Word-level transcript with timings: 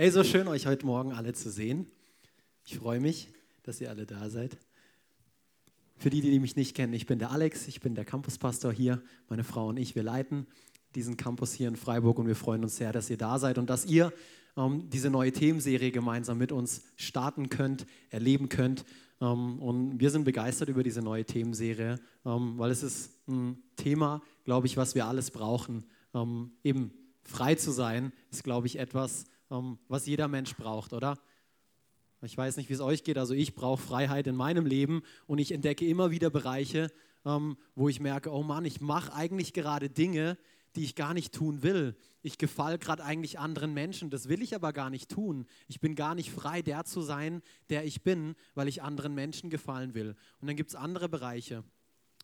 Hey, 0.00 0.10
so 0.10 0.24
schön 0.24 0.48
euch 0.48 0.66
heute 0.66 0.86
Morgen 0.86 1.12
alle 1.12 1.34
zu 1.34 1.50
sehen. 1.50 1.86
Ich 2.64 2.78
freue 2.78 3.00
mich, 3.00 3.28
dass 3.64 3.82
ihr 3.82 3.90
alle 3.90 4.06
da 4.06 4.30
seid. 4.30 4.56
Für 5.98 6.08
die, 6.08 6.22
die 6.22 6.40
mich 6.40 6.56
nicht 6.56 6.74
kennen, 6.74 6.94
ich 6.94 7.04
bin 7.04 7.18
der 7.18 7.32
Alex, 7.32 7.68
ich 7.68 7.80
bin 7.82 7.94
der 7.94 8.06
Campuspastor 8.06 8.72
hier. 8.72 9.02
Meine 9.28 9.44
Frau 9.44 9.68
und 9.68 9.76
ich, 9.76 9.94
wir 9.94 10.02
leiten 10.02 10.46
diesen 10.94 11.18
Campus 11.18 11.52
hier 11.52 11.68
in 11.68 11.76
Freiburg 11.76 12.18
und 12.18 12.26
wir 12.26 12.34
freuen 12.34 12.62
uns 12.62 12.76
sehr, 12.76 12.92
dass 12.92 13.10
ihr 13.10 13.18
da 13.18 13.38
seid 13.38 13.58
und 13.58 13.68
dass 13.68 13.84
ihr 13.84 14.10
ähm, 14.56 14.88
diese 14.88 15.10
neue 15.10 15.32
Themenserie 15.32 15.90
gemeinsam 15.90 16.38
mit 16.38 16.50
uns 16.50 16.80
starten 16.96 17.50
könnt, 17.50 17.84
erleben 18.08 18.48
könnt. 18.48 18.86
Ähm, 19.20 19.58
und 19.58 20.00
wir 20.00 20.08
sind 20.08 20.24
begeistert 20.24 20.70
über 20.70 20.82
diese 20.82 21.02
neue 21.02 21.26
Themenserie, 21.26 22.00
ähm, 22.24 22.54
weil 22.56 22.70
es 22.70 22.82
ist 22.82 23.28
ein 23.28 23.62
Thema, 23.76 24.22
glaube 24.44 24.66
ich, 24.66 24.78
was 24.78 24.94
wir 24.94 25.04
alles 25.04 25.30
brauchen. 25.30 25.84
Ähm, 26.14 26.52
eben 26.64 26.90
frei 27.22 27.54
zu 27.54 27.70
sein, 27.70 28.14
ist, 28.30 28.44
glaube 28.44 28.66
ich, 28.66 28.78
etwas, 28.78 29.26
was 29.88 30.06
jeder 30.06 30.28
Mensch 30.28 30.54
braucht, 30.54 30.92
oder? 30.92 31.18
Ich 32.22 32.36
weiß 32.36 32.56
nicht, 32.56 32.68
wie 32.68 32.74
es 32.74 32.80
euch 32.80 33.02
geht, 33.02 33.18
also 33.18 33.34
ich 33.34 33.54
brauche 33.54 33.82
Freiheit 33.82 34.26
in 34.26 34.36
meinem 34.36 34.66
Leben 34.66 35.02
und 35.26 35.38
ich 35.38 35.52
entdecke 35.52 35.86
immer 35.86 36.10
wieder 36.10 36.30
Bereiche, 36.30 36.92
ähm, 37.24 37.56
wo 37.74 37.88
ich 37.88 37.98
merke, 37.98 38.30
oh 38.30 38.42
Mann, 38.42 38.64
ich 38.64 38.80
mache 38.80 39.12
eigentlich 39.14 39.52
gerade 39.52 39.88
Dinge, 39.88 40.36
die 40.76 40.84
ich 40.84 40.94
gar 40.94 41.14
nicht 41.14 41.34
tun 41.34 41.62
will. 41.62 41.96
Ich 42.22 42.38
gefalle 42.38 42.78
gerade 42.78 43.02
eigentlich 43.02 43.38
anderen 43.38 43.72
Menschen, 43.72 44.10
das 44.10 44.28
will 44.28 44.42
ich 44.42 44.54
aber 44.54 44.72
gar 44.72 44.90
nicht 44.90 45.10
tun. 45.10 45.46
Ich 45.66 45.80
bin 45.80 45.94
gar 45.94 46.14
nicht 46.14 46.30
frei, 46.30 46.62
der 46.62 46.84
zu 46.84 47.00
sein, 47.00 47.42
der 47.70 47.84
ich 47.84 48.02
bin, 48.02 48.34
weil 48.54 48.68
ich 48.68 48.82
anderen 48.82 49.14
Menschen 49.14 49.50
gefallen 49.50 49.94
will. 49.94 50.14
Und 50.40 50.46
dann 50.46 50.56
gibt 50.56 50.70
es 50.70 50.76
andere 50.76 51.08
Bereiche. 51.08 51.64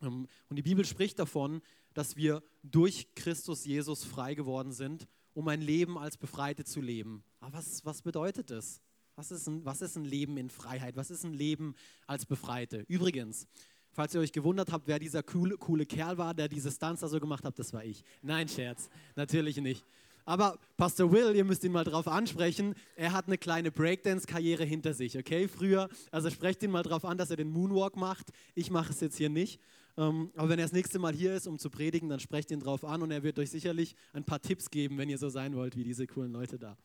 Ähm, 0.03 0.29
und 0.49 0.57
die 0.57 0.63
Bibel 0.63 0.85
spricht 0.85 1.19
davon, 1.19 1.63
dass 1.95 2.17
wir 2.17 2.43
durch 2.63 3.15
Christus 3.15 3.65
Jesus 3.65 4.05
frei 4.05 4.35
geworden 4.35 4.73
sind 4.73 5.09
um 5.37 5.47
ein 5.49 5.61
Leben 5.61 5.99
als 5.99 6.17
Befreite 6.17 6.65
zu 6.65 6.81
leben. 6.81 7.23
Aber 7.41 7.59
was, 7.59 7.85
was 7.85 8.01
bedeutet 8.01 8.51
das? 8.51 8.81
Was 9.17 9.31
ist, 9.31 9.47
ein, 9.47 9.65
was 9.67 9.83
ist 9.83 9.97
ein 9.97 10.05
Leben 10.05 10.39
in 10.39 10.49
Freiheit? 10.49 10.97
Was 10.97 11.11
ist 11.11 11.25
ein 11.25 11.35
Leben 11.35 11.75
als 12.07 12.25
Befreite? 12.25 12.85
Übrigens, 12.89 13.47
falls 13.93 14.15
ihr 14.15 14.21
euch 14.21 14.33
gewundert 14.33 14.73
habt, 14.73 14.89
wer 14.89 14.99
dieser 14.99 15.23
coole, 15.23 15.59
coole 15.59 15.85
Kerl 15.85 16.17
war, 16.17 16.33
der 16.33 16.49
diese 16.49 16.71
Stunts 16.71 17.03
da 17.03 17.09
so 17.09 17.21
gemacht 17.21 17.45
hat, 17.45 17.59
das 17.59 17.75
war 17.75 17.85
ich. 17.85 18.03
Nein, 18.23 18.49
Scherz, 18.49 18.89
natürlich 19.15 19.59
nicht. 19.59 19.85
Aber 20.25 20.59
Pastor 20.79 21.13
Will, 21.13 21.37
ihr 21.37 21.45
müsst 21.45 21.63
ihn 21.65 21.73
mal 21.73 21.85
drauf 21.85 22.09
ansprechen, 22.09 22.75
er 22.97 23.13
hat 23.13 23.27
eine 23.27 23.37
kleine 23.37 23.71
Breakdance-Karriere 23.71 24.65
hinter 24.65 24.95
sich, 24.95 25.19
okay? 25.19 25.49
Früher, 25.49 25.91
also 26.11 26.31
sprecht 26.31 26.63
ihn 26.63 26.71
mal 26.71 26.83
drauf 26.83 27.05
an, 27.05 27.19
dass 27.19 27.31
er 27.31 27.37
den 27.37 27.51
Moonwalk 27.51 27.97
macht. 27.97 28.31
Ich 28.55 28.71
mache 28.71 28.91
es 28.91 29.01
jetzt 29.01 29.19
hier 29.19 29.29
nicht. 29.29 29.61
Ähm, 29.99 30.31
aber 30.35 30.51
wenn 30.51 30.59
er 30.59 30.67
das 30.67 30.73
nächste 30.73 30.99
Mal 30.99 31.15
hier 31.15 31.35
ist, 31.35 31.47
um 31.47 31.59
zu 31.59 31.71
predigen, 31.71 32.09
dann 32.09 32.21
sprecht 32.21 32.51
ihn 32.51 32.61
drauf 32.61 32.85
an 32.85 33.03
und 33.03 33.11
er 33.11 33.23
wird 33.23 33.39
euch 33.39 33.51
sicherlich 33.51 33.97
ein 34.13 34.25
paar 34.25 34.41
Tipps 34.41 34.71
geben, 34.71 34.99
wenn 34.99 35.09
ihr 35.09 35.19
so 35.19 35.29
sein 35.29 35.55
wollt 35.55 35.77
wie 35.77 35.85
diese 35.85 36.07
coolen 36.07 36.33
Leute 36.33 36.59
da. 36.59 36.77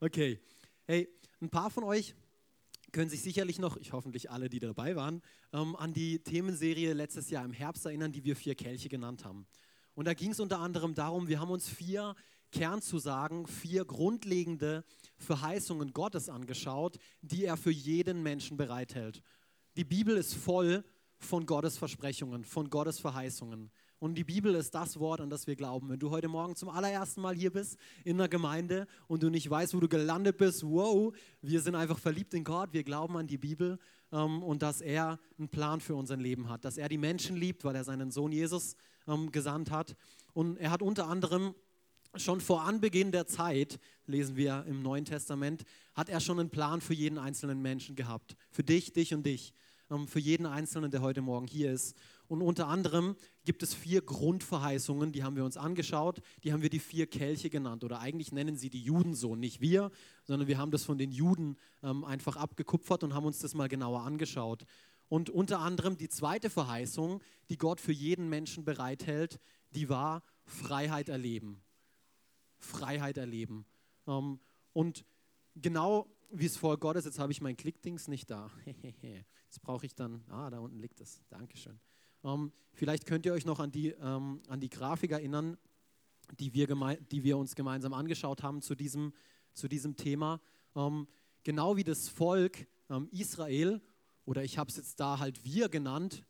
Okay, 0.00 0.38
hey, 0.84 1.08
ein 1.40 1.48
paar 1.48 1.70
von 1.70 1.84
euch 1.84 2.14
können 2.92 3.08
sich 3.08 3.22
sicherlich 3.22 3.58
noch, 3.58 3.78
ich 3.78 3.92
hoffentlich 3.92 4.30
alle, 4.30 4.50
die 4.50 4.58
dabei 4.58 4.96
waren, 4.96 5.22
ähm, 5.52 5.74
an 5.76 5.94
die 5.94 6.18
Themenserie 6.18 6.92
letztes 6.92 7.30
Jahr 7.30 7.44
im 7.44 7.52
Herbst 7.52 7.86
erinnern, 7.86 8.12
die 8.12 8.24
wir 8.24 8.36
vier 8.36 8.54
Kelche 8.54 8.88
genannt 8.88 9.24
haben. 9.24 9.46
Und 9.94 10.06
da 10.06 10.14
ging 10.14 10.32
es 10.32 10.40
unter 10.40 10.58
anderem 10.58 10.94
darum, 10.94 11.28
wir 11.28 11.40
haben 11.40 11.50
uns 11.50 11.68
vier 11.68 12.14
Kernzusagen, 12.50 13.46
vier 13.46 13.86
grundlegende 13.86 14.84
Verheißungen 15.16 15.92
Gottes 15.94 16.28
angeschaut, 16.28 16.98
die 17.22 17.46
er 17.46 17.56
für 17.56 17.70
jeden 17.70 18.22
Menschen 18.22 18.58
bereithält. 18.58 19.22
Die 19.76 19.84
Bibel 19.84 20.18
ist 20.18 20.34
voll 20.34 20.84
von 21.24 21.46
Gottes 21.46 21.78
Versprechungen, 21.78 22.44
von 22.44 22.70
Gottes 22.70 22.98
Verheißungen. 22.98 23.70
Und 23.98 24.16
die 24.16 24.24
Bibel 24.24 24.54
ist 24.56 24.74
das 24.74 24.98
Wort, 24.98 25.20
an 25.20 25.30
das 25.30 25.46
wir 25.46 25.54
glauben. 25.54 25.88
Wenn 25.88 26.00
du 26.00 26.10
heute 26.10 26.26
Morgen 26.26 26.56
zum 26.56 26.68
allerersten 26.68 27.20
Mal 27.20 27.36
hier 27.36 27.52
bist 27.52 27.78
in 28.04 28.16
einer 28.16 28.28
Gemeinde 28.28 28.88
und 29.06 29.22
du 29.22 29.30
nicht 29.30 29.48
weißt, 29.48 29.74
wo 29.74 29.80
du 29.80 29.88
gelandet 29.88 30.38
bist, 30.38 30.64
wow, 30.64 31.14
wir 31.40 31.60
sind 31.60 31.76
einfach 31.76 31.98
verliebt 31.98 32.34
in 32.34 32.42
Gott, 32.42 32.72
wir 32.72 32.82
glauben 32.82 33.16
an 33.16 33.28
die 33.28 33.38
Bibel 33.38 33.78
ähm, 34.10 34.42
und 34.42 34.62
dass 34.62 34.80
er 34.80 35.20
einen 35.38 35.48
Plan 35.48 35.80
für 35.80 35.94
unser 35.94 36.16
Leben 36.16 36.48
hat, 36.48 36.64
dass 36.64 36.78
er 36.78 36.88
die 36.88 36.98
Menschen 36.98 37.36
liebt, 37.36 37.64
weil 37.64 37.76
er 37.76 37.84
seinen 37.84 38.10
Sohn 38.10 38.32
Jesus 38.32 38.74
ähm, 39.06 39.30
gesandt 39.30 39.70
hat. 39.70 39.94
Und 40.32 40.56
er 40.56 40.72
hat 40.72 40.82
unter 40.82 41.06
anderem 41.06 41.54
schon 42.16 42.40
vor 42.40 42.62
Anbeginn 42.62 43.12
der 43.12 43.26
Zeit, 43.26 43.78
lesen 44.06 44.36
wir 44.36 44.64
im 44.66 44.82
Neuen 44.82 45.04
Testament, 45.04 45.64
hat 45.94 46.08
er 46.08 46.20
schon 46.20 46.40
einen 46.40 46.50
Plan 46.50 46.80
für 46.80 46.94
jeden 46.94 47.18
einzelnen 47.18 47.62
Menschen 47.62 47.94
gehabt. 47.94 48.36
Für 48.50 48.62
dich, 48.64 48.92
dich 48.92 49.14
und 49.14 49.24
dich 49.24 49.54
für 50.06 50.18
jeden 50.18 50.46
Einzelnen, 50.46 50.90
der 50.90 51.02
heute 51.02 51.22
Morgen 51.22 51.46
hier 51.46 51.72
ist. 51.72 51.96
Und 52.28 52.40
unter 52.40 52.68
anderem 52.68 53.14
gibt 53.44 53.62
es 53.62 53.74
vier 53.74 54.00
Grundverheißungen, 54.00 55.12
die 55.12 55.22
haben 55.22 55.36
wir 55.36 55.44
uns 55.44 55.56
angeschaut. 55.56 56.22
Die 56.44 56.52
haben 56.52 56.62
wir 56.62 56.70
die 56.70 56.78
vier 56.78 57.06
Kelche 57.06 57.50
genannt. 57.50 57.84
Oder 57.84 58.00
eigentlich 58.00 58.32
nennen 58.32 58.56
sie 58.56 58.70
die 58.70 58.82
Juden 58.82 59.14
so. 59.14 59.36
Nicht 59.36 59.60
wir, 59.60 59.90
sondern 60.24 60.48
wir 60.48 60.56
haben 60.56 60.70
das 60.70 60.84
von 60.84 60.96
den 60.96 61.12
Juden 61.12 61.56
ähm, 61.82 62.04
einfach 62.04 62.36
abgekupfert 62.36 63.04
und 63.04 63.14
haben 63.14 63.26
uns 63.26 63.40
das 63.40 63.54
mal 63.54 63.68
genauer 63.68 64.02
angeschaut. 64.02 64.64
Und 65.08 65.28
unter 65.28 65.58
anderem 65.58 65.98
die 65.98 66.08
zweite 66.08 66.48
Verheißung, 66.48 67.20
die 67.50 67.58
Gott 67.58 67.80
für 67.80 67.92
jeden 67.92 68.30
Menschen 68.30 68.64
bereithält, 68.64 69.38
die 69.72 69.90
war 69.90 70.22
Freiheit 70.46 71.10
erleben. 71.10 71.62
Freiheit 72.56 73.18
erleben. 73.18 73.66
Ähm, 74.06 74.40
und 74.72 75.04
genau 75.54 76.06
wie 76.30 76.46
es 76.46 76.56
vor 76.56 76.78
Gott 76.78 76.96
ist, 76.96 77.04
jetzt 77.04 77.18
habe 77.18 77.32
ich 77.32 77.42
mein 77.42 77.56
Klickdings 77.56 78.08
nicht 78.08 78.30
da. 78.30 78.50
Jetzt 79.52 79.60
brauche 79.60 79.84
ich 79.84 79.94
dann, 79.94 80.24
ah, 80.30 80.48
da 80.48 80.60
unten 80.60 80.78
liegt 80.78 80.98
es. 81.02 81.20
Dankeschön. 81.28 81.78
Ähm, 82.24 82.52
vielleicht 82.72 83.04
könnt 83.04 83.26
ihr 83.26 83.34
euch 83.34 83.44
noch 83.44 83.60
an 83.60 83.70
die, 83.70 83.88
ähm, 83.88 84.40
an 84.48 84.60
die 84.60 84.70
Grafik 84.70 85.10
erinnern, 85.10 85.58
die 86.38 86.54
wir, 86.54 86.66
die 87.10 87.22
wir 87.22 87.36
uns 87.36 87.54
gemeinsam 87.54 87.92
angeschaut 87.92 88.42
haben 88.42 88.62
zu 88.62 88.74
diesem, 88.74 89.12
zu 89.52 89.68
diesem 89.68 89.94
Thema. 89.94 90.40
Ähm, 90.74 91.06
genau 91.42 91.76
wie 91.76 91.84
das 91.84 92.08
Volk 92.08 92.66
ähm, 92.88 93.10
Israel, 93.12 93.82
oder 94.24 94.42
ich 94.42 94.56
habe 94.56 94.70
es 94.70 94.78
jetzt 94.78 94.98
da 94.98 95.18
halt 95.18 95.44
wir 95.44 95.68
genannt, 95.68 96.24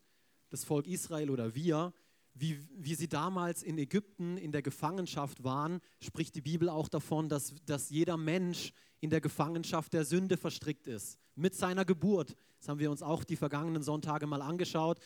das 0.49 0.65
Volk 0.65 0.85
Israel 0.85 1.29
oder 1.29 1.55
wir, 1.55 1.93
wie, 2.33 2.59
wie 2.75 2.95
sie 2.95 3.07
damals 3.07 3.61
in 3.61 3.77
Ägypten 3.77 4.37
in 4.37 4.51
der 4.51 4.61
Gefangenschaft 4.61 5.43
waren, 5.43 5.79
spricht 5.99 6.35
die 6.35 6.41
Bibel 6.41 6.69
auch 6.69 6.87
davon, 6.87 7.29
dass, 7.29 7.53
dass 7.65 7.89
jeder 7.89 8.17
Mensch 8.17 8.73
in 8.99 9.09
der 9.09 9.21
Gefangenschaft 9.21 9.93
der 9.93 10.05
Sünde 10.05 10.37
verstrickt 10.37 10.87
ist. 10.87 11.19
Mit 11.35 11.55
seiner 11.55 11.85
Geburt. 11.85 12.35
Das 12.59 12.69
haben 12.69 12.79
wir 12.79 12.89
uns 12.89 13.03
auch 13.03 13.23
die 13.23 13.35
vergangenen 13.35 13.83
Sonntage 13.83 14.25
mal 14.25 14.41
angeschaut. 14.41 14.99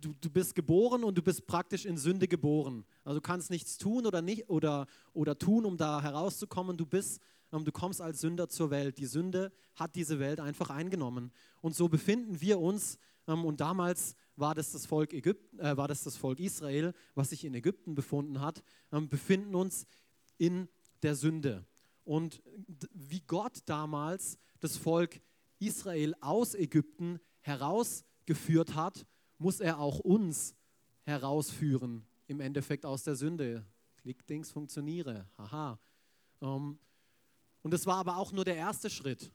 Du, 0.00 0.14
du 0.20 0.30
bist 0.30 0.54
geboren 0.54 1.04
und 1.04 1.18
du 1.18 1.22
bist 1.22 1.46
praktisch 1.46 1.84
in 1.84 1.98
Sünde 1.98 2.26
geboren. 2.26 2.84
Also 3.04 3.18
du 3.18 3.22
kannst 3.22 3.50
nichts 3.50 3.76
tun 3.76 4.06
oder, 4.06 4.22
nicht, 4.22 4.48
oder, 4.48 4.86
oder 5.12 5.38
tun, 5.38 5.66
um 5.66 5.76
da 5.76 6.00
herauszukommen. 6.00 6.76
Du, 6.76 6.86
bist, 6.86 7.20
ähm, 7.52 7.64
du 7.64 7.72
kommst 7.72 8.00
als 8.00 8.20
Sünder 8.20 8.48
zur 8.48 8.70
Welt. 8.70 8.98
Die 8.98 9.06
Sünde 9.06 9.52
hat 9.74 9.94
diese 9.94 10.18
Welt 10.18 10.40
einfach 10.40 10.70
eingenommen. 10.70 11.30
Und 11.60 11.74
so 11.74 11.88
befinden 11.88 12.40
wir 12.40 12.58
uns, 12.58 12.98
ähm, 13.26 13.44
und 13.44 13.60
damals 13.60 14.14
war 14.38 14.54
das 14.54 14.72
das 14.72 14.86
Volk, 14.86 15.12
Ägypten, 15.12 15.58
äh, 15.58 15.76
war 15.76 15.88
das, 15.88 16.04
das 16.04 16.16
Volk 16.16 16.40
Israel, 16.40 16.94
was 17.14 17.30
sich 17.30 17.44
in 17.44 17.54
Ägypten 17.54 17.94
befunden 17.94 18.40
hat, 18.40 18.62
ähm, 18.92 19.08
befinden 19.08 19.54
uns 19.54 19.86
in 20.36 20.68
der 21.02 21.14
Sünde. 21.14 21.66
Und 22.04 22.42
wie 22.92 23.20
Gott 23.20 23.60
damals 23.66 24.38
das 24.60 24.76
Volk 24.76 25.20
Israel 25.58 26.14
aus 26.20 26.54
Ägypten 26.54 27.18
herausgeführt 27.40 28.74
hat, 28.74 29.04
muss 29.38 29.60
er 29.60 29.78
auch 29.78 29.98
uns 29.98 30.54
herausführen, 31.04 32.06
im 32.26 32.40
Endeffekt 32.40 32.86
aus 32.86 33.02
der 33.02 33.16
Sünde. 33.16 33.64
Klickdings 33.96 34.50
funktioniere, 34.50 35.26
haha. 35.36 35.78
Ähm, 36.40 36.78
und 37.62 37.74
es 37.74 37.86
war 37.86 37.96
aber 37.96 38.16
auch 38.16 38.32
nur 38.32 38.44
der 38.44 38.56
erste 38.56 38.88
Schritt. 38.88 39.30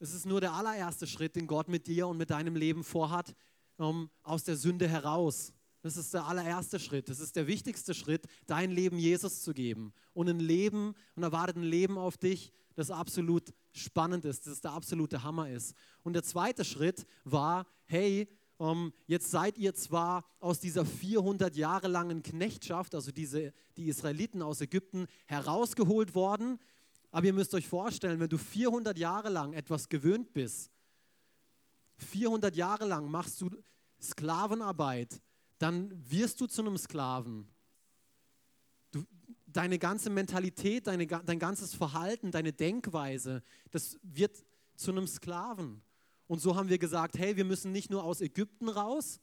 Es 0.00 0.12
ist 0.12 0.26
nur 0.26 0.40
der 0.40 0.52
allererste 0.52 1.06
Schritt, 1.06 1.36
den 1.36 1.46
Gott 1.46 1.68
mit 1.68 1.86
dir 1.86 2.08
und 2.08 2.18
mit 2.18 2.30
deinem 2.30 2.56
Leben 2.56 2.84
vorhat, 2.84 3.34
ähm, 3.78 4.10
aus 4.22 4.44
der 4.44 4.56
Sünde 4.56 4.88
heraus. 4.88 5.52
Das 5.82 5.96
ist 5.96 6.14
der 6.14 6.26
allererste 6.26 6.78
Schritt. 6.78 7.08
Das 7.08 7.20
ist 7.20 7.36
der 7.36 7.46
wichtigste 7.46 7.92
Schritt, 7.92 8.26
dein 8.46 8.70
Leben 8.70 8.98
Jesus 8.98 9.42
zu 9.42 9.52
geben. 9.52 9.92
Und 10.14 10.28
ein 10.28 10.40
Leben, 10.40 10.94
und 11.14 11.22
erwartet 11.22 11.56
ein 11.56 11.62
Leben 11.62 11.98
auf 11.98 12.16
dich, 12.16 12.52
das 12.74 12.90
absolut 12.90 13.52
spannend 13.72 14.24
ist, 14.24 14.46
das 14.46 14.60
der 14.60 14.72
absolute 14.72 15.22
Hammer 15.22 15.50
ist. 15.50 15.74
Und 16.02 16.14
der 16.14 16.22
zweite 16.22 16.64
Schritt 16.64 17.06
war, 17.24 17.66
hey, 17.84 18.28
ähm, 18.60 18.92
jetzt 19.06 19.30
seid 19.30 19.58
ihr 19.58 19.74
zwar 19.74 20.24
aus 20.40 20.60
dieser 20.60 20.86
400 20.86 21.54
Jahre 21.56 21.88
langen 21.88 22.22
Knechtschaft, 22.22 22.94
also 22.94 23.10
diese, 23.12 23.52
die 23.76 23.88
Israeliten 23.88 24.42
aus 24.42 24.60
Ägypten, 24.60 25.06
herausgeholt 25.26 26.14
worden, 26.14 26.58
aber 27.10 27.26
ihr 27.26 27.32
müsst 27.32 27.54
euch 27.54 27.68
vorstellen, 27.68 28.20
wenn 28.20 28.28
du 28.28 28.38
400 28.38 28.98
Jahre 28.98 29.28
lang 29.28 29.52
etwas 29.52 29.88
gewöhnt 29.88 30.32
bist, 30.32 30.70
400 31.98 32.56
Jahre 32.56 32.86
lang 32.86 33.08
machst 33.08 33.40
du 33.40 33.50
Sklavenarbeit, 34.04 35.20
dann 35.58 35.92
wirst 36.10 36.40
du 36.40 36.46
zu 36.46 36.62
einem 36.62 36.76
Sklaven. 36.76 37.48
Du, 38.90 39.04
deine 39.46 39.78
ganze 39.78 40.10
Mentalität, 40.10 40.86
deine, 40.86 41.06
dein 41.06 41.38
ganzes 41.38 41.74
Verhalten, 41.74 42.30
deine 42.30 42.52
Denkweise, 42.52 43.42
das 43.70 43.98
wird 44.02 44.44
zu 44.76 44.92
einem 44.92 45.06
Sklaven. 45.06 45.82
Und 46.26 46.40
so 46.40 46.56
haben 46.56 46.68
wir 46.68 46.78
gesagt, 46.78 47.18
hey, 47.18 47.36
wir 47.36 47.44
müssen 47.44 47.72
nicht 47.72 47.90
nur 47.90 48.04
aus 48.04 48.20
Ägypten 48.20 48.68
raus 48.68 49.20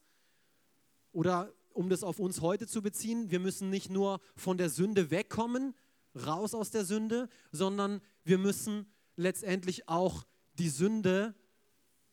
oder 1.12 1.52
um 1.72 1.88
das 1.88 2.02
auf 2.02 2.18
uns 2.18 2.40
heute 2.40 2.66
zu 2.66 2.82
beziehen, 2.82 3.30
wir 3.30 3.40
müssen 3.40 3.70
nicht 3.70 3.90
nur 3.90 4.20
von 4.36 4.58
der 4.58 4.68
Sünde 4.68 5.10
wegkommen, 5.10 5.74
raus 6.14 6.54
aus 6.54 6.70
der 6.70 6.84
Sünde, 6.84 7.28
sondern 7.50 8.00
wir 8.24 8.38
müssen 8.38 8.92
letztendlich 9.16 9.88
auch 9.88 10.24
die 10.58 10.68
Sünde 10.68 11.34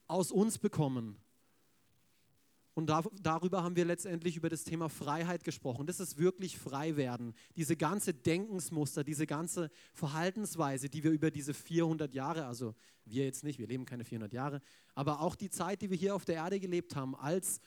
aus 0.07 0.31
uns 0.31 0.57
bekommen. 0.57 1.21
Und 2.79 2.85
da, 2.89 3.03
darüber 3.21 3.61
haben 3.61 3.75
wir 3.75 3.83
letztendlich 3.83 4.37
über 4.37 4.47
das 4.47 4.63
Thema 4.63 4.87
Freiheit 4.87 5.43
gesprochen. 5.43 5.85
Das 5.85 5.99
ist 5.99 6.17
wirklich 6.17 6.57
frei 6.57 6.95
werden. 6.95 7.33
Diese 7.57 7.75
ganze 7.75 8.13
Denkensmuster, 8.13 9.03
diese 9.03 9.27
ganze 9.27 9.69
Verhaltensweise, 9.93 10.87
die 10.87 11.03
wir 11.03 11.11
über 11.11 11.29
diese 11.29 11.53
400 11.53 12.15
Jahre, 12.15 12.45
also 12.45 12.75
wir 13.03 13.25
jetzt 13.25 13.43
nicht, 13.43 13.59
wir 13.59 13.67
leben 13.67 13.83
keine 13.83 14.05
400 14.05 14.31
Jahre, 14.31 14.61
aber 14.95 15.19
auch 15.19 15.35
die 15.35 15.49
Zeit, 15.49 15.81
die 15.81 15.89
wir 15.89 15.97
hier 15.97 16.15
auf 16.15 16.23
der 16.23 16.35
Erde 16.35 16.57
gelebt 16.57 16.95
haben 16.95 17.17
als 17.17 17.59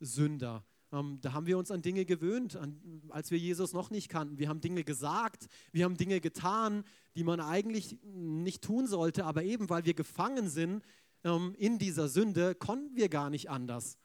Sünder, 0.00 0.66
ähm, 0.92 1.18
da 1.22 1.32
haben 1.32 1.46
wir 1.46 1.56
uns 1.56 1.70
an 1.70 1.80
Dinge 1.80 2.04
gewöhnt, 2.04 2.54
an, 2.56 3.02
als 3.08 3.30
wir 3.30 3.38
Jesus 3.38 3.72
noch 3.72 3.88
nicht 3.88 4.10
kannten. 4.10 4.36
Wir 4.36 4.50
haben 4.50 4.60
Dinge 4.60 4.84
gesagt, 4.84 5.46
wir 5.72 5.86
haben 5.86 5.96
Dinge 5.96 6.20
getan, 6.20 6.84
die 7.16 7.24
man 7.24 7.40
eigentlich 7.40 7.96
nicht 8.04 8.62
tun 8.62 8.86
sollte, 8.86 9.24
aber 9.24 9.44
eben 9.44 9.70
weil 9.70 9.86
wir 9.86 9.94
gefangen 9.94 10.50
sind 10.50 10.84
ähm, 11.24 11.54
in 11.56 11.78
dieser 11.78 12.10
Sünde, 12.10 12.54
konnten 12.54 12.96
wir 12.96 13.08
gar 13.08 13.30
nicht 13.30 13.48
anders. 13.48 13.96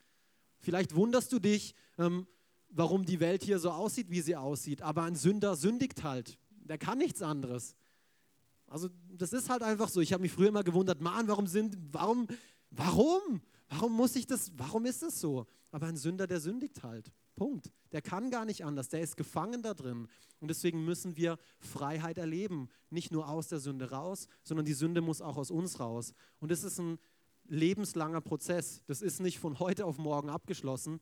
Vielleicht 0.64 0.96
wunderst 0.96 1.32
du 1.34 1.40
dich, 1.40 1.76
ähm, 1.98 2.26
warum 2.70 3.06
die 3.06 3.20
Welt 3.20 3.44
hier 3.44 3.60
so 3.60 3.70
aussieht, 3.70 4.10
wie 4.10 4.22
sie 4.22 4.36
aussieht. 4.36 4.82
Aber 4.82 5.04
ein 5.04 5.16
Sünder 5.16 5.56
sündigt 5.56 6.04
halt. 6.04 6.40
Der 6.50 6.78
kann 6.78 6.98
nichts 6.98 7.22
anderes. 7.22 7.76
Also 8.68 8.90
das 9.12 9.34
ist 9.34 9.50
halt 9.50 9.62
einfach 9.62 9.90
so. 9.90 10.00
Ich 10.00 10.14
habe 10.14 10.24
mich 10.24 10.32
früher 10.32 10.48
immer 10.48 10.64
gewundert, 10.64 11.02
Mann, 11.02 11.28
warum 11.28 11.48
sind, 11.48 11.78
warum, 11.92 12.28
warum, 12.72 13.42
warum 13.70 13.92
muss 13.92 14.16
ich 14.16 14.26
das, 14.26 14.52
warum 14.58 14.86
ist 14.86 15.04
das 15.04 15.20
so? 15.20 15.46
Aber 15.72 15.88
ein 15.88 15.98
Sünder, 15.98 16.28
der 16.28 16.40
sündigt 16.40 16.82
halt. 16.82 17.12
Punkt. 17.36 17.72
Der 17.92 18.02
kann 18.02 18.32
gar 18.32 18.46
nicht 18.46 18.64
anders. 18.64 18.88
Der 18.90 19.02
ist 19.02 19.18
gefangen 19.18 19.62
da 19.62 19.74
drin. 19.74 20.08
Und 20.40 20.48
deswegen 20.48 20.86
müssen 20.86 21.18
wir 21.18 21.38
Freiheit 21.60 22.18
erleben. 22.18 22.70
Nicht 22.90 23.12
nur 23.12 23.28
aus 23.28 23.50
der 23.50 23.60
Sünde 23.60 23.92
raus, 23.92 24.28
sondern 24.44 24.66
die 24.66 24.74
Sünde 24.74 25.02
muss 25.02 25.22
auch 25.22 25.36
aus 25.36 25.52
uns 25.52 25.80
raus. 25.80 26.14
Und 26.40 26.52
das 26.52 26.64
ist 26.64 26.80
ein 26.80 27.00
lebenslanger 27.48 28.22
Prozess. 28.22 28.84
Das 28.88 29.02
ist 29.02 29.20
nicht 29.20 29.40
von 29.40 29.60
heute 29.60 29.86
auf 29.86 29.98
morgen 29.98 30.30
abgeschlossen. 30.30 31.00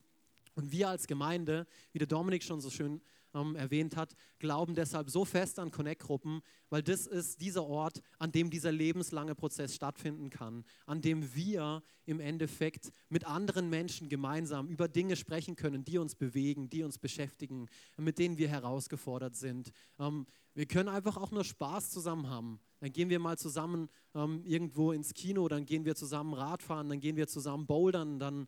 Und 0.55 0.71
wir 0.71 0.89
als 0.89 1.07
Gemeinde, 1.07 1.65
wie 1.93 1.99
der 1.99 2.07
Dominik 2.07 2.43
schon 2.43 2.59
so 2.59 2.69
schön 2.69 3.01
ähm, 3.33 3.55
erwähnt 3.55 3.95
hat, 3.95 4.15
glauben 4.39 4.75
deshalb 4.75 5.09
so 5.09 5.25
fest 5.25 5.59
an 5.59 5.71
Connect-Gruppen, 5.71 6.41
weil 6.69 6.83
das 6.83 7.07
ist 7.07 7.41
dieser 7.41 7.65
Ort, 7.65 8.01
an 8.19 8.31
dem 8.31 8.49
dieser 8.49 8.71
lebenslange 8.71 9.35
Prozess 9.35 9.75
stattfinden 9.75 10.29
kann, 10.29 10.65
an 10.85 11.01
dem 11.01 11.33
wir 11.33 11.83
im 12.05 12.19
Endeffekt 12.19 12.91
mit 13.09 13.25
anderen 13.25 13.69
Menschen 13.69 14.09
gemeinsam 14.09 14.67
über 14.67 14.87
Dinge 14.87 15.15
sprechen 15.15 15.55
können, 15.55 15.85
die 15.85 15.97
uns 15.97 16.15
bewegen, 16.15 16.69
die 16.69 16.83
uns 16.83 16.97
beschäftigen, 16.97 17.67
mit 17.97 18.19
denen 18.19 18.37
wir 18.37 18.49
herausgefordert 18.49 19.35
sind. 19.35 19.71
Ähm, 19.99 20.25
wir 20.53 20.65
können 20.65 20.89
einfach 20.89 21.17
auch 21.17 21.31
nur 21.31 21.43
Spaß 21.43 21.91
zusammen 21.91 22.29
haben. 22.29 22.59
Dann 22.79 22.91
gehen 22.91 23.09
wir 23.09 23.19
mal 23.19 23.37
zusammen 23.37 23.89
ähm, 24.15 24.43
irgendwo 24.43 24.91
ins 24.91 25.13
Kino, 25.13 25.47
dann 25.47 25.65
gehen 25.65 25.85
wir 25.85 25.95
zusammen 25.95 26.33
Radfahren, 26.33 26.89
dann 26.89 26.99
gehen 26.99 27.15
wir 27.15 27.27
zusammen 27.27 27.65
bouldern, 27.65 28.19
dann 28.19 28.47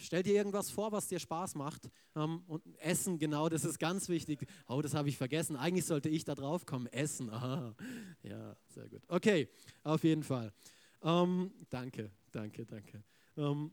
stell 0.00 0.22
dir 0.22 0.34
irgendwas 0.34 0.70
vor, 0.70 0.92
was 0.92 1.08
dir 1.08 1.18
Spaß 1.18 1.54
macht. 1.54 1.90
Ähm, 2.16 2.42
und 2.46 2.62
Essen, 2.78 3.18
genau, 3.18 3.48
das 3.48 3.64
ist 3.64 3.78
ganz 3.78 4.08
wichtig. 4.08 4.46
Oh, 4.66 4.80
das 4.82 4.94
habe 4.94 5.08
ich 5.08 5.16
vergessen. 5.16 5.56
Eigentlich 5.56 5.84
sollte 5.84 6.08
ich 6.08 6.24
da 6.24 6.34
drauf 6.34 6.66
kommen. 6.66 6.86
Essen. 6.86 7.30
Aha. 7.30 7.74
Ja, 8.22 8.56
sehr 8.68 8.88
gut. 8.88 9.02
Okay, 9.08 9.48
auf 9.82 10.04
jeden 10.04 10.22
Fall. 10.22 10.52
Ähm, 11.02 11.52
danke, 11.70 12.10
danke, 12.32 12.66
danke. 12.66 13.04
Ähm, 13.36 13.72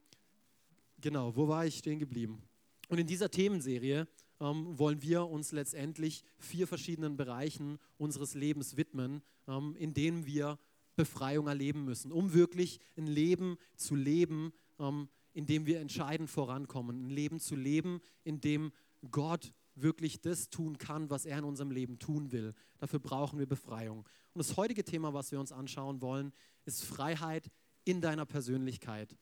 genau, 0.99 1.35
wo 1.35 1.47
war 1.47 1.65
ich 1.65 1.77
stehen 1.77 1.99
geblieben? 1.99 2.41
Und 2.89 2.99
in 2.99 3.07
dieser 3.07 3.31
Themenserie 3.31 4.07
ähm, 4.39 4.77
wollen 4.77 5.01
wir 5.01 5.27
uns 5.27 5.51
letztendlich 5.51 6.23
vier 6.37 6.67
verschiedenen 6.67 7.17
Bereichen 7.17 7.79
unseres 7.97 8.33
Lebens 8.33 8.77
widmen, 8.77 9.21
ähm, 9.47 9.75
in 9.77 9.93
denen 9.93 10.25
wir 10.25 10.59
Befreiung 10.95 11.47
erleben 11.47 11.85
müssen, 11.85 12.11
um 12.11 12.33
wirklich 12.33 12.79
ein 12.97 13.07
Leben 13.07 13.57
zu 13.75 13.95
leben, 13.95 14.53
ähm, 14.79 15.09
in 15.33 15.45
dem 15.45 15.65
wir 15.65 15.79
entscheidend 15.79 16.29
vorankommen, 16.29 17.07
ein 17.07 17.09
Leben 17.09 17.39
zu 17.39 17.55
leben, 17.55 17.99
in 18.23 18.39
dem 18.39 18.71
Gott 19.11 19.53
wirklich 19.75 20.21
das 20.21 20.49
tun 20.49 20.77
kann, 20.77 21.09
was 21.09 21.25
er 21.25 21.37
in 21.39 21.43
unserem 21.43 21.71
Leben 21.71 21.99
tun 21.99 22.31
will. 22.31 22.53
Dafür 22.77 22.99
brauchen 22.99 23.39
wir 23.39 23.45
Befreiung. 23.45 23.99
Und 24.33 24.39
das 24.39 24.55
heutige 24.55 24.83
Thema, 24.83 25.13
was 25.13 25.31
wir 25.31 25.39
uns 25.39 25.51
anschauen 25.51 26.01
wollen, 26.01 26.31
ist 26.63 26.83
Freiheit 26.83 27.51
in 27.83 28.01
deiner 28.01 28.25
Persönlichkeit. 28.25 29.17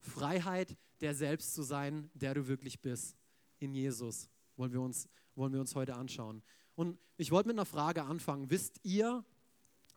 Freiheit, 0.00 0.76
der 1.00 1.14
selbst 1.14 1.54
zu 1.54 1.62
sein, 1.62 2.10
der 2.14 2.34
du 2.34 2.48
wirklich 2.48 2.80
bist. 2.80 3.16
In 3.58 3.74
Jesus 3.74 4.28
wollen 4.56 4.72
wir 4.72 4.80
uns, 4.80 5.08
wollen 5.34 5.52
wir 5.52 5.60
uns 5.60 5.74
heute 5.74 5.94
anschauen. 5.94 6.42
Und 6.74 6.98
ich 7.16 7.30
wollte 7.30 7.48
mit 7.48 7.56
einer 7.56 7.66
Frage 7.66 8.04
anfangen. 8.04 8.50
Wisst 8.50 8.80
ihr 8.82 9.24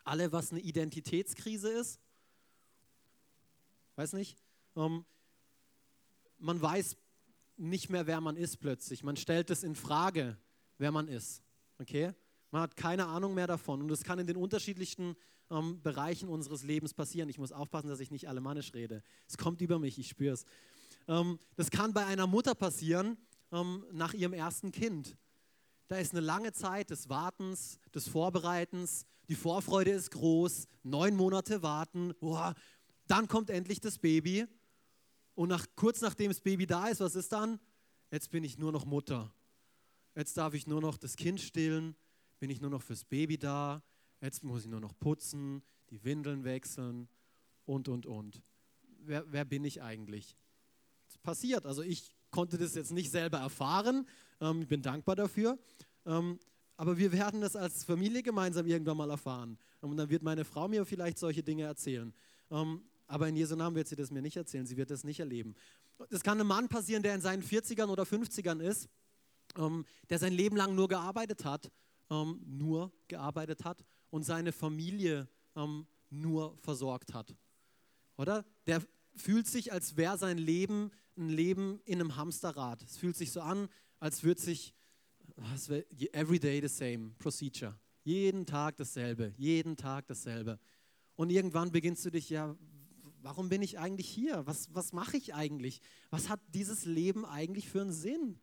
alle, 0.04 0.32
was 0.32 0.52
eine 0.52 0.62
Identitätskrise 0.62 1.70
ist? 1.70 2.00
Weiß 3.96 4.14
nicht? 4.14 4.38
Ähm, 4.76 5.06
man 6.38 6.62
weiß 6.62 6.98
nicht 7.58 7.90
mehr, 7.90 8.08
wer 8.08 8.22
man 8.22 8.36
ist 8.36 8.58
plötzlich. 8.58 9.04
Man 9.04 9.16
stellt 9.16 9.50
es 9.50 9.64
in 9.64 9.76
Frage, 9.76 10.38
wer 10.78 10.92
man 10.92 11.08
ist. 11.08 11.42
Okay? 11.80 12.14
Man 12.52 12.62
hat 12.62 12.76
keine 12.76 13.08
Ahnung 13.08 13.34
mehr 13.34 13.48
davon. 13.48 13.82
Und 13.82 13.88
das 13.88 14.04
kann 14.04 14.20
in 14.20 14.28
den 14.28 14.38
unterschiedlichsten 14.38 15.16
ähm, 15.50 15.82
Bereichen 15.82 16.30
unseres 16.30 16.64
Lebens 16.64 16.94
passieren. 16.94 17.30
Ich 17.30 17.38
muss 17.38 17.52
aufpassen, 17.52 17.88
dass 17.88 18.00
ich 18.00 18.12
nicht 18.12 18.28
alemannisch 18.28 18.74
rede. 18.74 19.04
Es 19.28 19.38
kommt 19.38 19.62
über 19.62 19.80
mich, 19.80 19.98
ich 19.98 20.10
spüre 20.10 20.34
es. 20.34 20.46
Ähm, 21.08 21.40
das 21.56 21.72
kann 21.72 21.94
bei 21.94 22.06
einer 22.06 22.28
Mutter 22.28 22.56
passieren 22.56 23.18
ähm, 23.52 23.86
nach 23.92 24.14
ihrem 24.14 24.34
ersten 24.34 24.72
Kind. 24.72 25.18
Da 25.88 25.98
ist 25.98 26.14
eine 26.14 26.22
lange 26.22 26.52
Zeit 26.52 26.90
des 26.90 27.10
Wartens, 27.10 27.80
des 27.94 28.08
Vorbereitens. 28.08 29.06
Die 29.30 29.36
Vorfreude 29.36 29.92
ist 29.92 30.12
groß. 30.12 30.68
Neun 30.84 31.16
Monate 31.16 31.62
warten. 31.62 32.14
Boah, 32.20 32.56
dann 33.08 33.28
kommt 33.28 33.50
endlich 33.50 33.80
das 33.80 33.98
Baby. 33.98 34.46
Und 35.36 35.50
nach, 35.50 35.66
kurz 35.76 36.02
nachdem 36.02 36.32
das 36.32 36.42
Baby 36.42 36.66
da 36.66 36.88
ist, 36.88 37.02
was 37.02 37.16
ist 37.16 37.32
dann? 37.32 37.60
Jetzt 38.12 38.32
bin 38.32 38.44
ich 38.44 38.58
nur 38.58 38.72
noch 38.72 38.86
Mutter. 38.86 39.34
Jetzt 40.16 40.38
darf 40.38 40.54
ich 40.54 40.66
nur 40.66 40.82
noch 40.82 40.98
das 40.98 41.18
Kind 41.18 41.42
stillen, 41.42 41.96
bin 42.40 42.50
ich 42.50 42.62
nur 42.62 42.70
noch 42.70 42.82
fürs 42.82 43.04
Baby 43.04 43.38
da. 43.38 43.84
Jetzt 44.22 44.44
muss 44.44 44.62
ich 44.62 44.70
nur 44.70 44.80
noch 44.80 44.98
putzen, 44.98 45.62
die 45.90 46.04
Windeln 46.04 46.46
wechseln 46.46 47.10
und, 47.66 47.90
und, 47.90 48.06
und. 48.06 48.42
Wer, 49.00 49.30
wer 49.32 49.44
bin 49.44 49.66
ich 49.66 49.84
eigentlich? 49.84 50.38
Das 51.08 51.18
passiert. 51.18 51.66
Also 51.66 51.82
ich 51.82 52.15
konnte 52.36 52.58
das 52.58 52.76
jetzt 52.76 52.92
nicht 52.92 53.10
selber 53.10 53.38
erfahren. 53.38 54.06
Ähm, 54.42 54.62
ich 54.62 54.68
bin 54.68 54.82
dankbar 54.82 55.16
dafür. 55.16 55.58
Ähm, 56.06 56.38
aber 56.76 56.98
wir 56.98 57.14
werden 57.14 57.40
das 57.40 57.56
als 57.56 57.86
Familie 57.86 58.22
gemeinsam 58.22 58.68
irgendwann 58.68 58.98
mal 58.98 59.10
erfahren. 59.10 59.58
Und 59.80 59.96
dann 59.96 60.10
wird 60.10 60.22
meine 60.22 60.44
Frau 60.44 60.68
mir 60.68 60.86
vielleicht 60.86 61.18
solche 61.18 61.44
Dinge 61.44 61.64
erzählen. 61.64 62.14
Ähm, 62.52 62.82
aber 63.08 63.30
in 63.30 63.38
Jesu 63.38 63.56
Namen 63.56 63.78
wird 63.78 63.88
sie 63.88 63.96
das 63.96 64.12
mir 64.12 64.22
nicht 64.22 64.36
erzählen. 64.36 64.66
Sie 64.66 64.76
wird 64.76 64.92
das 64.92 65.06
nicht 65.06 65.22
erleben. 65.22 65.56
Das 66.10 66.24
kann 66.24 66.38
einem 66.38 66.50
Mann 66.50 66.68
passieren, 66.68 67.04
der 67.04 67.16
in 67.16 67.22
seinen 67.22 67.42
40ern 67.42 67.88
oder 67.88 68.04
50ern 68.04 68.60
ist, 68.60 68.90
ähm, 69.58 69.86
der 70.10 70.20
sein 70.20 70.34
Leben 70.34 70.58
lang 70.58 70.76
nur 70.76 70.90
gearbeitet 70.90 71.46
hat, 71.46 71.72
ähm, 72.10 72.42
nur 72.46 72.92
gearbeitet 73.08 73.64
hat 73.64 73.86
und 74.10 74.24
seine 74.24 74.52
Familie 74.52 75.30
ähm, 75.56 75.88
nur 76.10 76.58
versorgt 76.58 77.14
hat. 77.14 77.34
Oder? 78.18 78.44
Der 78.68 78.82
fühlt 79.16 79.48
sich, 79.48 79.72
als 79.72 79.96
wäre 79.96 80.18
sein 80.18 80.38
Leben 80.38 80.92
ein 81.18 81.30
Leben 81.30 81.80
in 81.86 82.00
einem 82.00 82.16
Hamsterrad. 82.16 82.82
Es 82.84 82.98
fühlt 82.98 83.16
sich 83.16 83.32
so 83.32 83.42
an, 83.42 83.68
als 84.00 84.24
würde 84.24 84.42
sich 84.42 84.74
every 86.12 86.40
day 86.40 86.62
the 86.62 86.68
same 86.68 87.12
procedure. 87.18 87.78
Jeden 88.04 88.46
Tag 88.46 88.78
dasselbe, 88.78 89.34
jeden 89.38 89.76
Tag 89.76 90.08
dasselbe. 90.08 90.60
Und 91.16 91.32
irgendwann 91.32 91.72
beginnst 91.72 92.06
du 92.06 92.12
dich 92.12 92.30
ja 92.30 92.56
warum 93.26 93.50
bin 93.50 93.64
ich 93.64 93.80
eigentlich 93.80 94.08
hier? 94.08 94.46
Was, 94.46 94.74
was 94.74 94.94
mache 94.94 95.18
ich 95.18 95.34
eigentlich? 95.34 95.82
Was 96.12 96.30
hat 96.30 96.40
dieses 96.54 96.86
Leben 96.86 97.26
eigentlich 97.26 97.68
für 97.68 97.82
einen 97.82 97.92
Sinn? 97.92 98.40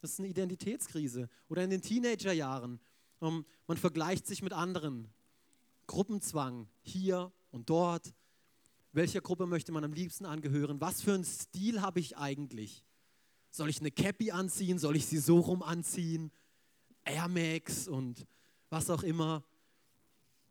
Das 0.00 0.12
ist 0.12 0.18
eine 0.20 0.28
Identitätskrise. 0.28 1.28
Oder 1.48 1.64
in 1.64 1.70
den 1.70 1.82
Teenagerjahren. 1.82 2.80
Um, 3.18 3.46
man 3.66 3.78
vergleicht 3.78 4.26
sich 4.26 4.42
mit 4.42 4.52
anderen. 4.52 5.08
Gruppenzwang 5.86 6.68
hier 6.82 7.32
und 7.50 7.70
dort. 7.70 8.14
Welcher 8.92 9.20
Gruppe 9.20 9.46
möchte 9.46 9.72
man 9.72 9.84
am 9.84 9.92
liebsten 9.92 10.24
angehören? 10.24 10.80
Was 10.80 11.02
für 11.02 11.14
einen 11.14 11.24
Stil 11.24 11.80
habe 11.82 12.00
ich 12.00 12.16
eigentlich? 12.16 12.84
Soll 13.50 13.68
ich 13.68 13.80
eine 13.80 13.90
Cappy 13.90 14.30
anziehen? 14.30 14.78
Soll 14.78 14.96
ich 14.96 15.06
sie 15.06 15.18
so 15.18 15.40
rum 15.40 15.62
anziehen? 15.62 16.30
Air 17.04 17.28
Max 17.28 17.88
und 17.88 18.26
was 18.70 18.90
auch 18.90 19.02
immer. 19.02 19.44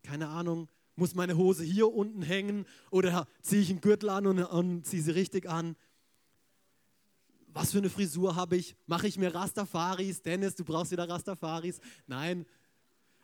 Keine 0.02 0.28
Ahnung. 0.28 0.68
Muss 0.96 1.14
meine 1.14 1.36
Hose 1.36 1.62
hier 1.62 1.92
unten 1.92 2.22
hängen 2.22 2.66
oder 2.90 3.28
ziehe 3.40 3.62
ich 3.62 3.70
einen 3.70 3.80
Gürtel 3.80 4.08
an 4.08 4.26
und, 4.26 4.42
und 4.42 4.84
ziehe 4.84 5.02
sie 5.02 5.12
richtig 5.12 5.48
an? 5.48 5.76
Was 7.48 7.72
für 7.72 7.78
eine 7.78 7.90
Frisur 7.90 8.34
habe 8.34 8.56
ich? 8.56 8.76
Mache 8.86 9.06
ich 9.06 9.16
mir 9.16 9.34
Rastafaris? 9.34 10.22
Dennis, 10.22 10.54
du 10.54 10.64
brauchst 10.64 10.90
wieder 10.90 11.08
Rastafaris? 11.08 11.80
Nein. 12.06 12.46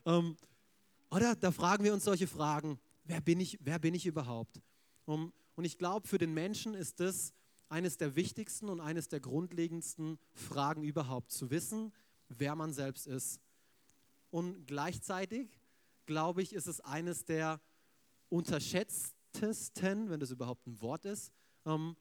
Ähm, 0.06 0.36
oder 1.10 1.34
da 1.36 1.50
fragen 1.52 1.84
wir 1.84 1.92
uns 1.92 2.04
solche 2.04 2.26
Fragen. 2.26 2.78
Wer 3.04 3.20
bin 3.20 3.40
ich, 3.40 3.58
wer 3.60 3.78
bin 3.78 3.94
ich 3.94 4.06
überhaupt? 4.06 4.60
Und 5.06 5.32
ich 5.64 5.78
glaube, 5.78 6.08
für 6.08 6.18
den 6.18 6.34
Menschen 6.34 6.74
ist 6.74 7.00
das 7.00 7.32
eines 7.68 7.96
der 7.96 8.16
wichtigsten 8.16 8.68
und 8.68 8.80
eines 8.80 9.08
der 9.08 9.20
grundlegendsten 9.20 10.18
Fragen 10.32 10.82
überhaupt, 10.82 11.32
zu 11.32 11.50
wissen, 11.50 11.92
wer 12.28 12.54
man 12.56 12.72
selbst 12.72 13.06
ist 13.06 13.40
und 14.34 14.66
gleichzeitig, 14.66 15.60
glaube 16.06 16.42
ich, 16.42 16.54
ist 16.54 16.66
es 16.66 16.80
eines 16.80 17.24
der 17.24 17.60
unterschätztesten, 18.30 20.10
wenn 20.10 20.18
das 20.18 20.32
überhaupt 20.32 20.66
ein 20.66 20.80
Wort 20.80 21.04
ist, 21.04 21.30
ähm, 21.64 21.94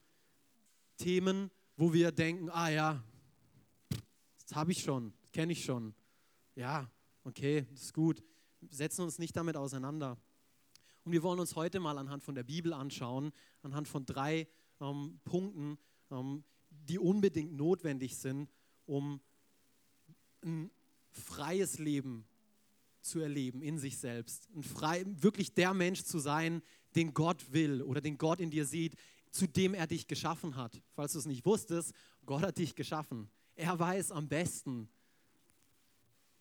Themen, 0.96 1.52
wo 1.76 1.92
wir 1.92 2.10
denken, 2.10 2.50
ah 2.50 2.70
ja, 2.70 3.04
das 4.40 4.56
habe 4.56 4.72
ich 4.72 4.82
schon, 4.82 5.12
kenne 5.32 5.52
ich 5.52 5.64
schon. 5.64 5.94
Ja, 6.56 6.90
okay, 7.22 7.68
das 7.70 7.82
ist 7.82 7.94
gut. 7.94 8.20
Setzen 8.68 9.02
uns 9.02 9.20
nicht 9.20 9.36
damit 9.36 9.56
auseinander. 9.56 10.18
Und 11.04 11.12
wir 11.12 11.22
wollen 11.22 11.40
uns 11.40 11.54
heute 11.54 11.80
mal 11.80 11.98
anhand 11.98 12.22
von 12.22 12.34
der 12.34 12.44
Bibel 12.44 12.72
anschauen, 12.72 13.32
anhand 13.62 13.88
von 13.88 14.06
drei 14.06 14.48
ähm, 14.80 15.20
Punkten, 15.24 15.78
ähm, 16.10 16.44
die 16.70 16.98
unbedingt 16.98 17.52
notwendig 17.52 18.16
sind, 18.16 18.50
um 18.86 19.20
ein 20.42 20.70
freies 21.10 21.78
Leben 21.78 22.26
zu 23.00 23.20
erleben 23.20 23.62
in 23.62 23.78
sich 23.78 23.98
selbst. 23.98 24.48
Ein 24.54 24.62
frei, 24.62 25.04
wirklich 25.06 25.54
der 25.54 25.74
Mensch 25.74 26.02
zu 26.04 26.18
sein, 26.18 26.62
den 26.96 27.12
Gott 27.12 27.52
will 27.52 27.82
oder 27.82 28.00
den 28.00 28.18
Gott 28.18 28.40
in 28.40 28.50
dir 28.50 28.64
sieht, 28.64 28.96
zu 29.30 29.46
dem 29.46 29.74
er 29.74 29.86
dich 29.86 30.06
geschaffen 30.06 30.56
hat. 30.56 30.80
Falls 30.94 31.12
du 31.12 31.18
es 31.18 31.26
nicht 31.26 31.44
wusstest, 31.44 31.92
Gott 32.24 32.42
hat 32.42 32.58
dich 32.58 32.74
geschaffen. 32.74 33.28
Er 33.56 33.78
weiß 33.78 34.10
am 34.10 34.28
besten, 34.28 34.88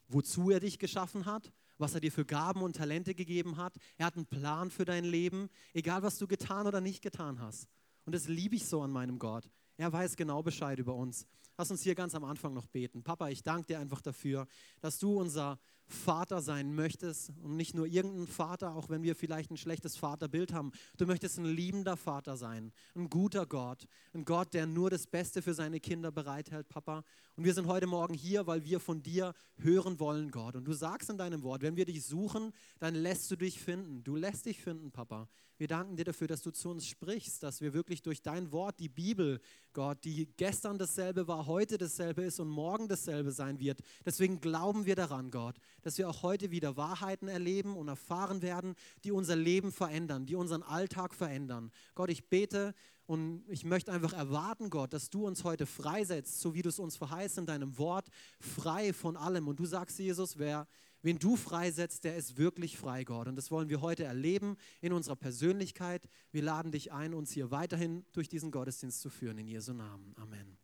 wozu 0.08 0.52
er 0.52 0.60
dich 0.60 0.80
geschaffen 0.80 1.26
hat, 1.26 1.52
was 1.78 1.94
er 1.94 2.02
dir 2.02 2.12
für 2.12 2.26
Gaben 2.26 2.62
und 2.62 2.76
Talente 2.76 3.16
gegeben 3.16 3.58
hat. 3.58 3.76
Er 3.98 4.06
hat 4.06 4.16
einen 4.16 4.26
Plan 4.26 4.72
für 4.72 4.86
dein 4.86 5.06
Leben, 5.06 5.50
egal 5.74 6.04
was 6.04 6.18
du 6.18 6.28
getan 6.28 6.68
oder 6.68 6.82
nicht 6.82 7.02
getan 7.02 7.40
hast. 7.40 7.68
Und 8.06 8.14
das 8.14 8.28
liebe 8.28 8.56
ich 8.56 8.66
so 8.66 8.82
an 8.82 8.92
meinem 8.92 9.20
Gott. 9.20 9.50
Er 9.78 9.92
weiß 9.92 10.16
genau 10.16 10.44
Bescheid 10.44 10.80
über 10.80 10.96
uns. 10.96 11.26
Lass 11.58 11.72
uns 11.72 11.84
hier 11.84 11.96
ganz 11.96 12.16
am 12.16 12.24
Anfang 12.24 12.54
noch 12.54 12.68
beten. 12.68 13.04
Papa, 13.04 13.30
ich 13.30 13.44
danke 13.44 13.68
dir 13.68 13.80
einfach 13.80 14.02
dafür, 14.02 14.48
dass 14.82 15.00
du 15.00 15.20
unser 15.20 15.60
Vater 15.88 16.42
sein 16.42 16.74
möchtest 16.74 17.32
und 17.42 17.56
nicht 17.56 17.76
nur 17.76 17.86
irgendein 17.86 18.28
Vater, 18.28 18.76
auch 18.76 18.90
wenn 18.90 19.04
wir 19.04 19.16
vielleicht 19.16 19.52
ein 19.52 19.58
schlechtes 19.58 19.96
Vaterbild 19.96 20.54
haben. 20.54 20.72
Du 20.98 21.06
möchtest 21.06 21.38
ein 21.38 21.46
liebender 21.46 21.98
Vater 21.98 22.38
sein, 22.38 22.72
ein 22.96 23.10
guter 23.10 23.46
Gott, 23.46 23.88
ein 24.14 24.26
Gott, 24.26 24.54
der 24.54 24.66
nur 24.66 24.90
das 24.90 25.08
Beste 25.08 25.42
für 25.42 25.54
seine 25.54 25.80
Kinder 25.80 26.12
bereithält, 26.12 26.70
Papa. 26.70 27.04
Und 27.36 27.46
wir 27.46 27.54
sind 27.54 27.68
heute 27.68 27.88
Morgen 27.88 28.14
hier, 28.14 28.48
weil 28.48 28.64
wir 28.64 28.80
von 28.80 29.02
dir 29.02 29.34
hören 29.58 30.00
wollen, 30.00 30.32
Gott. 30.32 30.56
Und 30.56 30.66
du 30.66 30.74
sagst 30.74 31.10
in 31.10 31.18
deinem 31.18 31.44
Wort, 31.44 31.62
wenn 31.62 31.76
wir 31.76 31.86
dich 31.86 32.06
suchen, 32.06 32.54
dann 32.80 32.96
lässt 32.96 33.30
du 33.32 33.36
dich 33.36 33.60
finden. 33.60 34.04
Du 34.04 34.16
lässt 34.16 34.46
dich 34.46 34.62
finden, 34.62 34.92
Papa. 34.92 35.28
Wir 35.64 35.70
danken 35.70 35.96
dir 35.96 36.04
dafür, 36.04 36.28
dass 36.28 36.42
du 36.42 36.52
zu 36.52 36.72
uns 36.72 36.86
sprichst, 36.86 37.42
dass 37.42 37.62
wir 37.62 37.74
wirklich 37.74 38.02
durch 38.02 38.22
dein 38.22 38.52
Wort, 38.52 38.82
die 38.82 38.90
Bibel, 38.90 39.40
Gott, 39.72 40.04
die 40.04 40.26
gestern 40.36 40.78
dasselbe 40.78 41.26
war, 41.30 41.46
heute 41.46 41.78
dasselbe 41.78 42.24
ist 42.24 42.42
und 42.42 42.50
morgen 42.50 42.90
dasselbe 42.90 43.32
sein 43.32 43.62
wird. 43.62 43.80
Deswegen 44.06 44.42
glauben 44.42 44.86
wir 44.86 44.98
daran, 44.98 45.32
Gott, 45.32 45.56
dass 45.82 45.98
wir 45.98 46.10
auch 46.10 46.22
heute 46.22 46.52
wieder 46.52 46.76
Wahrheiten 46.76 47.30
erleben 47.30 47.78
und 47.78 47.88
erfahren 47.88 48.42
werden, 48.42 48.76
die 49.06 49.14
unser 49.14 49.38
Leben 49.38 49.72
verändern, 49.72 50.26
die 50.26 50.36
unseren 50.36 50.64
Alltag 50.64 51.16
verändern. 51.16 51.72
Gott, 51.96 52.10
ich 52.10 52.28
bete 52.28 52.76
und 53.06 53.46
ich 53.48 53.64
möchte 53.64 53.94
einfach 53.94 54.12
erwarten, 54.12 54.70
Gott, 54.70 54.92
dass 54.92 55.10
du 55.10 55.26
uns 55.26 55.46
heute 55.46 55.66
freisetzt, 55.66 56.42
so 56.42 56.54
wie 56.54 56.62
du 56.62 56.68
es 56.68 56.80
uns 56.80 56.98
verheißt 56.98 57.38
in 57.38 57.46
deinem 57.46 57.78
Wort, 57.78 58.10
frei 58.42 58.92
von 58.92 59.16
allem. 59.16 59.48
Und 59.48 59.62
du 59.62 59.66
sagst, 59.66 59.98
Jesus, 59.98 60.38
wer, 60.38 60.68
wen 61.04 61.20
du 61.20 61.36
freisetzt, 61.36 62.06
der 62.06 62.16
ist 62.16 62.38
wirklich 62.38 62.78
frei, 62.78 63.04
Gott. 63.04 63.28
Und 63.28 63.36
das 63.36 63.52
wollen 63.52 63.70
wir 63.70 63.82
heute 63.82 64.04
erleben 64.06 64.58
in 64.82 64.94
unserer 64.94 65.16
Persönlichkeit. 65.16 66.10
Wir 66.32 66.42
laden 66.42 66.72
dich 66.72 66.92
ein, 66.92 67.14
uns 67.14 67.32
hier 67.32 67.52
weiterhin 67.52 68.06
durch 68.14 68.30
diesen 68.30 68.50
Gottesdienst 68.50 69.00
zu 69.02 69.10
führen, 69.10 69.38
in 69.38 69.48
Jesu 69.48 69.74
Namen. 69.74 70.16
Amen. 70.18 70.58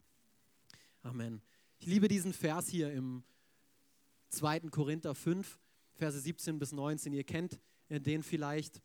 Amen. 1.03 1.41
Ich 1.77 1.86
liebe 1.86 2.08
diesen 2.08 2.34
Vers 2.34 2.67
hier 2.67 2.91
im 2.91 3.24
2. 4.29 4.62
Korinther 4.72 5.13
5, 5.13 5.60
Verse 5.93 6.19
17 6.19 6.58
bis 6.58 6.72
19. 6.72 7.13
Ihr 7.13 7.24
kennt 7.24 7.60
den 7.89 8.24
vielleicht. 8.24 8.81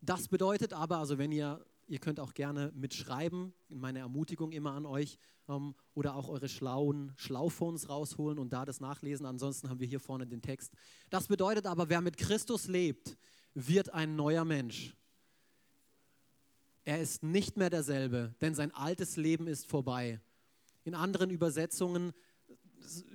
Das 0.00 0.28
bedeutet 0.28 0.72
aber, 0.72 0.98
also 0.98 1.18
wenn 1.18 1.32
ihr, 1.32 1.64
ihr 1.90 1.98
könnt 1.98 2.20
auch 2.20 2.34
gerne 2.34 2.70
mitschreiben, 2.74 3.52
meine 3.68 3.98
Ermutigung 3.98 4.52
immer 4.52 4.72
an 4.72 4.86
euch, 4.86 5.18
ähm, 5.48 5.74
oder 5.94 6.14
auch 6.14 6.28
eure 6.28 6.48
schlauen 6.48 7.12
Schlauphones 7.16 7.88
rausholen 7.88 8.38
und 8.38 8.52
da 8.52 8.64
das 8.64 8.80
nachlesen. 8.80 9.26
Ansonsten 9.26 9.68
haben 9.68 9.80
wir 9.80 9.88
hier 9.88 9.98
vorne 9.98 10.26
den 10.26 10.40
Text. 10.40 10.72
Das 11.10 11.26
bedeutet 11.26 11.66
aber, 11.66 11.88
wer 11.88 12.00
mit 12.00 12.16
Christus 12.16 12.68
lebt, 12.68 13.18
wird 13.54 13.92
ein 13.92 14.14
neuer 14.14 14.44
Mensch. 14.44 14.94
Er 16.84 17.00
ist 17.00 17.24
nicht 17.24 17.56
mehr 17.56 17.70
derselbe, 17.70 18.34
denn 18.40 18.54
sein 18.54 18.72
altes 18.72 19.16
Leben 19.16 19.48
ist 19.48 19.66
vorbei. 19.66 20.20
In 20.84 20.94
anderen 20.94 21.30
Übersetzungen 21.30 22.12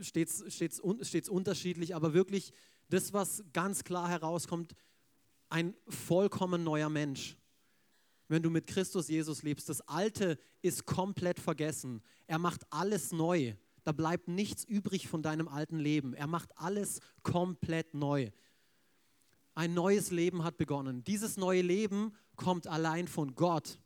steht 0.02 0.30
es 0.30 1.30
unterschiedlich, 1.30 1.96
aber 1.96 2.14
wirklich 2.14 2.52
das, 2.90 3.14
was 3.14 3.44
ganz 3.54 3.86
klar 3.86 4.10
herauskommt, 4.10 4.76
ein 5.50 5.74
vollkommen 5.88 6.64
neuer 6.64 6.90
Mensch. 6.90 7.38
Wenn 8.28 8.42
du 8.42 8.50
mit 8.50 8.68
Christus 8.68 9.08
Jesus 9.08 9.44
lebst, 9.44 9.70
das 9.70 9.82
Alte 9.82 10.40
ist 10.62 10.86
komplett 10.86 11.40
vergessen. 11.40 12.02
Er 12.28 12.40
macht 12.40 12.62
alles 12.72 13.12
neu. 13.12 13.54
Da 13.84 13.92
bleibt 13.92 14.28
nichts 14.28 14.64
übrig 14.64 15.08
von 15.08 15.22
deinem 15.22 15.48
alten 15.48 15.78
Leben. 15.78 16.14
Er 16.16 16.26
macht 16.26 16.58
alles 16.58 17.02
komplett 17.22 17.94
neu. 17.94 18.32
Ein 19.54 19.74
neues 19.74 20.10
Leben 20.12 20.44
hat 20.44 20.58
begonnen. 20.58 21.04
Dieses 21.04 21.38
neue 21.38 21.62
Leben 21.62 22.14
kommt 22.36 22.68
allein 22.68 23.08
von 23.08 23.36
Gott, 23.36 23.80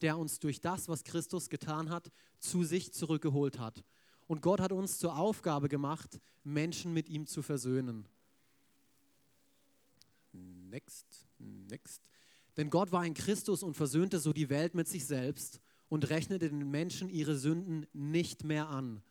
der 0.00 0.18
uns 0.18 0.40
durch 0.40 0.60
das, 0.60 0.88
was 0.88 1.04
Christus 1.04 1.50
getan 1.50 1.90
hat, 1.90 2.10
zu 2.38 2.64
sich 2.64 2.92
zurückgeholt 2.92 3.58
hat. 3.58 3.84
Und 4.26 4.40
Gott 4.40 4.60
hat 4.60 4.72
uns 4.72 4.98
zur 4.98 5.16
Aufgabe 5.16 5.68
gemacht, 5.68 6.18
Menschen 6.42 6.94
mit 6.94 7.08
ihm 7.08 7.26
zu 7.26 7.42
versöhnen. 7.42 8.08
Next, 10.32 11.26
next. 11.38 12.02
Denn 12.56 12.70
Gott 12.70 12.92
war 12.92 13.04
in 13.04 13.14
Christus 13.14 13.62
und 13.62 13.74
versöhnte 13.74 14.18
so 14.18 14.32
die 14.32 14.48
Welt 14.48 14.74
mit 14.74 14.88
sich 14.88 15.06
selbst 15.06 15.60
und 15.88 16.08
rechnete 16.10 16.48
den 16.48 16.70
Menschen 16.70 17.08
ihre 17.08 17.36
Sünden 17.36 17.86
nicht 17.92 18.44
mehr 18.44 18.68
an. 18.68 19.02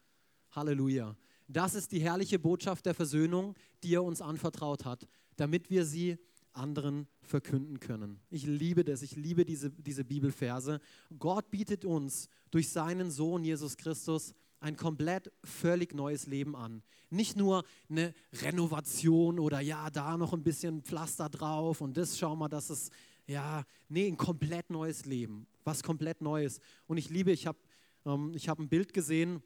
Halleluja. 0.52 1.16
Das 1.48 1.76
ist 1.76 1.92
die 1.92 2.00
herrliche 2.00 2.40
Botschaft 2.40 2.86
der 2.86 2.94
Versöhnung, 2.94 3.56
die 3.84 3.96
er 3.96 4.04
uns 4.04 4.22
anvertraut 4.22 4.86
hat, 4.86 5.08
damit 5.36 5.70
wir 5.70 5.86
sie 5.86 6.18
anderen 6.54 7.08
verkünden 7.22 7.80
können. 7.80 8.20
Ich 8.30 8.46
liebe 8.46 8.84
das, 8.84 9.02
ich 9.02 9.16
liebe 9.16 9.44
diese, 9.44 9.72
diese 9.72 10.06
Bibelverse. 10.06 10.80
Gott 11.18 11.50
bietet 11.50 11.84
uns 11.84 12.30
durch 12.52 12.70
seinen 12.70 13.12
Sohn 13.12 13.44
Jesus 13.44 13.76
Christus 13.78 14.34
ein 14.60 14.78
komplett 14.78 15.32
völlig 15.44 15.94
neues 15.94 16.26
Leben 16.28 16.56
an. 16.56 16.84
Nicht 17.10 17.36
nur 17.36 17.66
eine 17.90 18.14
Renovation 18.42 19.40
oder 19.40 19.60
ja, 19.60 19.90
da 19.90 20.16
noch 20.16 20.34
ein 20.34 20.44
bisschen 20.44 20.82
Pflaster 20.84 21.30
drauf 21.30 21.82
und 21.82 21.98
das 21.98 22.18
schau 22.18 22.36
mal, 22.36 22.48
dass 22.48 22.70
es, 22.70 22.90
ja, 23.28 23.64
nee, 23.90 24.08
ein 24.08 24.18
komplett 24.18 24.70
neues 24.70 25.06
Leben. 25.06 25.48
Was 25.64 25.84
komplett 25.84 26.22
Neues. 26.22 26.60
Und 26.88 26.98
ich 26.98 27.10
liebe, 27.10 27.32
ich 27.32 27.48
habe 27.48 27.58
ähm, 28.06 28.34
hab 28.36 28.60
ein 28.60 28.70
Bild 28.70 28.94
gesehen, 28.94 29.42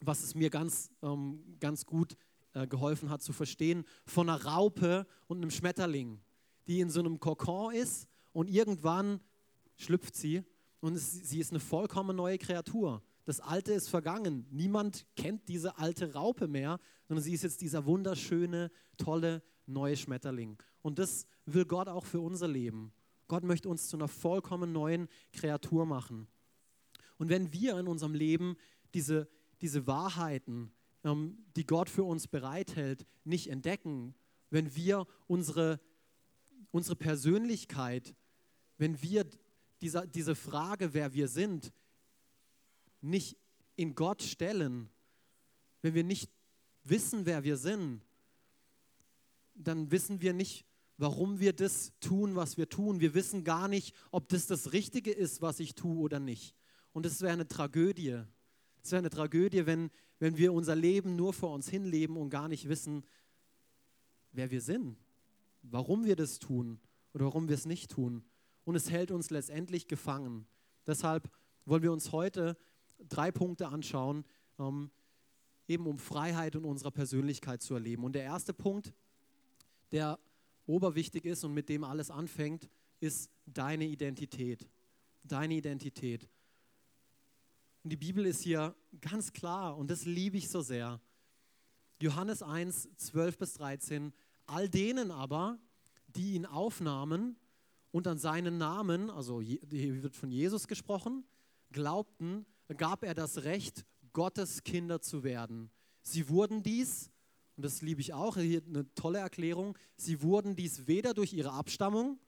was 0.00 0.22
es 0.22 0.34
mir 0.34 0.50
ganz, 0.50 0.90
ähm, 1.02 1.56
ganz 1.60 1.84
gut 1.84 2.16
äh, 2.54 2.66
geholfen 2.66 3.10
hat 3.10 3.22
zu 3.22 3.32
verstehen, 3.32 3.84
von 4.06 4.28
einer 4.28 4.44
Raupe 4.44 5.06
und 5.28 5.38
einem 5.38 5.50
Schmetterling, 5.50 6.20
die 6.66 6.80
in 6.80 6.90
so 6.90 7.00
einem 7.00 7.20
Kokon 7.20 7.74
ist 7.74 8.08
und 8.32 8.48
irgendwann 8.48 9.20
schlüpft 9.76 10.16
sie 10.16 10.42
und 10.80 10.94
es, 10.94 11.12
sie 11.12 11.40
ist 11.40 11.52
eine 11.52 11.60
vollkommen 11.60 12.16
neue 12.16 12.38
Kreatur. 12.38 13.02
Das 13.26 13.40
Alte 13.40 13.72
ist 13.72 13.88
vergangen. 13.88 14.46
Niemand 14.50 15.06
kennt 15.14 15.46
diese 15.48 15.78
alte 15.78 16.14
Raupe 16.14 16.48
mehr, 16.48 16.80
sondern 17.06 17.22
sie 17.22 17.34
ist 17.34 17.42
jetzt 17.42 17.60
dieser 17.60 17.84
wunderschöne, 17.84 18.70
tolle, 18.96 19.42
neue 19.66 19.96
Schmetterling. 19.96 20.56
Und 20.82 20.98
das 20.98 21.26
will 21.44 21.66
Gott 21.66 21.88
auch 21.88 22.06
für 22.06 22.20
unser 22.20 22.48
Leben. 22.48 22.92
Gott 23.30 23.44
möchte 23.44 23.68
uns 23.68 23.86
zu 23.86 23.96
einer 23.96 24.08
vollkommen 24.08 24.72
neuen 24.72 25.08
Kreatur 25.32 25.86
machen. 25.86 26.26
Und 27.16 27.28
wenn 27.28 27.52
wir 27.52 27.78
in 27.78 27.86
unserem 27.86 28.12
Leben 28.12 28.56
diese, 28.92 29.28
diese 29.60 29.86
Wahrheiten, 29.86 30.72
ähm, 31.04 31.38
die 31.54 31.64
Gott 31.64 31.88
für 31.88 32.02
uns 32.02 32.26
bereithält, 32.26 33.06
nicht 33.22 33.48
entdecken, 33.48 34.16
wenn 34.50 34.74
wir 34.74 35.06
unsere, 35.28 35.78
unsere 36.72 36.96
Persönlichkeit, 36.96 38.16
wenn 38.78 39.00
wir 39.00 39.24
dieser, 39.80 40.08
diese 40.08 40.34
Frage, 40.34 40.92
wer 40.92 41.14
wir 41.14 41.28
sind, 41.28 41.72
nicht 43.00 43.36
in 43.76 43.94
Gott 43.94 44.22
stellen, 44.22 44.90
wenn 45.82 45.94
wir 45.94 46.02
nicht 46.02 46.32
wissen, 46.82 47.26
wer 47.26 47.44
wir 47.44 47.56
sind, 47.56 48.02
dann 49.54 49.92
wissen 49.92 50.20
wir 50.20 50.32
nicht, 50.32 50.66
warum 51.00 51.40
wir 51.40 51.54
das 51.54 51.92
tun, 52.00 52.36
was 52.36 52.58
wir 52.58 52.68
tun. 52.68 53.00
Wir 53.00 53.14
wissen 53.14 53.42
gar 53.42 53.68
nicht, 53.68 53.96
ob 54.10 54.28
das 54.28 54.46
das 54.46 54.74
Richtige 54.74 55.10
ist, 55.10 55.40
was 55.40 55.58
ich 55.58 55.74
tue 55.74 55.98
oder 55.98 56.20
nicht. 56.20 56.54
Und 56.92 57.06
das 57.06 57.22
wäre 57.22 57.32
eine 57.32 57.48
Tragödie. 57.48 58.22
Es 58.82 58.92
wäre 58.92 58.98
eine 58.98 59.08
Tragödie, 59.08 59.64
wenn, 59.64 59.90
wenn 60.18 60.36
wir 60.36 60.52
unser 60.52 60.76
Leben 60.76 61.16
nur 61.16 61.32
vor 61.32 61.54
uns 61.54 61.70
hinleben 61.70 62.18
und 62.18 62.28
gar 62.28 62.48
nicht 62.48 62.68
wissen, 62.68 63.02
wer 64.32 64.50
wir 64.50 64.60
sind, 64.60 64.98
warum 65.62 66.04
wir 66.04 66.16
das 66.16 66.38
tun 66.38 66.78
oder 67.14 67.24
warum 67.24 67.48
wir 67.48 67.54
es 67.54 67.64
nicht 67.64 67.90
tun. 67.90 68.22
Und 68.64 68.74
es 68.74 68.90
hält 68.90 69.10
uns 69.10 69.30
letztendlich 69.30 69.88
gefangen. 69.88 70.46
Deshalb 70.86 71.30
wollen 71.64 71.82
wir 71.82 71.92
uns 71.92 72.12
heute 72.12 72.58
drei 73.08 73.30
Punkte 73.30 73.68
anschauen, 73.68 74.26
ähm, 74.58 74.90
eben 75.66 75.86
um 75.86 75.98
Freiheit 75.98 76.56
in 76.56 76.64
unserer 76.64 76.90
Persönlichkeit 76.90 77.62
zu 77.62 77.72
erleben. 77.72 78.04
Und 78.04 78.14
der 78.14 78.24
erste 78.24 78.52
Punkt, 78.52 78.92
der 79.92 80.18
oberwichtig 80.70 81.24
ist 81.24 81.44
und 81.44 81.52
mit 81.52 81.68
dem 81.68 81.84
alles 81.84 82.10
anfängt, 82.10 82.68
ist 83.00 83.30
deine 83.46 83.86
Identität. 83.86 84.68
Deine 85.24 85.54
Identität. 85.54 86.28
Und 87.82 87.90
die 87.90 87.96
Bibel 87.96 88.26
ist 88.26 88.42
hier 88.42 88.74
ganz 89.00 89.32
klar 89.32 89.76
und 89.76 89.90
das 89.90 90.04
liebe 90.04 90.36
ich 90.36 90.48
so 90.48 90.60
sehr. 90.60 91.00
Johannes 92.00 92.42
1, 92.42 92.88
12 92.96 93.38
bis 93.38 93.54
13. 93.54 94.12
All 94.46 94.68
denen 94.68 95.10
aber, 95.10 95.58
die 96.08 96.34
ihn 96.34 96.46
aufnahmen 96.46 97.36
und 97.90 98.06
an 98.06 98.18
seinen 98.18 98.58
Namen, 98.58 99.10
also 99.10 99.40
hier 99.40 100.02
wird 100.02 100.16
von 100.16 100.30
Jesus 100.30 100.66
gesprochen, 100.66 101.24
glaubten, 101.72 102.46
gab 102.76 103.02
er 103.02 103.14
das 103.14 103.44
Recht, 103.44 103.84
Gottes 104.12 104.62
Kinder 104.62 105.00
zu 105.00 105.22
werden. 105.22 105.70
Sie 106.02 106.28
wurden 106.28 106.62
dies, 106.62 107.10
und 107.60 107.64
das 107.66 107.82
liebe 107.82 108.00
ich 108.00 108.14
auch, 108.14 108.38
hier 108.38 108.62
eine 108.66 108.86
tolle 108.94 109.18
Erklärung, 109.18 109.76
sie 109.94 110.22
wurden 110.22 110.56
dies 110.56 110.86
weder 110.86 111.12
durch 111.12 111.34
ihre 111.34 111.52
Abstammung 111.52 112.18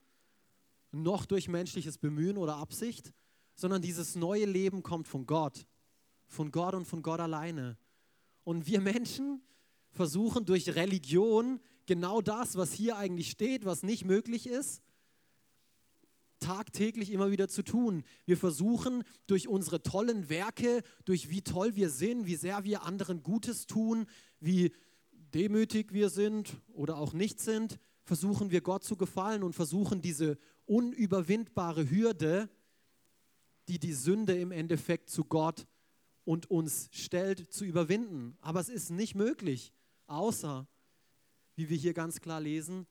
noch 0.90 1.24
durch 1.24 1.48
menschliches 1.48 1.96
Bemühen 1.96 2.36
oder 2.36 2.56
Absicht, 2.56 3.14
sondern 3.54 3.80
dieses 3.80 4.14
neue 4.14 4.44
Leben 4.44 4.82
kommt 4.82 5.08
von 5.08 5.24
Gott, 5.24 5.66
von 6.26 6.50
Gott 6.50 6.74
und 6.74 6.84
von 6.84 7.00
Gott 7.00 7.18
alleine. 7.18 7.78
Und 8.44 8.66
wir 8.66 8.82
Menschen 8.82 9.40
versuchen 9.90 10.44
durch 10.44 10.74
Religion 10.74 11.60
genau 11.86 12.20
das, 12.20 12.56
was 12.56 12.74
hier 12.74 12.98
eigentlich 12.98 13.30
steht, 13.30 13.64
was 13.64 13.82
nicht 13.82 14.04
möglich 14.04 14.46
ist, 14.46 14.82
tagtäglich 16.40 17.10
immer 17.10 17.30
wieder 17.30 17.48
zu 17.48 17.62
tun. 17.62 18.04
Wir 18.26 18.36
versuchen 18.36 19.02
durch 19.26 19.48
unsere 19.48 19.82
tollen 19.82 20.28
Werke, 20.28 20.82
durch 21.06 21.30
wie 21.30 21.40
toll 21.40 21.74
wir 21.74 21.88
sind, 21.88 22.26
wie 22.26 22.36
sehr 22.36 22.64
wir 22.64 22.82
anderen 22.82 23.22
Gutes 23.22 23.66
tun, 23.66 24.04
wie 24.38 24.74
demütig 25.34 25.92
wir 25.92 26.10
sind 26.10 26.60
oder 26.72 26.96
auch 26.96 27.12
nicht 27.12 27.40
sind, 27.40 27.78
versuchen 28.04 28.50
wir 28.50 28.60
Gott 28.60 28.84
zu 28.84 28.96
gefallen 28.96 29.42
und 29.42 29.54
versuchen 29.54 30.02
diese 30.02 30.38
unüberwindbare 30.66 31.90
Hürde, 31.90 32.48
die 33.68 33.78
die 33.78 33.92
Sünde 33.92 34.36
im 34.38 34.50
Endeffekt 34.50 35.08
zu 35.08 35.24
Gott 35.24 35.66
und 36.24 36.50
uns 36.50 36.88
stellt, 36.92 37.52
zu 37.52 37.64
überwinden. 37.64 38.36
Aber 38.40 38.60
es 38.60 38.68
ist 38.68 38.90
nicht 38.90 39.14
möglich, 39.14 39.72
außer, 40.06 40.66
wie 41.54 41.68
wir 41.68 41.76
hier 41.76 41.94
ganz 41.94 42.20
klar 42.20 42.40
lesen, 42.40 42.86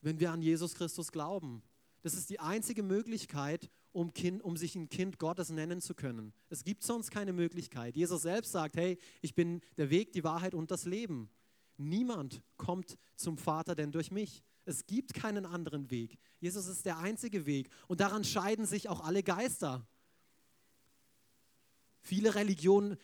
wenn 0.00 0.20
wir 0.20 0.32
an 0.32 0.42
Jesus 0.42 0.74
Christus 0.74 1.12
glauben. 1.12 1.62
Das 2.02 2.14
ist 2.14 2.30
die 2.30 2.40
einzige 2.40 2.82
Möglichkeit, 2.82 3.70
um, 3.92 4.12
kind, 4.12 4.42
um 4.42 4.56
sich 4.56 4.74
ein 4.76 4.88
Kind 4.88 5.18
Gottes 5.18 5.50
nennen 5.50 5.80
zu 5.80 5.94
können. 5.94 6.32
Es 6.48 6.64
gibt 6.64 6.82
sonst 6.82 7.10
keine 7.10 7.32
Möglichkeit. 7.32 7.96
Jesus 7.96 8.22
selbst 8.22 8.52
sagt, 8.52 8.76
hey, 8.76 8.98
ich 9.20 9.34
bin 9.34 9.60
der 9.76 9.90
Weg, 9.90 10.12
die 10.12 10.24
Wahrheit 10.24 10.54
und 10.54 10.70
das 10.70 10.84
Leben. 10.84 11.30
Niemand 11.76 12.42
kommt 12.56 12.98
zum 13.16 13.38
Vater 13.38 13.74
denn 13.74 13.92
durch 13.92 14.10
mich. 14.10 14.42
Es 14.64 14.86
gibt 14.86 15.14
keinen 15.14 15.46
anderen 15.46 15.90
Weg. 15.90 16.18
Jesus 16.40 16.66
ist 16.66 16.84
der 16.84 16.98
einzige 16.98 17.46
Weg. 17.46 17.70
Und 17.86 18.00
daran 18.00 18.24
scheiden 18.24 18.66
sich 18.66 18.88
auch 18.88 19.00
alle 19.00 19.22
Geister. 19.22 19.86
Viele 22.00 22.34
Religionen, 22.34 22.96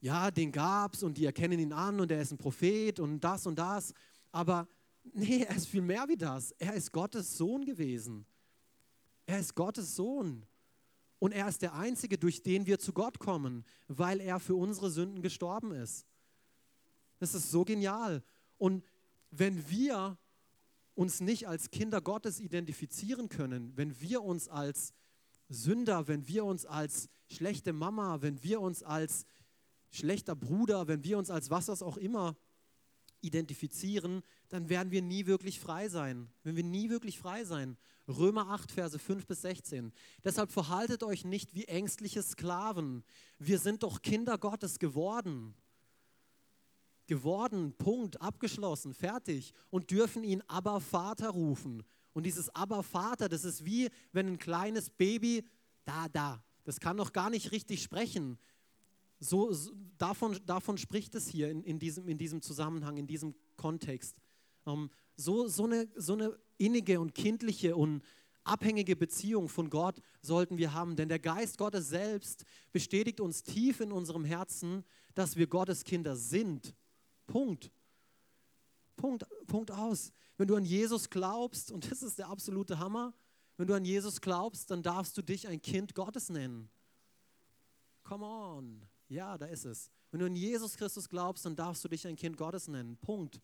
ja, 0.00 0.30
den 0.30 0.52
gab 0.52 0.94
es 0.94 1.02
und 1.02 1.16
die 1.18 1.24
erkennen 1.24 1.58
ihn 1.58 1.72
an 1.72 2.00
und 2.00 2.10
er 2.10 2.20
ist 2.20 2.32
ein 2.32 2.38
Prophet 2.38 3.00
und 3.00 3.20
das 3.20 3.46
und 3.46 3.58
das. 3.58 3.94
Aber 4.32 4.66
Nee, 5.12 5.42
er 5.42 5.56
ist 5.56 5.68
viel 5.68 5.82
mehr 5.82 6.08
wie 6.08 6.16
das. 6.16 6.52
Er 6.52 6.74
ist 6.74 6.90
Gottes 6.90 7.36
Sohn 7.36 7.64
gewesen. 7.64 8.24
Er 9.26 9.38
ist 9.38 9.54
Gottes 9.54 9.96
Sohn. 9.96 10.46
Und 11.18 11.32
er 11.32 11.48
ist 11.48 11.62
der 11.62 11.74
Einzige, 11.74 12.18
durch 12.18 12.42
den 12.42 12.66
wir 12.66 12.78
zu 12.78 12.92
Gott 12.92 13.18
kommen, 13.18 13.64
weil 13.88 14.20
er 14.20 14.40
für 14.40 14.56
unsere 14.56 14.90
Sünden 14.90 15.22
gestorben 15.22 15.72
ist. 15.72 16.06
Das 17.18 17.34
ist 17.34 17.50
so 17.50 17.64
genial. 17.64 18.22
Und 18.58 18.84
wenn 19.30 19.70
wir 19.70 20.18
uns 20.94 21.20
nicht 21.20 21.48
als 21.48 21.70
Kinder 21.70 22.00
Gottes 22.00 22.40
identifizieren 22.40 23.28
können, 23.28 23.72
wenn 23.76 24.00
wir 24.00 24.22
uns 24.22 24.48
als 24.48 24.92
Sünder, 25.48 26.08
wenn 26.08 26.28
wir 26.28 26.44
uns 26.44 26.66
als 26.66 27.08
schlechte 27.30 27.72
Mama, 27.72 28.22
wenn 28.22 28.42
wir 28.42 28.60
uns 28.60 28.82
als 28.82 29.24
schlechter 29.90 30.36
Bruder, 30.36 30.88
wenn 30.88 31.04
wir 31.04 31.18
uns 31.18 31.30
als 31.30 31.50
was 31.50 31.70
auch 31.82 31.96
immer 31.96 32.36
identifizieren, 33.24 34.22
dann 34.48 34.68
werden 34.68 34.90
wir 34.90 35.02
nie 35.02 35.26
wirklich 35.26 35.58
frei 35.58 35.88
sein. 35.88 36.28
Wenn 36.42 36.56
wir 36.56 36.64
nie 36.64 36.90
wirklich 36.90 37.18
frei 37.18 37.44
sein. 37.44 37.76
Römer 38.06 38.48
8, 38.50 38.70
Verse 38.70 38.98
5 38.98 39.26
bis 39.26 39.42
16. 39.42 39.92
Deshalb 40.22 40.52
verhaltet 40.52 41.02
euch 41.02 41.24
nicht 41.24 41.54
wie 41.54 41.64
ängstliche 41.64 42.22
Sklaven. 42.22 43.02
Wir 43.38 43.58
sind 43.58 43.82
doch 43.82 44.02
Kinder 44.02 44.36
Gottes 44.36 44.78
geworden. 44.78 45.54
Geworden, 47.06 47.74
Punkt, 47.76 48.20
abgeschlossen, 48.20 48.94
fertig. 48.94 49.52
Und 49.70 49.90
dürfen 49.90 50.22
ihn 50.22 50.42
aber 50.46 50.80
Vater 50.80 51.30
rufen. 51.30 51.82
Und 52.12 52.24
dieses 52.24 52.54
aber 52.54 52.82
Vater, 52.82 53.28
das 53.28 53.44
ist 53.44 53.64
wie 53.64 53.90
wenn 54.12 54.28
ein 54.28 54.38
kleines 54.38 54.90
Baby, 54.90 55.44
da, 55.84 56.08
da, 56.08 56.42
das 56.64 56.80
kann 56.80 56.96
noch 56.96 57.12
gar 57.12 57.30
nicht 57.30 57.52
richtig 57.52 57.82
sprechen. 57.82 58.38
So, 59.24 59.52
so, 59.52 59.72
davon, 59.96 60.38
davon 60.44 60.76
spricht 60.76 61.14
es 61.14 61.26
hier 61.26 61.50
in, 61.50 61.62
in, 61.62 61.78
diesem, 61.78 62.08
in 62.08 62.18
diesem 62.18 62.42
Zusammenhang, 62.42 62.98
in 62.98 63.06
diesem 63.06 63.34
Kontext. 63.56 64.18
Ähm, 64.66 64.90
so, 65.16 65.48
so, 65.48 65.64
eine, 65.64 65.88
so 65.96 66.12
eine 66.12 66.38
innige 66.58 67.00
und 67.00 67.14
kindliche 67.14 67.74
und 67.74 68.02
abhängige 68.44 68.96
Beziehung 68.96 69.48
von 69.48 69.70
Gott 69.70 70.00
sollten 70.20 70.58
wir 70.58 70.74
haben, 70.74 70.94
denn 70.94 71.08
der 71.08 71.18
Geist 71.18 71.56
Gottes 71.56 71.88
selbst 71.88 72.44
bestätigt 72.70 73.18
uns 73.18 73.42
tief 73.42 73.80
in 73.80 73.92
unserem 73.92 74.26
Herzen, 74.26 74.84
dass 75.14 75.36
wir 75.36 75.46
Gottes 75.46 75.84
Kinder 75.84 76.16
sind. 76.16 76.74
Punkt. 77.26 77.72
Punkt, 78.96 79.24
Punkt 79.46 79.70
aus. 79.70 80.12
Wenn 80.36 80.48
du 80.48 80.56
an 80.56 80.66
Jesus 80.66 81.08
glaubst, 81.08 81.72
und 81.72 81.90
das 81.90 82.02
ist 82.02 82.18
der 82.18 82.28
absolute 82.28 82.78
Hammer, 82.78 83.14
wenn 83.56 83.68
du 83.68 83.74
an 83.74 83.86
Jesus 83.86 84.20
glaubst, 84.20 84.70
dann 84.70 84.82
darfst 84.82 85.16
du 85.16 85.22
dich 85.22 85.48
ein 85.48 85.62
Kind 85.62 85.94
Gottes 85.94 86.28
nennen. 86.28 86.68
Come 88.02 88.26
on. 88.26 88.93
Ja, 89.08 89.36
da 89.38 89.46
ist 89.46 89.64
es. 89.64 89.90
Wenn 90.10 90.20
du 90.20 90.26
an 90.26 90.36
Jesus 90.36 90.76
Christus 90.76 91.08
glaubst, 91.08 91.44
dann 91.44 91.56
darfst 91.56 91.84
du 91.84 91.88
dich 91.88 92.06
ein 92.06 92.16
Kind 92.16 92.36
Gottes 92.36 92.68
nennen. 92.68 92.96
Punkt. 92.98 93.40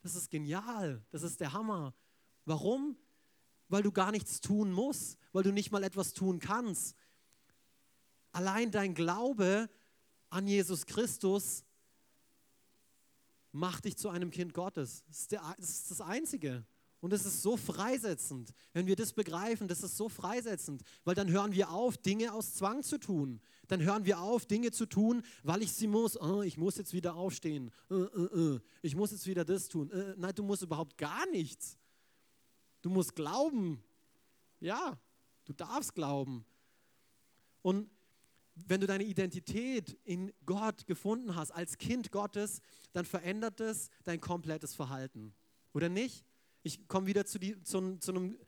Das 0.00 0.14
ist 0.14 0.30
genial. 0.30 1.04
Das 1.10 1.22
ist 1.22 1.40
der 1.40 1.52
Hammer. 1.52 1.94
Warum? 2.44 2.96
Weil 3.68 3.82
du 3.82 3.92
gar 3.92 4.10
nichts 4.10 4.40
tun 4.40 4.72
musst, 4.72 5.16
weil 5.32 5.44
du 5.44 5.52
nicht 5.52 5.70
mal 5.70 5.84
etwas 5.84 6.12
tun 6.12 6.38
kannst. 6.40 6.96
Allein 8.32 8.70
dein 8.70 8.94
Glaube 8.94 9.70
an 10.30 10.46
Jesus 10.46 10.86
Christus 10.86 11.64
macht 13.52 13.84
dich 13.84 13.96
zu 13.96 14.08
einem 14.08 14.30
Kind 14.30 14.54
Gottes. 14.54 15.04
Das 15.06 15.20
ist, 15.20 15.32
der, 15.32 15.54
das, 15.58 15.70
ist 15.70 15.90
das 15.90 16.00
Einzige. 16.00 16.66
Und 17.00 17.12
es 17.12 17.26
ist 17.26 17.42
so 17.42 17.56
freisetzend. 17.56 18.54
Wenn 18.72 18.86
wir 18.86 18.96
das 18.96 19.12
begreifen, 19.12 19.68
das 19.68 19.82
ist 19.82 19.96
so 19.96 20.08
freisetzend, 20.08 20.82
weil 21.04 21.14
dann 21.14 21.30
hören 21.30 21.52
wir 21.52 21.70
auf, 21.70 21.96
Dinge 21.98 22.32
aus 22.32 22.54
Zwang 22.54 22.82
zu 22.82 22.98
tun. 22.98 23.40
Dann 23.68 23.82
hören 23.82 24.04
wir 24.04 24.20
auf, 24.20 24.46
Dinge 24.46 24.70
zu 24.70 24.86
tun, 24.86 25.22
weil 25.42 25.62
ich 25.62 25.72
sie 25.72 25.86
muss. 25.86 26.20
Oh, 26.20 26.42
ich 26.42 26.58
muss 26.58 26.76
jetzt 26.76 26.92
wieder 26.92 27.14
aufstehen. 27.14 27.70
Uh, 27.90 27.94
uh, 27.94 28.38
uh. 28.38 28.60
Ich 28.82 28.96
muss 28.96 29.12
jetzt 29.12 29.26
wieder 29.26 29.44
das 29.44 29.68
tun. 29.68 29.90
Nein, 30.16 30.34
du 30.34 30.42
musst 30.42 30.62
überhaupt 30.62 30.98
gar 30.98 31.26
nichts. 31.30 31.78
Du 32.82 32.90
musst 32.90 33.14
glauben. 33.14 33.82
Ja, 34.60 34.98
du 35.44 35.52
darfst 35.52 35.94
glauben. 35.94 36.44
Und 37.62 37.88
wenn 38.54 38.80
du 38.80 38.86
deine 38.86 39.04
Identität 39.04 39.98
in 40.04 40.32
Gott 40.44 40.86
gefunden 40.86 41.34
hast, 41.34 41.52
als 41.52 41.78
Kind 41.78 42.10
Gottes, 42.10 42.60
dann 42.92 43.04
verändert 43.04 43.60
es 43.60 43.88
dein 44.04 44.20
komplettes 44.20 44.74
Verhalten. 44.74 45.32
Oder 45.72 45.88
nicht? 45.88 46.24
Ich 46.62 46.86
komme 46.86 47.06
wieder 47.06 47.24
zu, 47.24 47.38
die, 47.38 47.60
zu, 47.62 47.98
zu 47.98 48.12
einem 48.12 48.38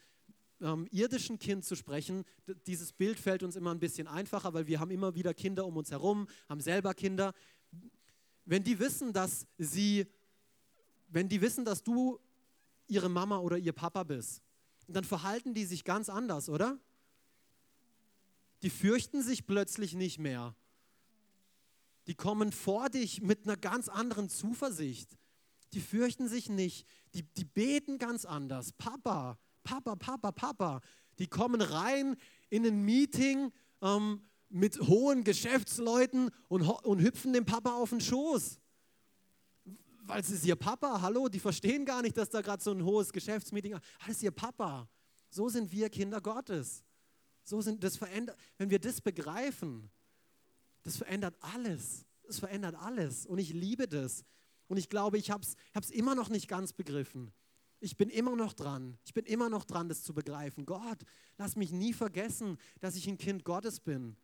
ähm, 0.65 0.89
irdischen 0.91 1.39
Kind 1.39 1.65
zu 1.65 1.77
sprechen. 1.77 2.25
Dieses 2.67 2.93
Bild 2.93 3.21
fällt 3.21 3.43
uns 3.43 3.55
immer 3.55 3.71
ein 3.73 3.79
bisschen 3.79 4.09
einfacher, 4.09 4.53
weil 4.55 4.67
wir 4.67 4.81
haben 4.81 4.91
immer 4.91 5.15
wieder 5.15 5.35
Kinder 5.35 5.67
um 5.67 5.77
uns 5.77 5.91
herum, 5.91 6.27
haben 6.49 6.61
selber 6.61 6.95
Kinder. 6.95 7.35
Wenn 8.45 8.65
die 8.65 8.79
wissen, 8.79 9.13
dass 9.13 9.47
sie, 9.59 10.07
wenn 11.09 11.29
die 11.29 11.41
wissen, 11.41 11.65
dass 11.65 11.83
du 11.83 12.19
ihre 12.89 13.09
Mama 13.09 13.39
oder 13.39 13.57
ihr 13.57 13.73
Papa 13.73 14.03
bist, 14.03 14.43
dann 14.89 15.05
verhalten 15.05 15.55
die 15.55 15.65
sich 15.65 15.85
ganz 15.85 16.09
anders, 16.09 16.49
oder? 16.49 16.79
Die 18.63 18.71
fürchten 18.71 19.23
sich 19.23 19.47
plötzlich 19.47 19.95
nicht 19.95 20.19
mehr. 20.19 20.57
Die 22.07 22.15
kommen 22.15 22.53
vor 22.53 22.91
dich 22.91 23.23
mit 23.23 23.45
einer 23.45 23.57
ganz 23.57 23.89
anderen 23.89 24.29
Zuversicht 24.29 25.17
die 25.75 25.81
fürchten 25.81 26.29
sich 26.29 26.49
nicht, 26.49 26.87
die, 27.15 27.23
die 27.23 27.45
beten 27.45 27.99
ganz 27.99 28.25
anders. 28.25 28.73
Papa, 28.73 29.39
Papa, 29.65 29.97
Papa, 29.97 30.31
Papa. 30.31 30.81
Die 31.19 31.27
kommen 31.27 31.61
rein 31.61 32.17
in 32.51 32.65
ein 32.65 32.83
Meeting 32.85 33.51
ähm, 33.83 34.21
mit 34.49 34.79
hohen 34.81 35.25
Geschäftsleuten 35.25 36.31
und, 36.49 36.63
und 36.63 37.01
hüpfen 37.01 37.33
dem 37.33 37.45
Papa 37.45 37.75
auf 37.75 37.91
den 37.91 38.01
Schoß. 38.01 38.61
Weil 40.07 40.21
es 40.21 40.31
ist 40.31 40.45
ihr 40.45 40.57
Papa, 40.57 41.01
hallo, 41.01 41.29
die 41.29 41.41
verstehen 41.41 41.85
gar 41.85 42.03
nicht, 42.03 42.17
dass 42.17 42.29
da 42.29 42.43
gerade 42.43 42.63
so 42.63 42.71
ein 42.71 42.85
hohes 42.85 43.13
Geschäftsmeeting 43.13 43.73
ist. 43.73 43.83
Ah, 43.99 44.05
das 44.07 44.17
ist 44.17 44.23
ihr 44.23 44.31
Papa. 44.31 44.89
So 45.31 45.49
sind 45.49 45.73
wir 45.73 45.89
Kinder 45.89 46.21
Gottes. 46.21 46.85
So 47.43 47.61
sind, 47.61 47.83
das 47.83 47.97
verändert, 47.97 48.37
wenn 48.59 48.71
wir 48.71 48.79
das 48.79 49.01
begreifen, 49.01 49.91
das 50.83 50.97
verändert 50.97 51.37
alles. 51.41 52.07
es 52.29 52.39
verändert 52.39 52.75
alles 52.77 53.27
und 53.27 53.39
ich 53.39 53.53
liebe 53.53 53.89
das. 53.89 54.25
Und 54.69 54.77
ich 54.77 54.89
glaube, 54.89 55.19
ich 55.19 55.31
habe 55.31 55.43
es 55.43 55.91
immer 55.91 56.15
noch 56.15 56.29
nicht 56.29 56.49
ganz 56.49 56.73
begriffen. 56.73 57.33
Ich 57.85 57.99
bin 57.99 58.09
immer 58.09 58.35
noch 58.35 58.55
dran. 58.55 58.97
Ich 59.05 59.13
bin 59.13 59.27
immer 59.27 59.51
noch 59.51 59.67
dran, 59.67 59.91
das 59.91 60.03
zu 60.03 60.15
begreifen. 60.15 60.65
Gott, 60.65 61.05
lass 61.37 61.55
mich 61.55 61.71
nie 61.71 61.93
vergessen, 61.93 62.57
dass 62.81 62.97
ich 62.97 63.07
ein 63.07 63.19
Kind 63.19 63.45
Gottes 63.45 63.79
bin. 63.79 64.17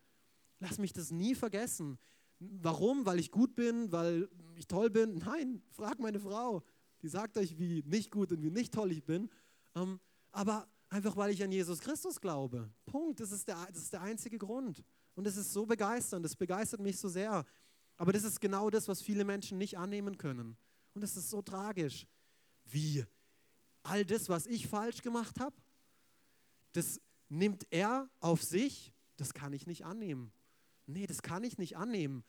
Lass 0.60 0.78
mich 0.78 0.94
das 0.94 1.10
nie 1.10 1.34
vergessen. 1.34 1.98
Warum? 2.38 3.04
Weil 3.04 3.18
ich 3.18 3.30
gut 3.30 3.54
bin, 3.54 3.92
weil 3.92 4.30
ich 4.56 4.66
toll 4.66 4.88
bin? 4.88 5.18
Nein, 5.18 5.62
frag 5.72 5.98
meine 5.98 6.18
Frau. 6.18 6.62
Die 7.02 7.08
sagt 7.08 7.36
euch, 7.36 7.58
wie 7.58 7.82
nicht 7.84 8.10
gut 8.10 8.32
und 8.32 8.42
wie 8.42 8.50
nicht 8.50 8.72
toll 8.72 8.92
ich 8.92 9.04
bin. 9.04 9.28
Ähm, 9.74 10.00
aber 10.32 10.66
einfach, 10.88 11.18
weil 11.18 11.30
ich 11.30 11.42
an 11.42 11.52
Jesus 11.52 11.80
Christus 11.80 12.18
glaube. 12.18 12.72
Punkt. 12.86 13.20
Das 13.20 13.30
ist, 13.30 13.46
der, 13.46 13.58
das 13.66 13.82
ist 13.82 13.92
der 13.92 14.00
einzige 14.00 14.38
Grund. 14.38 14.82
Und 15.14 15.26
es 15.26 15.36
ist 15.36 15.52
so 15.52 15.66
begeisternd. 15.66 16.24
Das 16.24 16.34
begeistert 16.34 16.80
mich 16.80 16.98
so 16.98 17.10
sehr. 17.10 17.44
Aber 17.98 18.14
das 18.14 18.24
ist 18.24 18.40
genau 18.40 18.70
das, 18.70 18.88
was 18.88 19.02
viele 19.02 19.26
Menschen 19.26 19.58
nicht 19.58 19.76
annehmen 19.76 20.16
können. 20.16 20.56
Und 20.94 21.02
das 21.02 21.14
ist 21.18 21.28
so 21.28 21.42
tragisch. 21.42 22.06
Wie? 22.64 23.04
All 23.82 24.04
das, 24.04 24.28
was 24.28 24.46
ich 24.46 24.66
falsch 24.66 25.02
gemacht 25.02 25.40
habe, 25.40 25.56
das 26.72 27.00
nimmt 27.28 27.66
er 27.70 28.08
auf 28.20 28.42
sich, 28.42 28.92
das 29.16 29.34
kann 29.34 29.52
ich 29.52 29.66
nicht 29.66 29.84
annehmen. 29.84 30.32
Nee, 30.86 31.06
das 31.06 31.22
kann 31.22 31.44
ich 31.44 31.58
nicht 31.58 31.76
annehmen. 31.76 32.24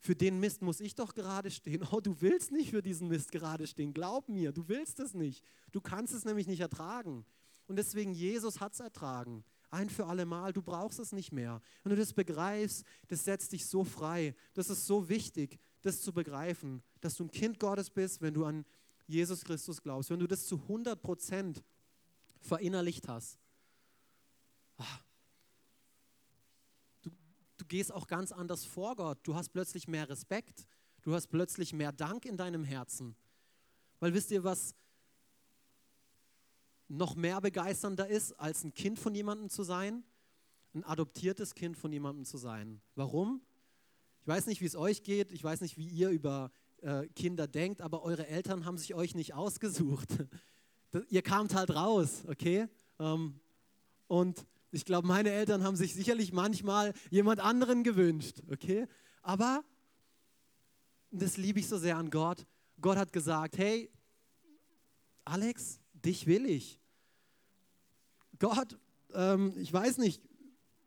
Für 0.00 0.14
den 0.14 0.38
Mist 0.38 0.62
muss 0.62 0.80
ich 0.80 0.94
doch 0.94 1.14
gerade 1.14 1.50
stehen. 1.50 1.82
Oh, 1.92 2.00
du 2.00 2.20
willst 2.20 2.52
nicht 2.52 2.70
für 2.70 2.82
diesen 2.82 3.08
Mist 3.08 3.32
gerade 3.32 3.66
stehen. 3.66 3.92
Glaub 3.92 4.28
mir, 4.28 4.52
du 4.52 4.68
willst 4.68 5.00
es 5.00 5.14
nicht. 5.14 5.44
Du 5.72 5.80
kannst 5.80 6.14
es 6.14 6.24
nämlich 6.24 6.46
nicht 6.46 6.60
ertragen. 6.60 7.26
Und 7.66 7.76
deswegen, 7.76 8.12
Jesus 8.12 8.60
hat 8.60 8.72
es 8.72 8.80
ertragen. 8.80 9.44
Ein 9.70 9.90
für 9.90 10.06
alle 10.06 10.24
Mal. 10.24 10.52
Du 10.52 10.62
brauchst 10.62 10.98
es 10.98 11.12
nicht 11.12 11.32
mehr. 11.32 11.60
Wenn 11.82 11.90
du 11.90 11.96
das 11.96 12.14
begreifst, 12.14 12.84
das 13.08 13.24
setzt 13.24 13.52
dich 13.52 13.66
so 13.66 13.84
frei. 13.84 14.34
Das 14.54 14.70
ist 14.70 14.86
so 14.86 15.08
wichtig, 15.08 15.58
das 15.82 16.00
zu 16.00 16.12
begreifen, 16.12 16.82
dass 17.00 17.16
du 17.16 17.24
ein 17.24 17.30
Kind 17.30 17.58
Gottes 17.58 17.90
bist, 17.90 18.22
wenn 18.22 18.34
du 18.34 18.44
an 18.44 18.64
Jesus 19.08 19.42
Christus 19.42 19.80
glaubst, 19.80 20.10
wenn 20.10 20.20
du 20.20 20.26
das 20.26 20.46
zu 20.46 20.56
100 20.56 21.00
Prozent 21.00 21.64
verinnerlicht 22.40 23.08
hast, 23.08 23.38
ah, 24.76 25.00
du, 27.02 27.10
du 27.56 27.64
gehst 27.64 27.90
auch 27.90 28.06
ganz 28.06 28.32
anders 28.32 28.66
vor 28.66 28.94
Gott. 28.96 29.18
Du 29.22 29.34
hast 29.34 29.48
plötzlich 29.48 29.88
mehr 29.88 30.08
Respekt. 30.08 30.66
Du 31.02 31.14
hast 31.14 31.28
plötzlich 31.28 31.72
mehr 31.72 31.90
Dank 31.90 32.26
in 32.26 32.36
deinem 32.36 32.64
Herzen. 32.64 33.16
Weil 33.98 34.12
wisst 34.12 34.30
ihr, 34.30 34.44
was 34.44 34.74
noch 36.88 37.14
mehr 37.14 37.40
begeisternder 37.40 38.08
ist, 38.08 38.32
als 38.34 38.62
ein 38.62 38.74
Kind 38.74 38.98
von 38.98 39.14
jemandem 39.14 39.48
zu 39.48 39.62
sein? 39.62 40.04
Ein 40.74 40.84
adoptiertes 40.84 41.54
Kind 41.54 41.78
von 41.78 41.92
jemandem 41.92 42.26
zu 42.26 42.36
sein. 42.36 42.82
Warum? 42.94 43.40
Ich 44.20 44.28
weiß 44.28 44.46
nicht, 44.46 44.60
wie 44.60 44.66
es 44.66 44.76
euch 44.76 45.02
geht. 45.02 45.32
Ich 45.32 45.42
weiß 45.42 45.62
nicht, 45.62 45.78
wie 45.78 45.88
ihr 45.88 46.10
über 46.10 46.52
äh, 46.82 47.06
Kinder 47.08 47.46
denkt, 47.46 47.80
aber 47.80 48.02
eure 48.02 48.26
Eltern 48.26 48.64
haben 48.64 48.78
sich 48.78 48.94
euch 48.94 49.14
nicht 49.14 49.34
ausgesucht. 49.34 50.08
Ihr 51.08 51.22
kamt 51.22 51.54
halt 51.54 51.74
raus, 51.74 52.24
okay? 52.28 52.66
Ähm, 52.98 53.40
und 54.06 54.46
ich 54.70 54.84
glaube, 54.84 55.06
meine 55.06 55.30
Eltern 55.30 55.62
haben 55.62 55.76
sich 55.76 55.94
sicherlich 55.94 56.32
manchmal 56.32 56.92
jemand 57.10 57.40
anderen 57.40 57.84
gewünscht, 57.84 58.42
okay? 58.50 58.86
Aber 59.22 59.64
das 61.10 61.36
liebe 61.36 61.60
ich 61.60 61.68
so 61.68 61.78
sehr 61.78 61.96
an 61.96 62.10
Gott. 62.10 62.46
Gott 62.80 62.96
hat 62.96 63.12
gesagt, 63.12 63.58
hey, 63.58 63.90
Alex, 65.24 65.80
dich 65.92 66.26
will 66.26 66.46
ich. 66.46 66.80
Gott, 68.38 68.78
ähm, 69.14 69.54
ich 69.56 69.72
weiß 69.72 69.98
nicht, 69.98 70.22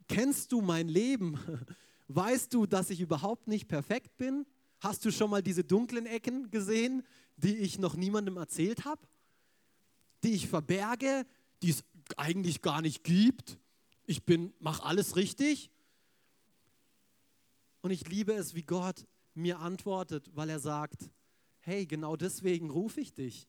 kennst 0.07 0.51
du 0.51 0.61
mein 0.61 0.87
Leben? 0.87 1.39
Weißt 2.07 2.53
du, 2.53 2.65
dass 2.65 2.89
ich 2.89 3.01
überhaupt 3.01 3.47
nicht 3.47 3.67
perfekt 3.67 4.17
bin? 4.17 4.45
Hast 4.81 5.05
du 5.05 5.11
schon 5.11 5.29
mal 5.29 5.43
diese 5.43 5.63
dunklen 5.63 6.07
Ecken 6.07 6.49
gesehen, 6.49 7.03
die 7.37 7.55
ich 7.55 7.77
noch 7.77 7.95
niemandem 7.95 8.37
erzählt 8.37 8.83
habe? 8.83 9.07
Die 10.23 10.33
ich 10.33 10.47
verberge, 10.47 11.27
die 11.61 11.69
es 11.69 11.83
eigentlich 12.17 12.63
gar 12.63 12.81
nicht 12.81 13.03
gibt? 13.03 13.59
Ich 14.05 14.23
bin, 14.25 14.53
mache 14.59 14.83
alles 14.83 15.15
richtig. 15.15 15.69
Und 17.81 17.91
ich 17.91 18.07
liebe 18.09 18.33
es, 18.33 18.55
wie 18.55 18.63
Gott 18.63 19.05
mir 19.35 19.59
antwortet, 19.59 20.31
weil 20.33 20.49
er 20.49 20.59
sagt, 20.59 21.11
hey, 21.59 21.85
genau 21.85 22.15
deswegen 22.15 22.71
rufe 22.71 23.01
ich 23.01 23.13
dich. 23.13 23.47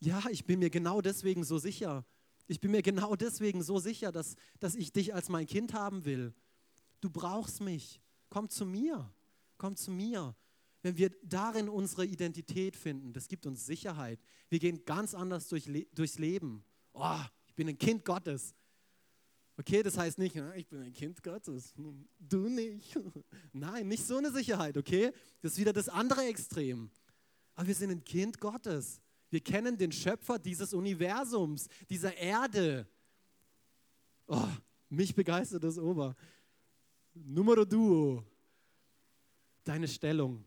Ja, 0.00 0.20
ich 0.30 0.44
bin 0.44 0.58
mir 0.58 0.70
genau 0.70 1.00
deswegen 1.00 1.44
so 1.44 1.58
sicher. 1.58 2.04
Ich 2.48 2.60
bin 2.60 2.72
mir 2.72 2.82
genau 2.82 3.14
deswegen 3.14 3.62
so 3.62 3.78
sicher, 3.78 4.10
dass, 4.10 4.34
dass 4.58 4.74
ich 4.74 4.92
dich 4.92 5.14
als 5.14 5.28
mein 5.28 5.46
Kind 5.46 5.74
haben 5.74 6.04
will. 6.04 6.34
Du 7.00 7.08
brauchst 7.08 7.60
mich. 7.60 8.00
Komm 8.30 8.48
zu 8.48 8.66
mir 8.66 9.08
komm 9.58 9.76
zu 9.76 9.90
mir. 9.90 10.34
Wenn 10.82 10.96
wir 10.96 11.10
darin 11.22 11.68
unsere 11.68 12.06
Identität 12.06 12.76
finden, 12.76 13.12
das 13.12 13.28
gibt 13.28 13.46
uns 13.46 13.66
Sicherheit. 13.66 14.20
Wir 14.48 14.60
gehen 14.60 14.84
ganz 14.84 15.14
anders 15.14 15.48
durch, 15.48 15.68
durchs 15.92 16.18
Leben. 16.18 16.64
Oh, 16.92 17.20
ich 17.46 17.54
bin 17.54 17.68
ein 17.68 17.78
Kind 17.78 18.04
Gottes. 18.04 18.54
Okay, 19.56 19.82
das 19.82 19.98
heißt 19.98 20.18
nicht, 20.18 20.36
ich 20.54 20.68
bin 20.68 20.82
ein 20.82 20.92
Kind 20.92 21.20
Gottes, 21.20 21.74
du 22.20 22.48
nicht. 22.48 22.96
Nein, 23.52 23.88
nicht 23.88 24.06
so 24.06 24.16
eine 24.16 24.30
Sicherheit, 24.30 24.76
okay? 24.76 25.12
Das 25.42 25.52
ist 25.52 25.58
wieder 25.58 25.72
das 25.72 25.88
andere 25.88 26.22
Extrem. 26.26 26.90
Aber 27.56 27.66
wir 27.66 27.74
sind 27.74 27.90
ein 27.90 28.04
Kind 28.04 28.38
Gottes. 28.38 29.00
Wir 29.30 29.40
kennen 29.40 29.76
den 29.76 29.90
Schöpfer 29.90 30.38
dieses 30.38 30.72
Universums, 30.72 31.66
dieser 31.90 32.16
Erde. 32.16 32.86
Oh, 34.28 34.48
mich 34.88 35.12
begeistert 35.12 35.64
das 35.64 35.76
Ober. 35.76 36.14
Numero 37.12 37.64
duo 37.64 38.24
deine 39.68 39.86
Stellung, 39.86 40.44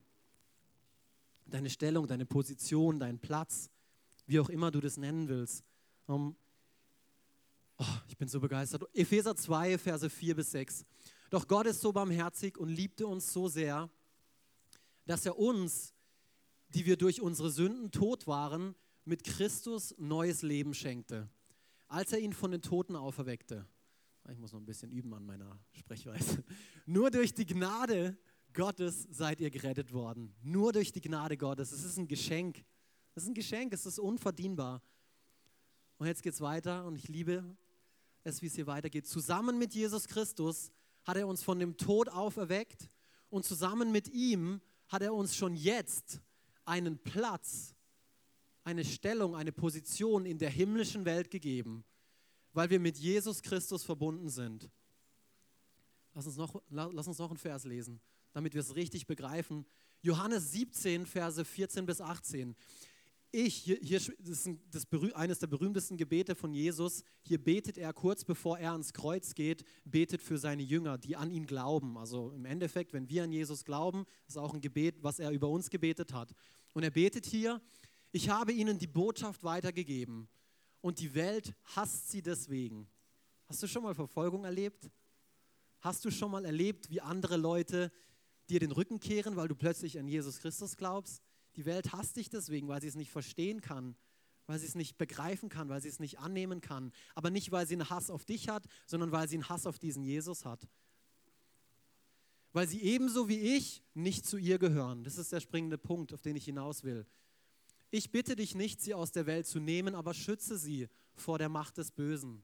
deine 1.45 1.69
Stellung, 1.69 2.07
deine 2.07 2.25
Position, 2.25 2.99
dein 2.99 3.19
Platz, 3.19 3.69
wie 4.25 4.39
auch 4.39 4.49
immer 4.49 4.71
du 4.71 4.81
das 4.81 4.97
nennen 4.97 5.27
willst. 5.27 5.63
Um, 6.07 6.35
oh, 7.77 7.85
ich 8.07 8.17
bin 8.17 8.27
so 8.27 8.39
begeistert. 8.39 8.83
Epheser 8.93 9.35
2, 9.35 9.77
Verse 9.77 10.09
4 10.09 10.35
bis 10.35 10.51
6. 10.51 10.85
Doch 11.29 11.47
Gott 11.47 11.67
ist 11.67 11.81
so 11.81 11.93
barmherzig 11.93 12.57
und 12.57 12.69
liebte 12.69 13.05
uns 13.05 13.31
so 13.31 13.47
sehr, 13.47 13.91
dass 15.05 15.25
er 15.25 15.37
uns, 15.37 15.93
die 16.69 16.85
wir 16.87 16.97
durch 16.97 17.21
unsere 17.21 17.51
Sünden 17.51 17.91
tot 17.91 18.25
waren, 18.25 18.73
mit 19.05 19.23
Christus 19.23 19.93
neues 19.99 20.41
Leben 20.41 20.73
schenkte, 20.73 21.29
als 21.87 22.11
er 22.11 22.19
ihn 22.19 22.33
von 22.33 22.51
den 22.51 22.63
Toten 22.63 22.95
auferweckte. 22.95 23.67
Ich 24.31 24.39
muss 24.39 24.51
noch 24.51 24.59
ein 24.59 24.65
bisschen 24.65 24.91
üben 24.91 25.13
an 25.13 25.25
meiner 25.25 25.59
Sprechweise. 25.73 26.43
Nur 26.85 27.11
durch 27.11 27.33
die 27.33 27.45
Gnade 27.45 28.17
Gottes 28.53 29.07
seid 29.09 29.41
ihr 29.41 29.49
gerettet 29.49 29.93
worden. 29.93 30.33
Nur 30.41 30.73
durch 30.73 30.91
die 30.91 31.01
Gnade 31.01 31.37
Gottes. 31.37 31.71
Es 31.71 31.83
ist 31.83 31.97
ein 31.97 32.07
Geschenk. 32.07 32.63
Es 33.15 33.23
ist 33.23 33.29
ein 33.29 33.33
Geschenk, 33.33 33.73
es 33.73 33.85
ist 33.85 33.99
unverdienbar. 33.99 34.81
Und 35.97 36.07
jetzt 36.07 36.23
geht 36.23 36.33
es 36.33 36.41
weiter 36.41 36.85
und 36.85 36.95
ich 36.95 37.07
liebe 37.07 37.43
es, 38.23 38.41
wie 38.41 38.47
es 38.47 38.55
hier 38.55 38.67
weitergeht. 38.67 39.05
Zusammen 39.05 39.57
mit 39.57 39.73
Jesus 39.73 40.07
Christus 40.07 40.71
hat 41.03 41.17
er 41.17 41.27
uns 41.27 41.43
von 41.43 41.59
dem 41.59 41.77
Tod 41.77 42.09
auferweckt 42.09 42.89
und 43.29 43.45
zusammen 43.45 43.91
mit 43.91 44.07
ihm 44.09 44.61
hat 44.87 45.01
er 45.01 45.13
uns 45.13 45.35
schon 45.35 45.55
jetzt 45.55 46.21
einen 46.65 46.97
Platz, 46.97 47.75
eine 48.63 48.85
Stellung, 48.85 49.35
eine 49.35 49.51
Position 49.51 50.25
in 50.25 50.37
der 50.37 50.49
himmlischen 50.49 51.05
Welt 51.05 51.31
gegeben, 51.31 51.83
weil 52.53 52.69
wir 52.69 52.79
mit 52.79 52.97
Jesus 52.97 53.41
Christus 53.41 53.83
verbunden 53.83 54.29
sind. 54.29 54.69
Lass 56.13 56.27
uns 56.27 56.37
noch, 56.37 56.61
lass 56.69 57.07
uns 57.07 57.17
noch 57.17 57.29
einen 57.29 57.37
Vers 57.37 57.65
lesen 57.65 58.01
damit 58.33 58.53
wir 58.53 58.61
es 58.61 58.75
richtig 58.75 59.07
begreifen. 59.07 59.65
Johannes 60.01 60.51
17, 60.51 61.05
Verse 61.05 61.43
14 61.43 61.85
bis 61.85 62.01
18. 62.01 62.55
Ich, 63.33 63.55
hier, 63.55 63.77
hier 63.81 63.99
das 64.19 64.45
ist 64.45 64.49
das, 64.71 65.13
eines 65.13 65.39
der 65.39 65.47
berühmtesten 65.47 65.95
Gebete 65.95 66.35
von 66.35 66.53
Jesus. 66.53 67.03
Hier 67.21 67.41
betet 67.41 67.77
er 67.77 67.93
kurz 67.93 68.25
bevor 68.25 68.59
er 68.59 68.73
ans 68.73 68.91
Kreuz 68.91 69.33
geht, 69.35 69.63
betet 69.85 70.21
für 70.21 70.37
seine 70.37 70.63
Jünger, 70.63 70.97
die 70.97 71.15
an 71.15 71.31
ihn 71.31 71.45
glauben. 71.45 71.97
Also 71.97 72.31
im 72.31 72.43
Endeffekt, 72.43 72.91
wenn 72.91 73.09
wir 73.09 73.23
an 73.23 73.31
Jesus 73.31 73.63
glauben, 73.63 74.05
ist 74.27 74.37
auch 74.37 74.53
ein 74.53 74.59
Gebet, 74.59 75.01
was 75.01 75.19
er 75.19 75.31
über 75.31 75.47
uns 75.47 75.69
gebetet 75.69 76.11
hat. 76.11 76.33
Und 76.73 76.83
er 76.83 76.91
betet 76.91 77.25
hier, 77.25 77.61
ich 78.11 78.27
habe 78.27 78.51
ihnen 78.51 78.77
die 78.77 78.87
Botschaft 78.87 79.45
weitergegeben 79.45 80.27
und 80.81 80.99
die 80.99 81.13
Welt 81.13 81.53
hasst 81.75 82.11
sie 82.11 82.21
deswegen. 82.21 82.89
Hast 83.45 83.63
du 83.63 83.67
schon 83.67 83.83
mal 83.83 83.95
Verfolgung 83.95 84.43
erlebt? 84.43 84.89
Hast 85.79 86.03
du 86.03 86.11
schon 86.11 86.31
mal 86.31 86.43
erlebt, 86.43 86.89
wie 86.89 86.99
andere 86.99 87.37
Leute 87.37 87.91
dir 88.51 88.59
den 88.59 88.71
Rücken 88.71 88.99
kehren, 88.99 89.35
weil 89.35 89.47
du 89.47 89.55
plötzlich 89.55 89.97
an 89.97 90.07
Jesus 90.07 90.39
Christus 90.39 90.75
glaubst. 90.75 91.21
Die 91.55 91.65
Welt 91.65 91.93
hasst 91.93 92.17
dich 92.17 92.29
deswegen, 92.29 92.67
weil 92.67 92.81
sie 92.81 92.87
es 92.87 92.95
nicht 92.95 93.11
verstehen 93.11 93.61
kann, 93.61 93.95
weil 94.45 94.59
sie 94.59 94.67
es 94.67 94.75
nicht 94.75 94.97
begreifen 94.97 95.49
kann, 95.49 95.69
weil 95.69 95.81
sie 95.81 95.89
es 95.89 95.99
nicht 95.99 96.19
annehmen 96.19 96.61
kann. 96.61 96.91
Aber 97.15 97.29
nicht, 97.29 97.51
weil 97.51 97.65
sie 97.65 97.75
einen 97.75 97.89
Hass 97.89 98.09
auf 98.09 98.25
dich 98.25 98.49
hat, 98.49 98.65
sondern 98.85 99.11
weil 99.11 99.27
sie 99.27 99.35
einen 99.35 99.49
Hass 99.49 99.65
auf 99.65 99.79
diesen 99.79 100.03
Jesus 100.03 100.45
hat. 100.45 100.67
Weil 102.53 102.67
sie 102.67 102.81
ebenso 102.81 103.29
wie 103.29 103.39
ich 103.39 103.81
nicht 103.93 104.25
zu 104.25 104.37
ihr 104.37 104.59
gehören. 104.59 105.03
Das 105.03 105.17
ist 105.17 105.31
der 105.31 105.39
springende 105.39 105.77
Punkt, 105.77 106.13
auf 106.13 106.21
den 106.21 106.35
ich 106.35 106.45
hinaus 106.45 106.83
will. 106.83 107.05
Ich 107.89 108.11
bitte 108.11 108.35
dich 108.35 108.55
nicht, 108.55 108.81
sie 108.81 108.93
aus 108.93 109.11
der 109.11 109.25
Welt 109.25 109.47
zu 109.47 109.59
nehmen, 109.59 109.95
aber 109.95 110.13
schütze 110.13 110.57
sie 110.57 110.87
vor 111.15 111.37
der 111.37 111.49
Macht 111.49 111.77
des 111.77 111.91
Bösen. 111.91 112.43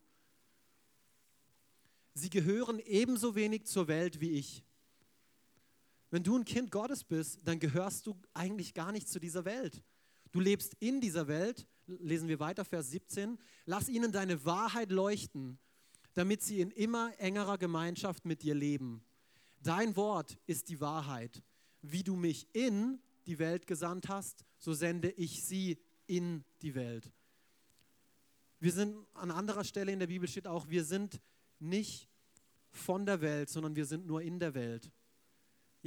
Sie 2.13 2.29
gehören 2.29 2.79
ebenso 2.79 3.35
wenig 3.35 3.65
zur 3.65 3.87
Welt 3.87 4.19
wie 4.21 4.31
ich. 4.31 4.63
Wenn 6.09 6.23
du 6.23 6.37
ein 6.37 6.45
Kind 6.45 6.71
Gottes 6.71 7.03
bist, 7.03 7.39
dann 7.43 7.59
gehörst 7.59 8.07
du 8.07 8.15
eigentlich 8.33 8.73
gar 8.73 8.91
nicht 8.91 9.09
zu 9.09 9.19
dieser 9.19 9.45
Welt. 9.45 9.83
Du 10.31 10.39
lebst 10.39 10.75
in 10.79 11.01
dieser 11.01 11.27
Welt, 11.27 11.67
lesen 11.85 12.27
wir 12.27 12.39
weiter, 12.39 12.65
Vers 12.65 12.91
17. 12.91 13.37
Lass 13.65 13.89
ihnen 13.89 14.11
deine 14.11 14.45
Wahrheit 14.45 14.91
leuchten, 14.91 15.57
damit 16.13 16.41
sie 16.41 16.61
in 16.61 16.71
immer 16.71 17.11
engerer 17.19 17.57
Gemeinschaft 17.57 18.25
mit 18.25 18.43
dir 18.43 18.55
leben. 18.55 19.03
Dein 19.61 19.95
Wort 19.95 20.37
ist 20.45 20.69
die 20.69 20.79
Wahrheit. 20.79 21.43
Wie 21.81 22.03
du 22.03 22.15
mich 22.15 22.47
in 22.53 22.99
die 23.25 23.39
Welt 23.39 23.67
gesandt 23.67 24.09
hast, 24.09 24.45
so 24.59 24.73
sende 24.73 25.11
ich 25.11 25.43
sie 25.43 25.77
in 26.05 26.43
die 26.61 26.75
Welt. 26.75 27.11
Wir 28.59 28.71
sind 28.71 29.05
an 29.13 29.29
anderer 29.29 29.63
Stelle 29.63 29.91
in 29.91 29.99
der 29.99 30.07
Bibel 30.07 30.27
steht 30.27 30.47
auch, 30.47 30.67
wir 30.69 30.83
sind 30.83 31.21
nicht 31.59 32.09
von 32.71 33.05
der 33.05 33.21
Welt, 33.21 33.49
sondern 33.49 33.75
wir 33.75 33.85
sind 33.85 34.07
nur 34.07 34.21
in 34.21 34.39
der 34.39 34.53
Welt. 34.53 34.91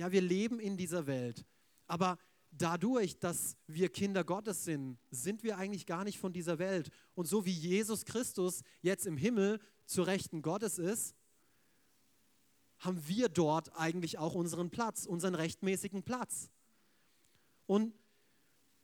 Ja, 0.01 0.11
wir 0.11 0.23
leben 0.23 0.61
in 0.61 0.79
dieser 0.79 1.07
Welt, 1.07 1.45
aber 1.87 2.17
dadurch, 2.53 3.19
dass 3.19 3.59
wir 3.67 3.91
Kinder 3.91 4.25
Gottes 4.25 4.65
sind, 4.65 4.99
sind 5.11 5.43
wir 5.43 5.59
eigentlich 5.59 5.85
gar 5.85 6.05
nicht 6.05 6.19
von 6.19 6.33
dieser 6.33 6.59
Welt. 6.59 6.89
Und 7.15 7.29
so 7.29 7.45
wie 7.45 7.53
Jesus 7.53 8.07
Christus 8.07 8.63
jetzt 8.81 9.05
im 9.05 9.19
Himmel 9.19 9.61
zur 9.85 10.07
Rechten 10.07 10.41
Gottes 10.41 10.79
ist, 10.79 11.15
haben 12.79 13.07
wir 13.09 13.29
dort 13.29 13.77
eigentlich 13.77 14.17
auch 14.17 14.35
unseren 14.35 14.71
Platz, 14.71 15.05
unseren 15.05 15.35
rechtmäßigen 15.35 16.03
Platz. 16.03 16.49
Und 17.67 17.93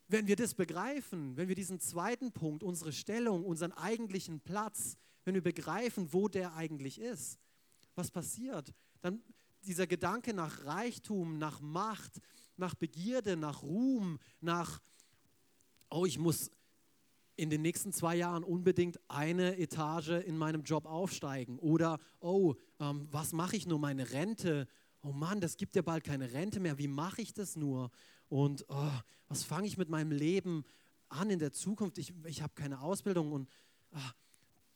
wenn 0.09 0.27
wir 0.27 0.37
das 0.37 0.53
begreifen, 0.53 1.35
wenn 1.39 1.49
wir 1.49 1.55
diesen 1.55 1.81
zweiten 1.81 2.31
Punkt, 2.31 2.63
unsere 2.63 2.93
Stellung, 2.93 3.43
unseren 3.43 3.73
eigentlichen 3.73 4.41
Platz, 4.41 4.99
wenn 5.25 5.33
wir 5.33 5.43
begreifen, 5.43 6.13
wo 6.13 6.29
der 6.29 6.53
eigentlich 6.57 7.01
ist, 7.01 7.39
was 7.95 8.11
passiert? 8.11 8.75
Dann 9.01 9.23
dieser 9.67 9.87
Gedanke 9.87 10.33
nach 10.33 10.65
Reichtum, 10.65 11.39
nach 11.39 11.61
Macht, 11.61 12.21
nach 12.57 12.75
Begierde, 12.75 13.37
nach 13.37 13.63
Ruhm, 13.63 14.19
nach, 14.41 14.81
oh, 15.91 16.07
ich 16.07 16.19
muss 16.19 16.51
in 17.37 17.51
den 17.51 17.63
nächsten 17.63 17.93
zwei 17.93 18.17
Jahren 18.17 18.45
unbedingt 18.45 18.99
eine 19.09 19.59
Etage 19.59 20.23
in 20.25 20.39
meinem 20.39 20.63
Job 20.63 20.87
aufsteigen. 20.87 21.59
Oder, 21.59 21.99
oh, 22.21 22.55
ähm, 22.81 23.07
was 23.11 23.33
mache 23.33 23.57
ich 23.57 23.67
nur, 23.67 23.79
meine 23.79 24.11
Rente? 24.11 24.67
Oh 25.03 25.13
Mann, 25.13 25.41
das 25.41 25.57
gibt 25.57 25.77
ja 25.77 25.83
bald 25.83 26.05
keine 26.05 26.33
Rente 26.33 26.61
mehr. 26.61 26.79
Wie 26.79 26.89
mache 26.89 27.21
ich 27.21 27.35
das 27.35 27.57
nur? 27.57 27.91
Und 28.29 28.65
oh, 28.69 28.91
was 29.29 29.43
fange 29.43 29.67
ich 29.67 29.77
mit 29.77 29.91
meinem 29.91 30.13
Leben 30.13 30.65
an 31.09 31.31
in 31.31 31.39
der 31.39 31.53
Zukunft? 31.53 31.99
Ich, 31.99 32.15
ich 32.25 32.43
habe 32.43 32.55
keine 32.55 32.81
Ausbildung 32.81 33.33
und 33.33 33.49
oh, 33.93 34.11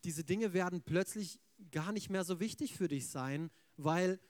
diese 0.05 0.23
Dinge 0.23 0.53
werden 0.53 0.83
plötzlich 0.83 1.41
gar 1.73 1.93
nicht 1.93 2.11
mehr 2.11 2.25
so 2.25 2.41
wichtig 2.41 2.75
für 2.75 2.89
dich 2.89 3.09
sein, 3.09 3.51
weil 3.77 4.21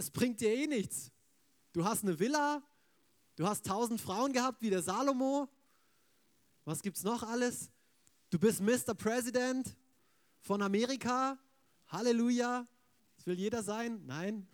es 0.00 0.10
bringt 0.10 0.40
dir 0.40 0.50
eh 0.52 0.66
nichts. 0.66 1.12
Du 1.72 1.84
hast 1.84 2.02
eine 2.02 2.18
Villa, 2.18 2.62
du 3.36 3.46
hast 3.46 3.66
tausend 3.66 4.00
Frauen 4.00 4.32
gehabt 4.32 4.62
wie 4.62 4.70
der 4.70 4.82
Salomo. 4.82 5.48
Was 6.64 6.82
gibt's 6.82 7.04
noch 7.04 7.22
alles? 7.22 7.70
Du 8.30 8.38
bist 8.38 8.60
Mr. 8.60 8.94
President 8.94 9.76
von 10.40 10.62
Amerika. 10.62 11.38
Halleluja. 11.88 12.66
Das 13.16 13.26
will 13.26 13.38
jeder 13.38 13.62
sein? 13.62 14.02
Nein. 14.06 14.48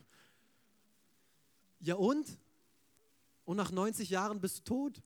Ja 1.78 1.94
und? 1.94 2.38
Und 3.44 3.56
nach 3.56 3.70
90 3.70 4.10
Jahren 4.10 4.40
bist 4.40 4.58
du 4.58 4.64
tot. 4.64 5.02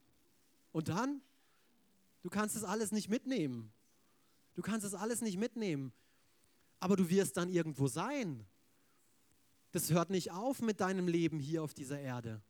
Und 0.71 0.89
dann? 0.89 1.21
Du 2.23 2.29
kannst 2.29 2.55
das 2.55 2.63
alles 2.63 2.91
nicht 2.91 3.09
mitnehmen. 3.09 3.71
Du 4.55 4.61
kannst 4.63 4.85
das 4.85 4.95
alles 4.95 5.21
nicht 5.21 5.37
mitnehmen. 5.37 5.93
Aber 6.79 6.95
du 6.95 7.09
wirst 7.09 7.37
dann 7.37 7.49
irgendwo 7.49 7.87
sein. 7.87 8.47
Das 9.71 9.91
hört 9.91 10.09
nicht 10.09 10.31
auf 10.31 10.61
mit 10.61 10.81
deinem 10.81 11.07
Leben 11.07 11.39
hier 11.39 11.63
auf 11.63 11.73
dieser 11.73 11.99
Erde. 11.99 12.41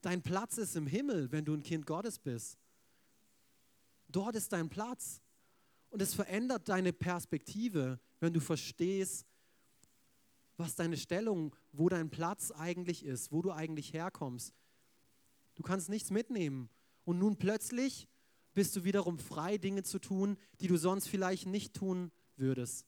Dein 0.00 0.22
Platz 0.22 0.58
ist 0.58 0.76
im 0.76 0.86
Himmel, 0.86 1.30
wenn 1.32 1.44
du 1.44 1.54
ein 1.54 1.62
Kind 1.62 1.86
Gottes 1.86 2.18
bist. 2.18 2.58
Dort 4.08 4.36
ist 4.36 4.52
dein 4.52 4.68
Platz. 4.68 5.20
Und 5.90 6.02
es 6.02 6.14
verändert 6.14 6.68
deine 6.68 6.92
Perspektive, 6.92 7.98
wenn 8.20 8.32
du 8.32 8.40
verstehst, 8.40 9.26
was 10.56 10.74
deine 10.74 10.96
Stellung, 10.96 11.54
wo 11.72 11.88
dein 11.88 12.10
Platz 12.10 12.50
eigentlich 12.50 13.04
ist, 13.04 13.32
wo 13.32 13.42
du 13.42 13.52
eigentlich 13.52 13.92
herkommst. 13.92 14.54
Du 15.54 15.62
kannst 15.62 15.88
nichts 15.88 16.10
mitnehmen. 16.10 16.68
Und 17.04 17.18
nun 17.18 17.36
plötzlich 17.36 18.06
bist 18.54 18.76
du 18.76 18.84
wiederum 18.84 19.18
frei, 19.18 19.56
Dinge 19.56 19.82
zu 19.82 19.98
tun, 19.98 20.36
die 20.60 20.66
du 20.66 20.76
sonst 20.76 21.08
vielleicht 21.08 21.46
nicht 21.46 21.74
tun 21.74 22.10
würdest. 22.36 22.86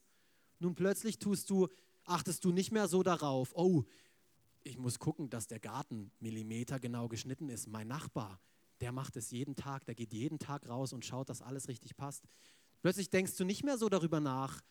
Nun 0.59 0.75
plötzlich 0.75 1.19
tust 1.19 1.49
du 1.49 1.69
achtest 2.11 2.45
du 2.45 2.53
nicht 2.53 2.73
mehr 2.73 2.89
so 2.89 3.03
darauf, 3.03 3.53
oh, 3.55 3.85
ich 4.63 4.79
muss 4.79 4.99
gucken, 4.99 5.31
dass 5.31 5.47
der 5.47 5.61
Garten 5.61 6.11
Millimeter 6.21 6.79
genau 6.79 7.09
geschnitten 7.09 7.49
ist. 7.49 7.67
Mein 7.67 7.89
Nachbar, 7.89 8.41
der 8.81 8.93
macht 8.93 9.17
es 9.17 9.31
jeden 9.31 9.57
Tag, 9.57 9.85
der 9.87 9.95
geht 9.95 10.13
jeden 10.13 10.39
Tag 10.39 10.69
raus 10.69 10.93
und 10.93 11.05
schaut, 11.05 11.29
dass 11.29 11.43
alles 11.43 11.69
richtig 11.69 11.97
passt. 11.97 12.25
Plötzlich 12.83 13.11
denkst 13.11 13.37
du 13.37 13.45
nicht 13.45 13.65
mehr 13.65 13.79
so 13.79 13.89
darüber 13.89 14.21
nach, 14.21 14.63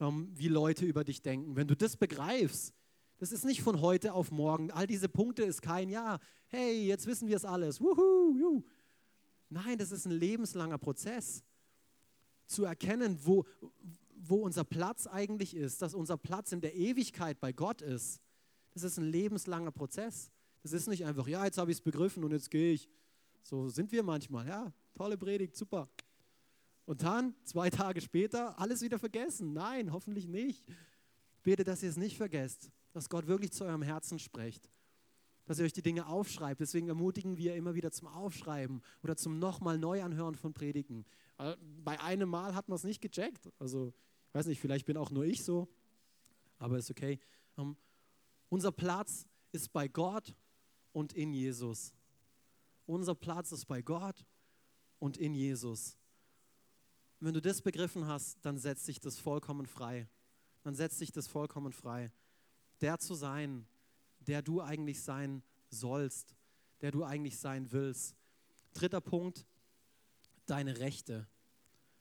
ähm, 0.00 0.30
wie 0.34 0.48
Leute 0.48 0.84
über 0.84 1.04
dich 1.04 1.22
denken. 1.22 1.56
Wenn 1.56 1.68
du 1.68 1.76
das 1.76 1.96
begreifst, 1.96 2.74
das 3.18 3.30
ist 3.32 3.44
nicht 3.44 3.62
von 3.62 3.80
heute 3.80 4.14
auf 4.14 4.30
morgen. 4.30 4.70
All 4.72 4.86
diese 4.86 5.08
Punkte 5.08 5.44
ist 5.44 5.62
kein 5.62 5.88
Ja. 5.88 6.18
Hey, 6.48 6.86
jetzt 6.86 7.06
wissen 7.06 7.28
wir 7.28 7.36
es 7.36 7.44
alles. 7.44 7.80
Wuhu, 7.80 8.36
juhu. 8.36 8.64
Nein, 9.48 9.78
das 9.78 9.92
ist 9.92 10.06
ein 10.06 10.12
lebenslanger 10.12 10.78
Prozess. 10.78 11.44
Zu 12.46 12.64
erkennen, 12.64 13.18
wo, 13.22 13.44
wo 14.24 14.36
unser 14.36 14.64
Platz 14.64 15.06
eigentlich 15.06 15.56
ist, 15.56 15.82
dass 15.82 15.94
unser 15.94 16.16
Platz 16.16 16.52
in 16.52 16.60
der 16.60 16.74
Ewigkeit 16.74 17.40
bei 17.40 17.52
Gott 17.52 17.82
ist, 17.82 18.20
das 18.72 18.84
ist 18.84 18.98
ein 18.98 19.04
lebenslanger 19.04 19.72
Prozess. 19.72 20.30
Das 20.62 20.72
ist 20.72 20.86
nicht 20.88 21.04
einfach, 21.04 21.26
ja, 21.26 21.44
jetzt 21.44 21.58
habe 21.58 21.70
ich 21.70 21.78
es 21.78 21.80
begriffen 21.80 22.24
und 22.24 22.30
jetzt 22.30 22.50
gehe 22.50 22.72
ich. 22.72 22.88
So 23.42 23.68
sind 23.68 23.90
wir 23.90 24.02
manchmal, 24.02 24.46
ja, 24.46 24.72
tolle 24.94 25.18
Predigt, 25.18 25.56
super. 25.56 25.88
Und 26.84 27.02
dann, 27.02 27.34
zwei 27.44 27.68
Tage 27.70 28.00
später, 28.00 28.58
alles 28.58 28.80
wieder 28.82 28.98
vergessen. 28.98 29.52
Nein, 29.52 29.92
hoffentlich 29.92 30.28
nicht. 30.28 30.64
Bete, 31.42 31.64
dass 31.64 31.82
ihr 31.82 31.90
es 31.90 31.96
nicht 31.96 32.16
vergesst, 32.16 32.70
dass 32.92 33.08
Gott 33.08 33.26
wirklich 33.26 33.52
zu 33.52 33.64
eurem 33.64 33.82
Herzen 33.82 34.18
spricht, 34.18 34.70
dass 35.44 35.58
ihr 35.58 35.64
euch 35.64 35.72
die 35.72 35.82
Dinge 35.82 36.06
aufschreibt. 36.06 36.60
Deswegen 36.60 36.88
ermutigen 36.88 37.36
wir 37.36 37.56
immer 37.56 37.74
wieder 37.74 37.90
zum 37.90 38.06
Aufschreiben 38.06 38.82
oder 39.02 39.16
zum 39.16 39.40
nochmal 39.40 39.78
Neuanhören 39.78 40.36
von 40.36 40.54
Predigen. 40.54 41.04
Äh, 41.38 41.56
bei 41.84 42.00
einem 42.00 42.28
Mal 42.28 42.54
hat 42.54 42.68
man 42.68 42.76
es 42.76 42.84
nicht 42.84 43.00
gecheckt. 43.00 43.50
Also 43.58 43.92
weiß 44.32 44.46
nicht, 44.46 44.60
vielleicht 44.60 44.86
bin 44.86 44.96
auch 44.96 45.10
nur 45.10 45.24
ich 45.24 45.44
so, 45.44 45.68
aber 46.58 46.78
ist 46.78 46.90
okay. 46.90 47.18
Um, 47.56 47.70
ähm, 47.70 47.76
unser 48.48 48.72
Platz 48.72 49.26
ist 49.52 49.72
bei 49.72 49.88
Gott 49.88 50.34
und 50.92 51.12
in 51.12 51.32
Jesus. 51.32 51.94
Unser 52.86 53.14
Platz 53.14 53.52
ist 53.52 53.66
bei 53.66 53.82
Gott 53.82 54.24
und 54.98 55.16
in 55.16 55.34
Jesus. 55.34 55.96
wenn 57.20 57.34
du 57.34 57.40
das 57.40 57.62
begriffen 57.62 58.06
hast, 58.06 58.44
dann 58.44 58.58
setzt 58.58 58.84
sich 58.84 59.00
das 59.00 59.18
vollkommen 59.18 59.66
frei. 59.66 60.08
Dann 60.62 60.74
setzt 60.74 60.98
sich 60.98 61.12
das 61.12 61.28
vollkommen 61.28 61.72
frei. 61.72 62.12
Der 62.80 62.98
zu 62.98 63.14
sein, 63.14 63.66
der 64.20 64.42
du 64.42 64.60
eigentlich 64.60 65.02
sein 65.02 65.42
sollst, 65.70 66.34
der 66.80 66.90
du 66.90 67.04
eigentlich 67.04 67.38
sein 67.38 67.70
willst. 67.72 68.16
Dritter 68.74 69.00
Punkt, 69.00 69.46
deine 70.46 70.78
Rechte. 70.78 71.28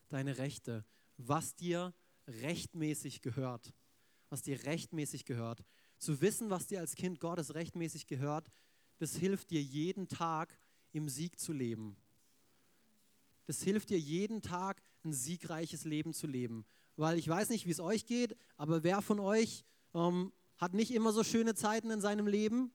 Deine 0.09 0.37
Rechte. 0.37 0.85
Was 1.17 1.55
dir 1.55 1.93
rechtmäßig 2.27 3.21
gehört. 3.21 3.73
Was 4.29 4.41
dir 4.41 4.63
rechtmäßig 4.63 5.25
gehört. 5.25 5.63
Zu 5.97 6.21
wissen, 6.21 6.49
was 6.49 6.67
dir 6.67 6.79
als 6.79 6.95
Kind 6.95 7.19
Gottes 7.19 7.53
rechtmäßig 7.53 8.07
gehört, 8.07 8.49
das 8.97 9.15
hilft 9.15 9.51
dir 9.51 9.61
jeden 9.61 10.07
Tag 10.07 10.57
im 10.93 11.09
Sieg 11.09 11.39
zu 11.39 11.53
leben. 11.53 11.97
Das 13.47 13.61
hilft 13.63 13.89
dir 13.89 13.99
jeden 13.99 14.41
Tag 14.41 14.81
ein 15.03 15.13
siegreiches 15.13 15.83
Leben 15.83 16.13
zu 16.13 16.27
leben. 16.27 16.65
Weil 16.95 17.17
ich 17.17 17.27
weiß 17.27 17.49
nicht, 17.49 17.65
wie 17.65 17.71
es 17.71 17.79
euch 17.79 18.05
geht, 18.05 18.37
aber 18.57 18.83
wer 18.83 19.01
von 19.01 19.19
euch 19.19 19.65
ähm, 19.93 20.31
hat 20.57 20.73
nicht 20.73 20.91
immer 20.91 21.11
so 21.11 21.23
schöne 21.23 21.55
Zeiten 21.55 21.89
in 21.89 22.01
seinem 22.01 22.27
Leben? 22.27 22.71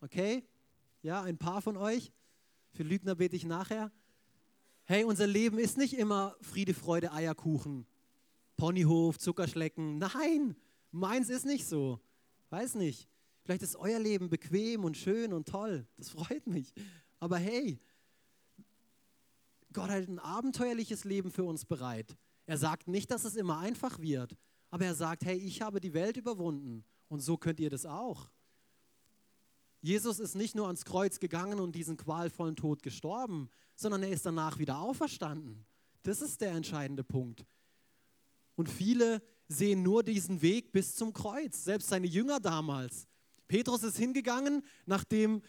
Okay? 0.00 0.44
Ja, 1.02 1.22
ein 1.22 1.38
paar 1.38 1.62
von 1.62 1.76
euch. 1.76 2.12
Für 2.72 2.84
Lügner 2.84 3.16
bete 3.16 3.36
ich 3.36 3.44
nachher. 3.44 3.90
Hey, 4.84 5.04
unser 5.04 5.26
Leben 5.26 5.58
ist 5.58 5.78
nicht 5.78 5.94
immer 5.94 6.36
Friede, 6.40 6.74
Freude, 6.74 7.12
Eierkuchen. 7.12 7.86
Ponyhof, 8.56 9.18
Zuckerschlecken. 9.18 9.98
Nein, 9.98 10.56
meins 10.90 11.28
ist 11.28 11.44
nicht 11.44 11.66
so. 11.66 12.00
Weiß 12.50 12.74
nicht. 12.74 13.08
Vielleicht 13.44 13.62
ist 13.62 13.76
euer 13.76 13.98
Leben 13.98 14.28
bequem 14.28 14.84
und 14.84 14.96
schön 14.96 15.32
und 15.32 15.48
toll. 15.48 15.86
Das 15.96 16.08
freut 16.08 16.46
mich. 16.46 16.72
Aber 17.20 17.38
hey, 17.38 17.78
Gott 19.72 19.90
hat 19.90 20.08
ein 20.08 20.18
abenteuerliches 20.18 21.04
Leben 21.04 21.30
für 21.30 21.44
uns 21.44 21.64
bereit. 21.64 22.16
Er 22.46 22.58
sagt 22.58 22.88
nicht, 22.88 23.10
dass 23.10 23.24
es 23.24 23.36
immer 23.36 23.58
einfach 23.58 24.00
wird, 24.00 24.36
aber 24.70 24.86
er 24.86 24.94
sagt, 24.94 25.24
hey, 25.24 25.36
ich 25.36 25.62
habe 25.62 25.80
die 25.80 25.94
Welt 25.94 26.16
überwunden 26.16 26.84
und 27.08 27.20
so 27.20 27.36
könnt 27.36 27.60
ihr 27.60 27.70
das 27.70 27.84
auch. 27.86 28.30
Jesus 29.80 30.18
ist 30.18 30.34
nicht 30.34 30.54
nur 30.54 30.66
ans 30.66 30.84
Kreuz 30.84 31.20
gegangen 31.20 31.60
und 31.60 31.74
diesen 31.76 31.96
qualvollen 31.96 32.56
Tod 32.56 32.82
gestorben, 32.82 33.48
sondern 33.74 34.02
er 34.02 34.10
ist 34.10 34.26
danach 34.26 34.58
wieder 34.58 34.78
auferstanden. 34.80 35.64
Das 36.02 36.22
ist 36.22 36.40
der 36.40 36.52
entscheidende 36.52 37.04
Punkt. 37.04 37.44
Und 38.56 38.68
viele 38.68 39.22
sehen 39.48 39.82
nur 39.82 40.02
diesen 40.02 40.42
Weg 40.42 40.72
bis 40.72 40.96
zum 40.96 41.12
Kreuz. 41.12 41.64
Selbst 41.64 41.88
seine 41.88 42.06
Jünger 42.06 42.40
damals. 42.40 43.06
Petrus 43.48 43.84
ist 43.84 43.96
hingegangen, 43.96 44.64
nachdem 44.86 45.42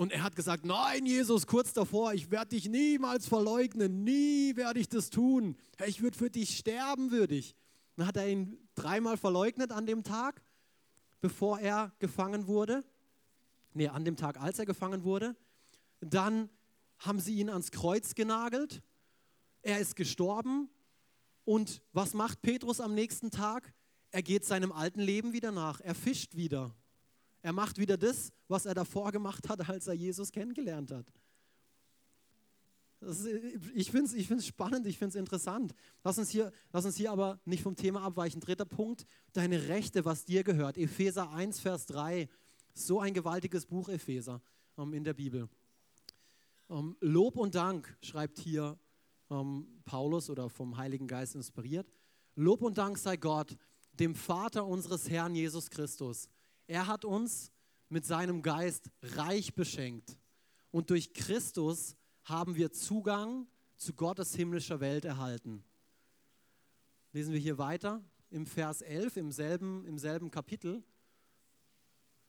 und 0.00 0.12
er 0.12 0.22
hat 0.22 0.34
gesagt, 0.34 0.64
nein, 0.64 1.04
Jesus, 1.04 1.46
kurz 1.46 1.74
davor, 1.74 2.14
ich 2.14 2.30
werde 2.30 2.56
dich 2.56 2.70
niemals 2.70 3.26
verleugnen, 3.26 4.02
nie 4.02 4.56
werde 4.56 4.80
ich 4.80 4.88
das 4.88 5.10
tun. 5.10 5.58
Ich 5.86 6.00
würde 6.00 6.16
für 6.16 6.30
dich 6.30 6.56
sterben, 6.56 7.10
würde 7.10 7.34
ich. 7.34 7.54
Dann 7.96 8.06
hat 8.06 8.16
er 8.16 8.26
ihn 8.26 8.56
dreimal 8.74 9.18
verleugnet 9.18 9.72
an 9.72 9.84
dem 9.84 10.02
Tag, 10.02 10.40
bevor 11.20 11.60
er 11.60 11.92
gefangen 11.98 12.46
wurde. 12.46 12.82
Nee, 13.74 13.88
an 13.88 14.06
dem 14.06 14.16
Tag, 14.16 14.40
als 14.40 14.58
er 14.58 14.64
gefangen 14.64 15.04
wurde. 15.04 15.36
Dann 16.00 16.48
haben 16.98 17.20
sie 17.20 17.34
ihn 17.34 17.50
ans 17.50 17.70
Kreuz 17.70 18.14
genagelt. 18.14 18.82
Er 19.60 19.80
ist 19.80 19.96
gestorben. 19.96 20.70
Und 21.44 21.82
was 21.92 22.14
macht 22.14 22.42
Petrus 22.42 22.80
am 22.80 22.94
nächsten 22.94 23.30
Tag? 23.30 23.72
Er 24.10 24.22
geht 24.22 24.44
seinem 24.44 24.72
alten 24.72 25.00
Leben 25.00 25.32
wieder 25.32 25.52
nach. 25.52 25.80
Er 25.80 25.94
fischt 25.94 26.36
wieder. 26.36 26.74
Er 27.42 27.52
macht 27.52 27.78
wieder 27.78 27.96
das, 27.96 28.32
was 28.48 28.66
er 28.66 28.74
davor 28.74 29.12
gemacht 29.12 29.48
hat, 29.48 29.68
als 29.68 29.86
er 29.86 29.94
Jesus 29.94 30.30
kennengelernt 30.32 30.90
hat. 30.90 31.06
Ist, 33.00 33.26
ich 33.74 33.90
finde 33.90 34.06
es 34.06 34.14
ich 34.14 34.28
find's 34.28 34.46
spannend, 34.46 34.86
ich 34.86 34.98
finde 34.98 35.10
es 35.10 35.14
interessant. 35.14 35.74
Lass 36.04 36.18
uns, 36.18 36.28
hier, 36.28 36.52
lass 36.70 36.84
uns 36.84 36.96
hier 36.96 37.10
aber 37.10 37.40
nicht 37.46 37.62
vom 37.62 37.74
Thema 37.74 38.02
abweichen. 38.02 38.40
Dritter 38.40 38.66
Punkt, 38.66 39.06
deine 39.32 39.68
Rechte, 39.68 40.04
was 40.04 40.26
dir 40.26 40.44
gehört. 40.44 40.76
Epheser 40.76 41.30
1, 41.30 41.60
Vers 41.60 41.86
3. 41.86 42.28
So 42.74 43.00
ein 43.00 43.14
gewaltiges 43.14 43.64
Buch, 43.64 43.88
Epheser, 43.88 44.42
ähm, 44.76 44.92
in 44.92 45.04
der 45.04 45.14
Bibel. 45.14 45.48
Ähm, 46.68 46.96
Lob 47.00 47.36
und 47.36 47.54
Dank, 47.54 47.96
schreibt 48.02 48.38
hier 48.38 48.78
ähm, 49.30 49.66
Paulus 49.84 50.28
oder 50.28 50.50
vom 50.50 50.76
Heiligen 50.76 51.06
Geist 51.06 51.34
inspiriert. 51.34 51.90
Lob 52.34 52.62
und 52.62 52.78
Dank 52.78 52.98
sei 52.98 53.16
Gott, 53.16 53.56
dem 53.94 54.14
Vater 54.14 54.66
unseres 54.66 55.08
Herrn 55.08 55.34
Jesus 55.34 55.70
Christus 55.70 56.28
er 56.70 56.86
hat 56.86 57.04
uns 57.04 57.50
mit 57.88 58.06
seinem 58.06 58.42
Geist 58.42 58.92
reich 59.02 59.56
beschenkt. 59.56 60.16
Und 60.70 60.90
durch 60.90 61.12
Christus 61.14 61.96
haben 62.22 62.54
wir 62.54 62.70
Zugang 62.70 63.48
zu 63.76 63.92
Gottes 63.92 64.36
himmlischer 64.36 64.78
Welt 64.78 65.04
erhalten. 65.04 65.64
Lesen 67.12 67.32
wir 67.32 67.40
hier 67.40 67.58
weiter 67.58 68.04
im 68.30 68.46
Vers 68.46 68.82
11, 68.82 69.16
im 69.16 69.32
selben, 69.32 69.84
im 69.84 69.98
selben 69.98 70.30
Kapitel. 70.30 70.84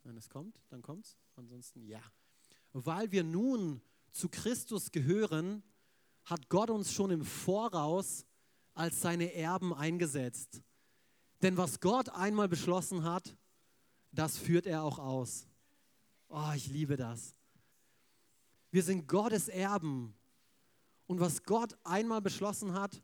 Wenn 0.02 0.18
es 0.18 0.28
kommt, 0.28 0.60
dann 0.70 0.82
kommt 0.82 1.06
es. 1.06 1.18
Ansonsten 1.36 1.84
ja. 1.84 2.02
Weil 2.74 3.12
wir 3.12 3.24
nun 3.24 3.80
zu 4.12 4.28
Christus 4.28 4.90
gehören, 4.90 5.62
hat 6.26 6.50
Gott 6.50 6.70
uns 6.70 6.94
schon 6.94 7.12
im 7.12 7.24
Voraus 7.24 8.26
als 8.74 9.02
seine 9.02 9.34
Erben 9.34 9.74
eingesetzt. 9.74 10.62
Denn 11.42 11.58
was 11.58 11.80
Gott 11.80 12.10
einmal 12.10 12.48
beschlossen 12.48 13.04
hat, 13.04 13.36
das 14.12 14.38
führt 14.38 14.66
er 14.66 14.84
auch 14.84 15.00
aus. 15.00 15.48
Oh, 16.30 16.52
ich 16.56 16.68
liebe 16.68 16.96
das. 16.96 17.36
Wir 18.72 18.84
sind 18.84 19.08
Gottes 19.08 19.48
Erben. 19.48 20.14
Und 21.08 21.20
was 21.20 21.44
Gott 21.44 21.78
einmal 21.84 22.22
beschlossen 22.22 22.74
hat, 22.74 23.02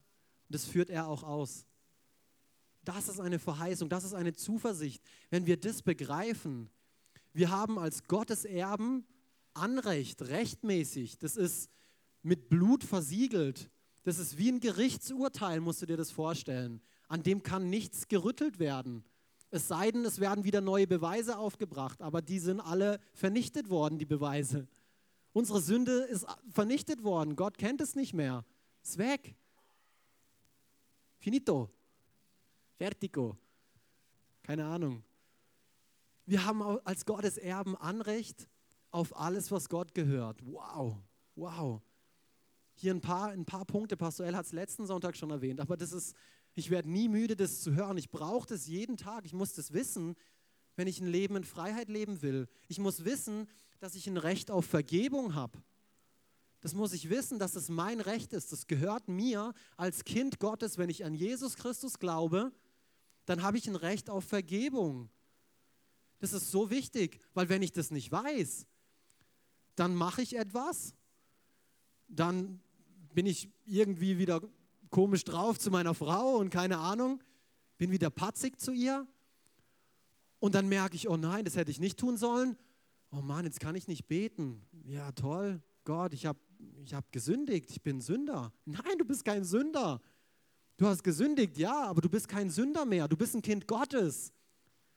das 0.49 0.65
führt 0.65 0.89
er 0.89 1.07
auch 1.07 1.23
aus. 1.23 1.65
Das 2.83 3.09
ist 3.09 3.19
eine 3.19 3.37
Verheißung, 3.37 3.89
das 3.89 4.05
ist 4.05 4.13
eine 4.13 4.33
Zuversicht. 4.33 5.03
Wenn 5.29 5.45
wir 5.45 5.59
das 5.59 5.81
begreifen, 5.81 6.69
wir 7.33 7.49
haben 7.51 7.77
als 7.77 8.05
Gottes 8.05 8.45
Erben 8.45 9.05
Anrecht, 9.53 10.21
rechtmäßig, 10.21 11.17
das 11.17 11.35
ist 11.35 11.69
mit 12.27 12.49
Blut 12.49 12.83
versiegelt. 12.83 13.69
Das 14.03 14.19
ist 14.19 14.37
wie 14.37 14.51
ein 14.51 14.59
Gerichtsurteil, 14.59 15.59
musst 15.59 15.81
du 15.81 15.85
dir 15.85 15.97
das 15.97 16.11
vorstellen. 16.11 16.81
An 17.07 17.23
dem 17.23 17.41
kann 17.41 17.69
nichts 17.69 18.07
gerüttelt 18.07 18.59
werden. 18.59 19.03
Es 19.49 19.67
sei 19.67 19.91
denn, 19.91 20.03
es 20.05 20.19
werden 20.19 20.43
wieder 20.43 20.61
neue 20.61 20.87
Beweise 20.87 21.37
aufgebracht, 21.37 22.01
aber 22.01 22.21
die 22.21 22.39
sind 22.39 22.59
alle 22.59 22.99
vernichtet 23.13 23.69
worden, 23.69 23.97
die 23.97 24.05
Beweise. 24.05 24.67
Unsere 25.31 25.61
Sünde 25.61 25.99
ist 26.03 26.25
vernichtet 26.49 27.03
worden. 27.03 27.35
Gott 27.35 27.57
kennt 27.57 27.79
es 27.79 27.95
nicht 27.95 28.13
mehr. 28.13 28.43
Ist 28.83 28.97
weg. 28.97 29.35
Finito. 31.19 31.69
Vertigo. 32.75 33.37
Keine 34.43 34.65
Ahnung. 34.65 35.03
Wir 36.25 36.45
haben 36.45 36.61
als 36.83 37.05
Gottes 37.05 37.37
Erben 37.37 37.77
Anrecht 37.77 38.47
auf 38.91 39.17
alles, 39.17 39.49
was 39.51 39.69
Gott 39.69 39.93
gehört. 39.93 40.41
Wow. 40.45 40.97
Wow. 41.35 41.81
Hier 42.77 42.93
ein 42.93 43.01
paar, 43.01 43.31
ein 43.31 43.45
paar 43.45 43.65
Punkte. 43.65 43.97
Pastor 43.97 44.25
El 44.25 44.35
hat 44.35 44.45
es 44.45 44.53
letzten 44.53 44.87
Sonntag 44.87 45.17
schon 45.17 45.31
erwähnt, 45.31 45.59
aber 45.59 45.77
das 45.77 45.91
ist 45.91 46.15
ich 46.57 46.71
werde 46.71 46.89
nie 46.89 47.07
müde, 47.07 47.35
das 47.35 47.61
zu 47.61 47.75
hören. 47.75 47.99
Ich 47.99 48.09
brauche 48.09 48.47
das 48.47 48.65
jeden 48.65 48.97
Tag. 48.97 49.25
Ich 49.25 49.33
muss 49.33 49.53
das 49.53 49.73
wissen, 49.73 50.15
wenn 50.75 50.87
ich 50.87 50.99
ein 50.99 51.05
Leben 51.05 51.35
in 51.35 51.43
Freiheit 51.43 51.87
leben 51.87 52.23
will. 52.23 52.49
Ich 52.67 52.79
muss 52.79 53.05
wissen, 53.05 53.47
dass 53.79 53.93
ich 53.93 54.07
ein 54.07 54.17
Recht 54.17 54.49
auf 54.49 54.65
Vergebung 54.65 55.35
habe. 55.35 55.61
Das 56.61 56.73
muss 56.73 56.93
ich 56.93 57.11
wissen, 57.11 57.37
dass 57.37 57.55
es 57.55 57.69
mein 57.69 57.99
Recht 57.99 58.33
ist. 58.33 58.51
Das 58.51 58.65
gehört 58.65 59.07
mir 59.07 59.53
als 59.75 60.03
Kind 60.03 60.39
Gottes. 60.39 60.79
Wenn 60.79 60.89
ich 60.89 61.05
an 61.05 61.13
Jesus 61.13 61.57
Christus 61.57 61.99
glaube, 61.99 62.51
dann 63.25 63.43
habe 63.43 63.59
ich 63.59 63.67
ein 63.67 63.75
Recht 63.75 64.09
auf 64.09 64.23
Vergebung. 64.23 65.11
Das 66.17 66.33
ist 66.33 66.49
so 66.49 66.71
wichtig, 66.71 67.21
weil 67.35 67.49
wenn 67.49 67.61
ich 67.61 67.71
das 67.71 67.91
nicht 67.91 68.11
weiß, 68.11 68.65
dann 69.75 69.93
mache 69.93 70.23
ich 70.23 70.37
etwas, 70.37 70.95
dann 72.07 72.63
bin 73.17 73.25
ich 73.25 73.49
irgendwie 73.65 74.19
wieder 74.19 74.41
komisch 74.91 75.23
drauf 75.23 75.57
zu 75.57 75.71
meiner 75.71 75.95
Frau 75.95 76.37
und 76.37 76.51
keine 76.51 76.77
Ahnung, 76.77 77.19
bin 77.79 77.89
wieder 77.89 78.11
patzig 78.11 78.61
zu 78.61 78.71
ihr 78.71 79.07
und 80.37 80.53
dann 80.53 80.69
merke 80.69 80.95
ich, 80.95 81.09
oh 81.09 81.17
nein, 81.17 81.43
das 81.43 81.55
hätte 81.55 81.71
ich 81.71 81.79
nicht 81.79 81.97
tun 81.97 82.15
sollen. 82.15 82.55
Oh 83.09 83.21
Mann, 83.21 83.45
jetzt 83.45 83.59
kann 83.59 83.73
ich 83.73 83.87
nicht 83.87 84.07
beten. 84.07 84.61
Ja, 84.83 85.11
toll, 85.13 85.63
Gott, 85.83 86.13
ich 86.13 86.27
habe 86.27 86.37
ich 86.83 86.93
hab 86.93 87.11
gesündigt, 87.11 87.71
ich 87.71 87.81
bin 87.81 88.01
Sünder. 88.01 88.53
Nein, 88.65 88.99
du 88.99 89.03
bist 89.03 89.25
kein 89.25 89.43
Sünder. 89.43 89.99
Du 90.77 90.85
hast 90.85 91.03
gesündigt, 91.03 91.57
ja, 91.57 91.85
aber 91.85 92.01
du 92.01 92.09
bist 92.09 92.27
kein 92.27 92.51
Sünder 92.51 92.85
mehr. 92.85 93.07
Du 93.07 93.17
bist 93.17 93.33
ein 93.33 93.41
Kind 93.41 93.67
Gottes. 93.67 94.31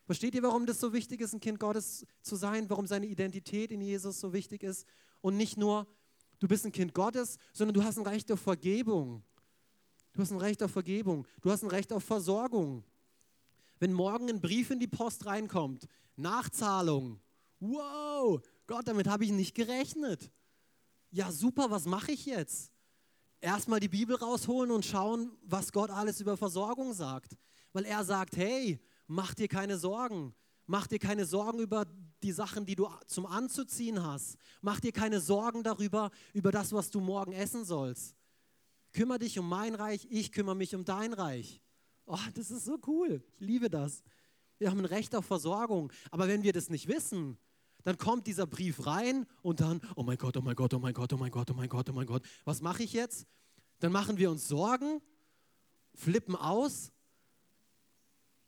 Versteht 0.04 0.34
ihr, 0.34 0.42
warum 0.42 0.66
das 0.66 0.78
so 0.78 0.92
wichtig 0.92 1.22
ist, 1.22 1.32
ein 1.32 1.40
Kind 1.40 1.58
Gottes 1.58 2.04
zu 2.20 2.36
sein? 2.36 2.68
Warum 2.68 2.86
seine 2.86 3.06
Identität 3.06 3.72
in 3.72 3.80
Jesus 3.80 4.20
so 4.20 4.34
wichtig 4.34 4.62
ist? 4.62 4.86
Und 5.22 5.38
nicht 5.38 5.56
nur, 5.56 5.86
du 6.40 6.48
bist 6.48 6.66
ein 6.66 6.72
Kind 6.72 6.92
Gottes, 6.92 7.38
sondern 7.52 7.74
du 7.74 7.84
hast 7.84 7.98
ein 7.98 8.06
Recht 8.06 8.30
auf 8.32 8.40
Vergebung. 8.40 9.22
Du 10.12 10.22
hast 10.22 10.32
ein 10.32 10.38
Recht 10.38 10.62
auf 10.62 10.72
Vergebung. 10.72 11.26
Du 11.40 11.50
hast 11.50 11.62
ein 11.62 11.70
Recht 11.70 11.92
auf 11.92 12.02
Versorgung. 12.02 12.82
Wenn 13.78 13.92
morgen 13.92 14.28
ein 14.28 14.40
Brief 14.40 14.70
in 14.70 14.80
die 14.80 14.88
Post 14.88 15.26
reinkommt, 15.26 15.86
Nachzahlung, 16.16 17.20
wow, 17.60 18.40
Gott, 18.66 18.88
damit 18.88 19.06
habe 19.06 19.24
ich 19.24 19.30
nicht 19.30 19.54
gerechnet. 19.54 20.30
Ja, 21.10 21.30
super, 21.30 21.70
was 21.70 21.86
mache 21.86 22.12
ich 22.12 22.26
jetzt? 22.26 22.72
Erstmal 23.40 23.80
die 23.80 23.88
Bibel 23.88 24.16
rausholen 24.16 24.70
und 24.70 24.84
schauen, 24.84 25.32
was 25.42 25.72
Gott 25.72 25.90
alles 25.90 26.20
über 26.20 26.36
Versorgung 26.36 26.92
sagt. 26.92 27.36
Weil 27.72 27.84
er 27.84 28.04
sagt, 28.04 28.36
hey, 28.36 28.80
mach 29.06 29.34
dir 29.34 29.48
keine 29.48 29.78
Sorgen. 29.78 30.34
Mach 30.70 30.86
dir 30.86 31.00
keine 31.00 31.26
Sorgen 31.26 31.58
über 31.58 31.84
die 32.22 32.30
Sachen, 32.30 32.64
die 32.64 32.76
du 32.76 32.88
zum 33.08 33.26
Anzuziehen 33.26 34.04
hast. 34.04 34.36
Mach 34.60 34.78
dir 34.78 34.92
keine 34.92 35.20
Sorgen 35.20 35.64
darüber, 35.64 36.12
über 36.32 36.52
das, 36.52 36.72
was 36.72 36.92
du 36.92 37.00
morgen 37.00 37.32
essen 37.32 37.64
sollst. 37.64 38.14
Kümmer 38.92 39.18
dich 39.18 39.36
um 39.36 39.48
mein 39.48 39.74
Reich, 39.74 40.06
ich 40.10 40.30
kümmere 40.30 40.54
mich 40.54 40.76
um 40.76 40.84
dein 40.84 41.12
Reich. 41.12 41.60
Oh, 42.06 42.20
das 42.34 42.52
ist 42.52 42.66
so 42.66 42.78
cool. 42.86 43.20
Ich 43.34 43.40
liebe 43.40 43.68
das. 43.68 44.04
Wir 44.58 44.70
haben 44.70 44.78
ein 44.78 44.84
Recht 44.84 45.12
auf 45.16 45.24
Versorgung. 45.26 45.92
Aber 46.12 46.28
wenn 46.28 46.44
wir 46.44 46.52
das 46.52 46.70
nicht 46.70 46.86
wissen, 46.86 47.36
dann 47.82 47.98
kommt 47.98 48.28
dieser 48.28 48.46
Brief 48.46 48.86
rein 48.86 49.26
und 49.42 49.58
dann, 49.58 49.80
oh 49.96 50.04
mein 50.04 50.18
Gott, 50.18 50.36
oh 50.36 50.40
mein 50.40 50.54
Gott, 50.54 50.72
oh 50.72 50.78
mein 50.78 50.94
Gott, 50.94 51.12
oh 51.12 51.16
mein 51.16 51.32
Gott, 51.32 51.50
oh 51.50 51.54
mein 51.54 51.68
Gott, 51.68 51.90
oh 51.90 51.92
mein 51.92 52.06
Gott, 52.06 52.22
was 52.44 52.60
mache 52.60 52.84
ich 52.84 52.92
jetzt? 52.92 53.26
Dann 53.80 53.90
machen 53.90 54.18
wir 54.18 54.30
uns 54.30 54.46
Sorgen, 54.46 55.02
flippen 55.94 56.36
aus, 56.36 56.92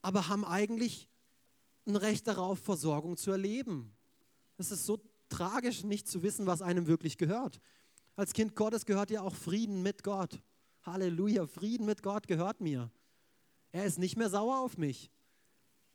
aber 0.03 0.29
haben 0.29 0.45
eigentlich 0.45 1.09
ein 1.87 1.97
Recht 1.97 2.27
darauf, 2.27 2.59
Versorgung 2.59 3.17
zu 3.17 3.31
erleben. 3.31 3.96
Es 4.57 4.71
ist 4.71 4.87
so 4.87 5.00
tragisch, 5.29 5.83
nicht 5.85 6.09
zu 6.09 6.23
wissen, 6.23 6.46
was 6.46 6.63
einem 6.63 6.87
wirklich 6.87 7.17
gehört. 7.17 7.61
Als 8.17 8.33
Kind 8.33 8.54
Gottes 8.54 8.87
gehört 8.87 9.11
dir 9.11 9.23
auch 9.23 9.35
Frieden 9.35 9.83
mit 9.83 10.02
Gott. 10.02 10.40
Halleluja, 10.83 11.46
Frieden 11.46 11.87
mit 11.87 12.02
Gott 12.02 12.27
gehört 12.27 12.61
mir. 12.61 12.90
Er 13.73 13.87
ist 13.87 13.98
nicht 13.98 14.17
mehr 14.17 14.29
sauer 14.29 14.59
auf 14.59 14.77
mich. 14.77 15.11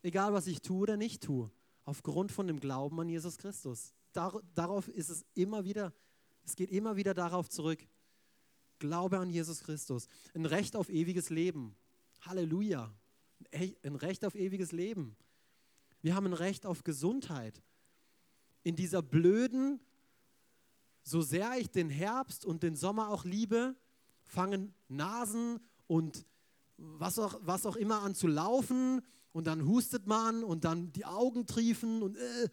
Egal, 0.01 0.33
was 0.33 0.47
ich 0.47 0.61
tue 0.61 0.79
oder 0.79 0.97
nicht 0.97 1.23
tue. 1.23 1.51
Aufgrund 1.85 2.31
von 2.31 2.47
dem 2.47 2.59
Glauben 2.59 2.99
an 2.99 3.09
Jesus 3.09 3.37
Christus. 3.37 3.93
Dar 4.13 4.41
darauf 4.55 4.87
ist 4.87 5.09
es 5.09 5.25
immer 5.35 5.63
wieder, 5.63 5.93
es 6.43 6.55
geht 6.55 6.71
immer 6.71 6.95
wieder 6.95 7.13
darauf 7.13 7.49
zurück. 7.49 7.85
Glaube 8.79 9.19
an 9.19 9.29
Jesus 9.29 9.61
Christus. 9.61 10.07
Ein 10.33 10.45
Recht 10.45 10.75
auf 10.75 10.89
ewiges 10.89 11.29
Leben. 11.29 11.75
Halleluja. 12.21 12.93
Ein 13.51 13.95
Recht 13.95 14.25
auf 14.25 14.35
ewiges 14.35 14.71
Leben. 14.71 15.15
Wir 16.01 16.15
haben 16.15 16.27
ein 16.27 16.33
Recht 16.33 16.65
auf 16.65 16.83
Gesundheit. 16.83 17.61
In 18.63 18.75
dieser 18.75 19.01
blöden, 19.01 19.79
so 21.03 21.21
sehr 21.21 21.57
ich 21.57 21.69
den 21.69 21.89
Herbst 21.89 22.45
und 22.45 22.63
den 22.63 22.75
Sommer 22.75 23.09
auch 23.09 23.23
liebe, 23.23 23.75
fangen 24.23 24.73
Nasen 24.89 25.59
und 25.87 26.25
was 26.77 27.17
auch, 27.17 27.39
was 27.41 27.65
auch 27.65 27.75
immer 27.75 28.01
an 28.01 28.13
zu 28.13 28.27
laufen 28.27 29.01
und 29.31 29.47
dann 29.47 29.65
hustet 29.65 30.05
man 30.05 30.43
und 30.43 30.63
dann 30.65 30.91
die 30.91 31.05
Augen 31.05 31.45
triefen 31.45 32.01
und 32.01 32.17
äh, 32.17 32.49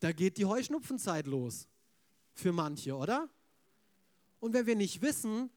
da 0.00 0.12
geht 0.12 0.36
die 0.36 0.44
Heuschnupfenzeit 0.44 1.26
los 1.26 1.68
für 2.34 2.52
manche, 2.52 2.94
oder? 2.96 3.28
Und 4.40 4.52
wenn 4.52 4.66
wir 4.66 4.76
nicht 4.76 5.02
wissen, 5.02 5.50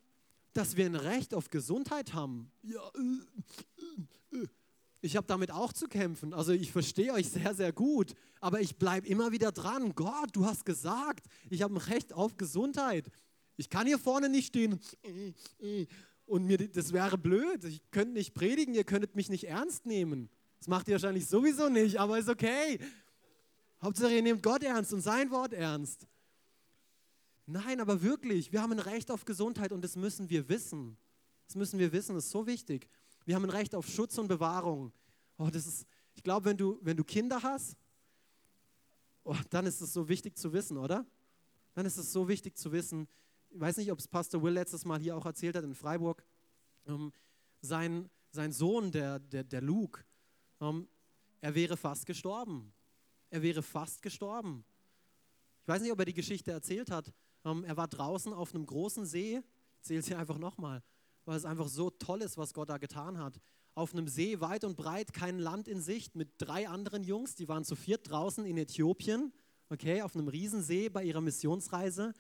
dass 0.54 0.76
wir 0.78 0.86
ein 0.86 0.96
Recht 0.96 1.34
auf 1.34 1.50
Gesundheit 1.50 2.14
haben, 2.14 2.52
ja, 2.64 2.80
äh, 2.96 4.38
äh, 4.38 4.44
äh 4.44 4.48
ich 5.06 5.16
habe 5.16 5.28
damit 5.28 5.52
auch 5.52 5.72
zu 5.72 5.88
kämpfen. 5.88 6.34
Also 6.34 6.52
ich 6.52 6.72
verstehe 6.72 7.14
euch 7.14 7.30
sehr, 7.30 7.54
sehr 7.54 7.72
gut. 7.72 8.14
Aber 8.42 8.60
ich 8.60 8.78
bleibe 8.78 9.08
immer 9.08 9.32
wieder 9.32 9.52
dran. 9.52 9.94
Gott, 9.96 10.30
du 10.34 10.46
hast 10.46 10.66
gesagt, 10.66 11.28
ich 11.50 11.62
habe 11.62 11.76
ein 11.76 11.78
Recht 11.78 12.14
auf 12.14 12.38
Gesundheit. 12.38 13.10
Ich 13.56 13.70
kann 13.70 13.88
hier 13.88 14.00
vorne 14.00 14.28
nicht 14.28 14.48
stehen 14.48 14.80
und 16.26 16.46
mir 16.46 16.58
das 16.58 16.92
wäre 16.92 17.18
blöd. 17.18 17.64
Ich 17.64 17.82
könnte 17.92 18.14
nicht 18.14 18.34
predigen, 18.34 18.74
ihr 18.74 18.84
könntet 18.84 19.16
mich 19.16 19.30
nicht 19.30 19.46
ernst 19.46 19.86
nehmen. 19.86 20.30
Das 20.58 20.68
macht 20.68 20.88
ihr 20.88 20.94
wahrscheinlich 20.94 21.28
sowieso 21.28 21.70
nicht, 21.70 22.00
aber 22.00 22.18
ist 22.18 22.28
okay. 22.28 22.80
Hauptsache, 23.82 24.14
ihr 24.14 24.24
nehmt 24.24 24.44
Gott 24.44 24.64
ernst 24.64 24.92
und 24.94 25.02
sein 25.02 25.30
Wort 25.32 25.54
ernst. 25.54 26.08
Nein, 27.46 27.80
aber 27.80 28.02
wirklich, 28.02 28.52
wir 28.52 28.62
haben 28.62 28.72
ein 28.72 28.80
Recht 28.80 29.12
auf 29.12 29.24
Gesundheit 29.24 29.72
und 29.72 29.84
das 29.84 29.96
müssen 29.96 30.30
wir 30.30 30.50
wissen. 30.50 30.98
Das 31.48 31.56
müssen 31.56 31.78
wir 31.78 31.92
wissen, 31.92 32.16
das 32.16 32.26
ist 32.26 32.32
so 32.32 32.48
wichtig. 32.48 32.90
Wir 33.26 33.36
haben 33.36 33.44
ein 33.44 33.50
Recht 33.50 33.74
auf 33.74 33.88
Schutz 33.88 34.18
und 34.20 34.28
Bewahrung. 34.28 34.94
Oh, 35.38 35.50
das 35.52 35.66
ist, 35.66 35.88
ich 36.14 36.24
glaube, 36.24 36.46
wenn 36.46 36.58
du, 36.58 36.78
wenn 36.82 36.96
du 36.96 37.04
Kinder 37.04 37.42
hast, 37.42 37.76
oh, 39.24 39.36
dann 39.50 39.66
ist 39.66 39.82
es 39.82 39.92
so 39.92 40.08
wichtig 40.08 40.38
zu 40.38 40.54
wissen, 40.54 40.78
oder? 40.78 41.06
Dann 41.74 41.86
ist 41.88 41.98
es 41.98 42.14
so 42.14 42.28
wichtig 42.28 42.56
zu 42.56 42.72
wissen. 42.72 43.08
Ich 43.50 43.60
weiß 43.60 43.78
nicht, 43.78 43.92
ob 43.92 44.00
es 44.00 44.08
Pastor 44.08 44.44
Will 44.44 44.54
letztes 44.54 44.86
Mal 44.86 45.00
hier 45.00 45.18
auch 45.18 45.26
erzählt 45.26 45.56
hat 45.56 45.64
in 45.64 45.74
Freiburg. 45.74 46.24
Ähm, 46.86 47.12
sein, 47.62 48.10
sein 48.30 48.52
Sohn, 48.52 48.92
der, 48.92 49.18
der, 49.20 49.44
der 49.44 49.62
Luke, 49.62 50.04
ähm, 50.62 50.88
er 51.42 51.56
wäre 51.56 51.78
fast 51.78 52.06
gestorben. 52.06 52.72
Er 53.32 53.42
wäre 53.42 53.64
fast 53.64 54.04
gestorben. 54.04 54.64
Ich 55.64 55.68
weiß 55.68 55.82
nicht, 55.82 55.92
ob 55.92 56.00
er 56.00 56.06
die 56.06 56.14
Geschichte 56.14 56.52
erzählt 56.52 56.92
hat. 56.92 57.12
Ähm, 57.44 57.64
er 57.64 57.76
war 57.76 57.88
draußen 57.88 58.34
auf 58.34 58.54
einem 58.54 58.68
großen 58.68 59.06
See. 59.06 59.38
Ich 59.38 59.78
erzähle 59.80 60.00
es 60.00 60.08
hier 60.08 60.20
einfach 60.20 60.38
nochmal 60.38 60.84
weil 61.26 61.38
es 61.38 61.46
einfach 61.46 61.68
so 61.68 61.90
toll 61.90 62.22
ist, 62.22 62.38
was 62.38 62.54
Gott 62.54 62.70
da 62.70 62.78
getan 62.78 63.18
hat. 63.18 63.40
Auf 63.74 63.94
einem 63.94 64.08
See 64.08 64.40
weit 64.40 64.64
und 64.64 64.78
breit, 64.78 65.12
kein 65.12 65.38
Land 65.38 65.68
in 65.68 65.82
Sicht, 65.82 66.16
mit 66.16 66.30
drei 66.38 66.70
anderen 66.70 67.04
Jungs, 67.04 67.36
die 67.36 67.48
waren 67.48 67.66
zu 67.66 67.76
viert 67.76 68.10
draußen 68.10 68.46
in 68.46 68.58
Äthiopien, 68.58 69.34
okay, 69.70 70.02
auf 70.02 70.16
einem 70.16 70.28
Riesensee 70.28 70.90
bei 70.90 71.04
ihrer 71.04 71.22
Missionsreise. 71.22 72.14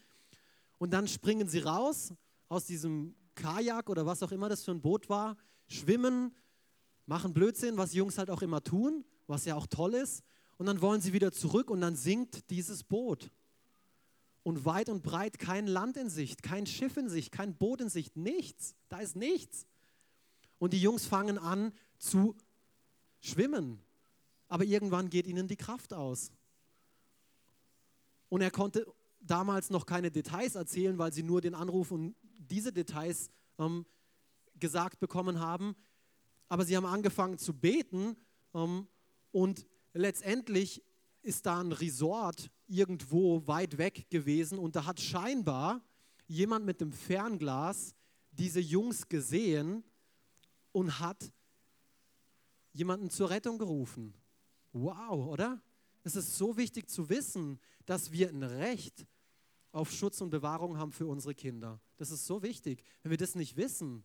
Und 0.78 0.91
dann 0.91 1.08
springen 1.08 1.47
sie 1.47 1.60
raus 1.60 2.14
aus 2.49 2.66
diesem 2.66 3.16
Kajak 3.36 3.89
oder 3.89 4.06
was 4.06 4.24
auch 4.24 4.32
immer 4.32 4.49
das 4.49 4.64
für 4.64 4.72
ein 4.72 4.82
Boot 4.82 5.08
war, 5.10 5.38
schwimmen, 5.68 6.36
machen 7.06 7.34
Blödsinn, 7.34 7.78
was 7.78 7.93
Jungs 7.93 8.18
halt 8.18 8.30
auch 8.30 8.41
immer 8.41 8.64
tun, 8.64 9.06
was 9.28 9.45
ja 9.45 9.56
auch 9.56 9.68
toll 9.68 9.93
ist. 9.93 10.24
Und 10.58 10.66
dann 10.66 10.82
wollen 10.82 11.01
sie 11.01 11.14
wieder 11.14 11.32
zurück 11.32 11.70
und 11.70 11.82
dann 11.82 11.95
sinkt 11.95 12.49
dieses 12.49 12.84
Boot 12.84 13.30
und 14.46 14.64
weit 14.64 14.89
und 14.89 15.02
breit 15.02 15.39
kein 15.39 15.66
Land 15.66 15.98
in 15.98 16.08
Sicht, 16.08 16.43
kein 16.43 16.68
Schiff 16.68 16.98
in 16.98 17.10
Sicht, 17.10 17.32
kein 17.32 17.56
Boot 17.56 17.82
in 17.82 17.89
Sicht, 17.89 18.16
nichts. 18.16 18.76
Da 18.89 19.00
ist 19.00 19.16
nichts. 19.16 19.66
Und 20.60 20.72
die 20.74 20.80
Jungs 20.80 21.08
fangen 21.08 21.39
an 21.39 21.74
zu 21.98 22.36
schwimmen. 23.22 23.82
Aber 24.48 24.64
irgendwann 24.64 25.10
geht 25.10 25.26
ihnen 25.26 25.48
die 25.48 25.56
Kraft 25.56 25.96
aus. 25.96 26.32
Und 28.30 28.41
er 28.41 28.52
konnte 28.52 28.86
damals 29.20 29.72
noch 29.72 29.88
keine 29.88 30.12
Details 30.12 30.54
erzählen, 30.54 31.00
weil 31.00 31.12
sie 31.12 31.24
nur 31.24 31.41
den 31.41 31.56
Anruf 31.56 31.89
und 31.89 32.16
diese 32.38 32.72
Details 32.72 33.32
ähm, 33.58 33.84
gesagt 34.60 35.00
bekommen 35.00 35.39
haben. 35.39 35.76
Aber 36.50 36.66
sie 36.66 36.78
haben 36.78 36.86
angefangen 36.86 37.39
zu 37.39 37.52
beten 37.52 38.16
ähm, 38.54 38.88
und 39.32 39.66
letztendlich 39.93 40.84
ist 41.26 41.45
da 41.45 41.59
ein 41.59 41.71
Resort 41.71 42.49
irgendwo 42.67 43.45
weit 43.47 43.78
weg 43.78 44.09
gewesen 44.09 44.59
und 44.59 44.76
da 44.76 44.86
hat 44.86 44.99
scheinbar 44.99 45.82
jemand 46.28 46.65
mit 46.65 46.82
dem 46.82 46.91
Fernglas 46.91 47.95
diese 48.32 48.59
Jungs 48.59 49.07
gesehen 49.07 49.84
und 50.71 50.99
hat 50.99 51.32
jemanden 52.73 53.09
zur 53.09 53.30
Rettung 53.30 53.57
gerufen. 53.57 54.13
Wow, 54.71 55.28
oder? 55.28 55.61
Es 56.03 56.15
ist 56.15 56.38
so 56.38 56.57
wichtig 56.57 56.89
zu 56.89 57.09
wissen, 57.09 57.59
dass 57.86 58.11
wir 58.11 58.30
ein 58.30 58.43
Recht 58.43 59.05
auf 59.71 59.91
Schutz 59.91 60.21
und 60.21 60.30
Bewahrung 60.30 60.78
haben 60.78 60.91
für 60.91 61.07
unsere 61.07 61.34
Kinder. 61.34 61.80
Das 61.97 62.11
ist 62.11 62.26
so 62.26 62.43
wichtig. 62.43 62.84
Wenn 63.01 63.09
wir 63.09 63.17
das 63.17 63.36
nicht 63.36 63.57
wissen, 63.57 64.03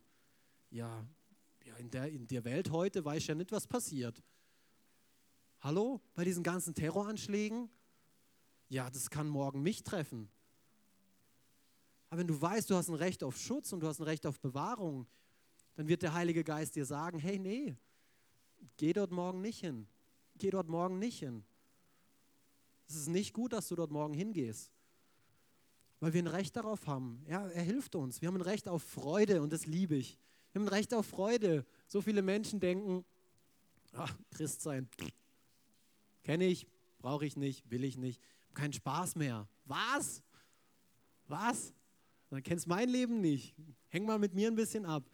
ja, 0.70 1.06
ja 1.64 1.76
in, 1.76 1.90
der, 1.90 2.10
in 2.10 2.26
der 2.26 2.44
Welt 2.44 2.70
heute 2.70 3.04
weiß 3.04 3.18
ich 3.18 3.26
ja 3.26 3.34
nicht, 3.34 3.52
was 3.52 3.66
passiert. 3.66 4.22
Hallo? 5.60 6.00
Bei 6.14 6.24
diesen 6.24 6.42
ganzen 6.42 6.74
Terroranschlägen? 6.74 7.68
Ja, 8.68 8.88
das 8.88 9.10
kann 9.10 9.28
morgen 9.28 9.62
mich 9.62 9.82
treffen. 9.82 10.30
Aber 12.08 12.20
wenn 12.20 12.26
du 12.26 12.40
weißt, 12.40 12.70
du 12.70 12.74
hast 12.74 12.88
ein 12.88 12.94
Recht 12.94 13.22
auf 13.22 13.36
Schutz 13.36 13.72
und 13.72 13.80
du 13.80 13.86
hast 13.86 14.00
ein 14.00 14.04
Recht 14.04 14.26
auf 14.26 14.40
Bewahrung, 14.40 15.06
dann 15.74 15.86
wird 15.86 16.02
der 16.02 16.14
Heilige 16.14 16.44
Geist 16.44 16.76
dir 16.76 16.86
sagen, 16.86 17.18
hey, 17.18 17.38
nee, 17.38 17.76
geh 18.76 18.92
dort 18.92 19.12
morgen 19.12 19.40
nicht 19.40 19.60
hin. 19.60 19.86
Geh 20.36 20.50
dort 20.50 20.68
morgen 20.68 20.98
nicht 20.98 21.18
hin. 21.18 21.44
Es 22.88 22.96
ist 22.96 23.08
nicht 23.08 23.34
gut, 23.34 23.52
dass 23.52 23.68
du 23.68 23.76
dort 23.76 23.90
morgen 23.90 24.14
hingehst. 24.14 24.72
Weil 26.00 26.14
wir 26.14 26.22
ein 26.22 26.26
Recht 26.26 26.56
darauf 26.56 26.86
haben. 26.86 27.22
Ja, 27.28 27.46
er 27.48 27.62
hilft 27.62 27.94
uns. 27.94 28.22
Wir 28.22 28.28
haben 28.28 28.36
ein 28.36 28.42
Recht 28.42 28.66
auf 28.66 28.82
Freude 28.82 29.42
und 29.42 29.52
das 29.52 29.66
liebe 29.66 29.94
ich. 29.94 30.18
Wir 30.52 30.60
haben 30.60 30.66
ein 30.66 30.74
Recht 30.74 30.94
auf 30.94 31.06
Freude. 31.06 31.66
So 31.86 32.00
viele 32.00 32.22
Menschen 32.22 32.58
denken, 32.58 33.04
ach, 33.92 34.16
Christ 34.30 34.62
sein, 34.62 34.88
Kenne 36.22 36.46
ich, 36.46 36.66
brauche 36.98 37.26
ich 37.26 37.36
nicht, 37.36 37.70
will 37.70 37.84
ich 37.84 37.96
nicht. 37.96 38.20
Kein 38.54 38.72
Spaß 38.72 39.16
mehr. 39.16 39.48
Was? 39.64 40.22
Was? 41.26 41.72
Dann 42.30 42.42
kennst 42.42 42.66
mein 42.66 42.88
Leben 42.88 43.20
nicht. 43.20 43.54
Häng 43.88 44.04
mal 44.06 44.18
mit 44.18 44.34
mir 44.34 44.48
ein 44.48 44.54
bisschen 44.54 44.86
ab. 44.86 45.08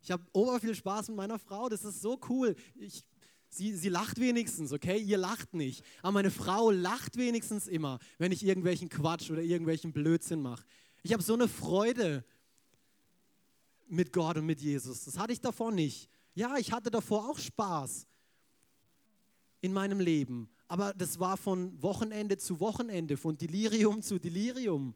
Ich 0.00 0.10
habe 0.10 0.24
ober 0.32 0.60
viel 0.60 0.74
Spaß 0.74 1.08
mit 1.08 1.16
meiner 1.16 1.38
Frau, 1.38 1.68
das 1.68 1.84
ist 1.84 2.00
so 2.00 2.20
cool. 2.28 2.54
Ich, 2.76 3.04
sie, 3.48 3.74
sie 3.74 3.88
lacht 3.88 4.20
wenigstens, 4.20 4.72
okay? 4.72 4.98
Ihr 4.98 5.18
lacht 5.18 5.54
nicht. 5.54 5.84
Aber 6.02 6.12
meine 6.12 6.30
Frau 6.30 6.70
lacht 6.70 7.16
wenigstens 7.16 7.66
immer, 7.66 7.98
wenn 8.18 8.30
ich 8.30 8.44
irgendwelchen 8.44 8.88
Quatsch 8.88 9.30
oder 9.30 9.42
irgendwelchen 9.42 9.92
Blödsinn 9.92 10.40
mache. 10.40 10.64
Ich 11.02 11.12
habe 11.12 11.22
so 11.22 11.34
eine 11.34 11.48
Freude 11.48 12.24
mit 13.88 14.12
Gott 14.12 14.36
und 14.36 14.46
mit 14.46 14.60
Jesus. 14.60 15.04
Das 15.04 15.18
hatte 15.18 15.32
ich 15.32 15.40
davor 15.40 15.72
nicht. 15.72 16.08
Ja, 16.34 16.56
ich 16.58 16.72
hatte 16.72 16.90
davor 16.90 17.28
auch 17.28 17.38
Spaß 17.38 18.06
in 19.60 19.72
meinem 19.72 20.00
Leben. 20.00 20.48
Aber 20.68 20.92
das 20.94 21.18
war 21.18 21.36
von 21.36 21.80
Wochenende 21.82 22.36
zu 22.36 22.60
Wochenende, 22.60 23.16
von 23.16 23.36
Delirium 23.36 24.02
zu 24.02 24.18
Delirium. 24.18 24.94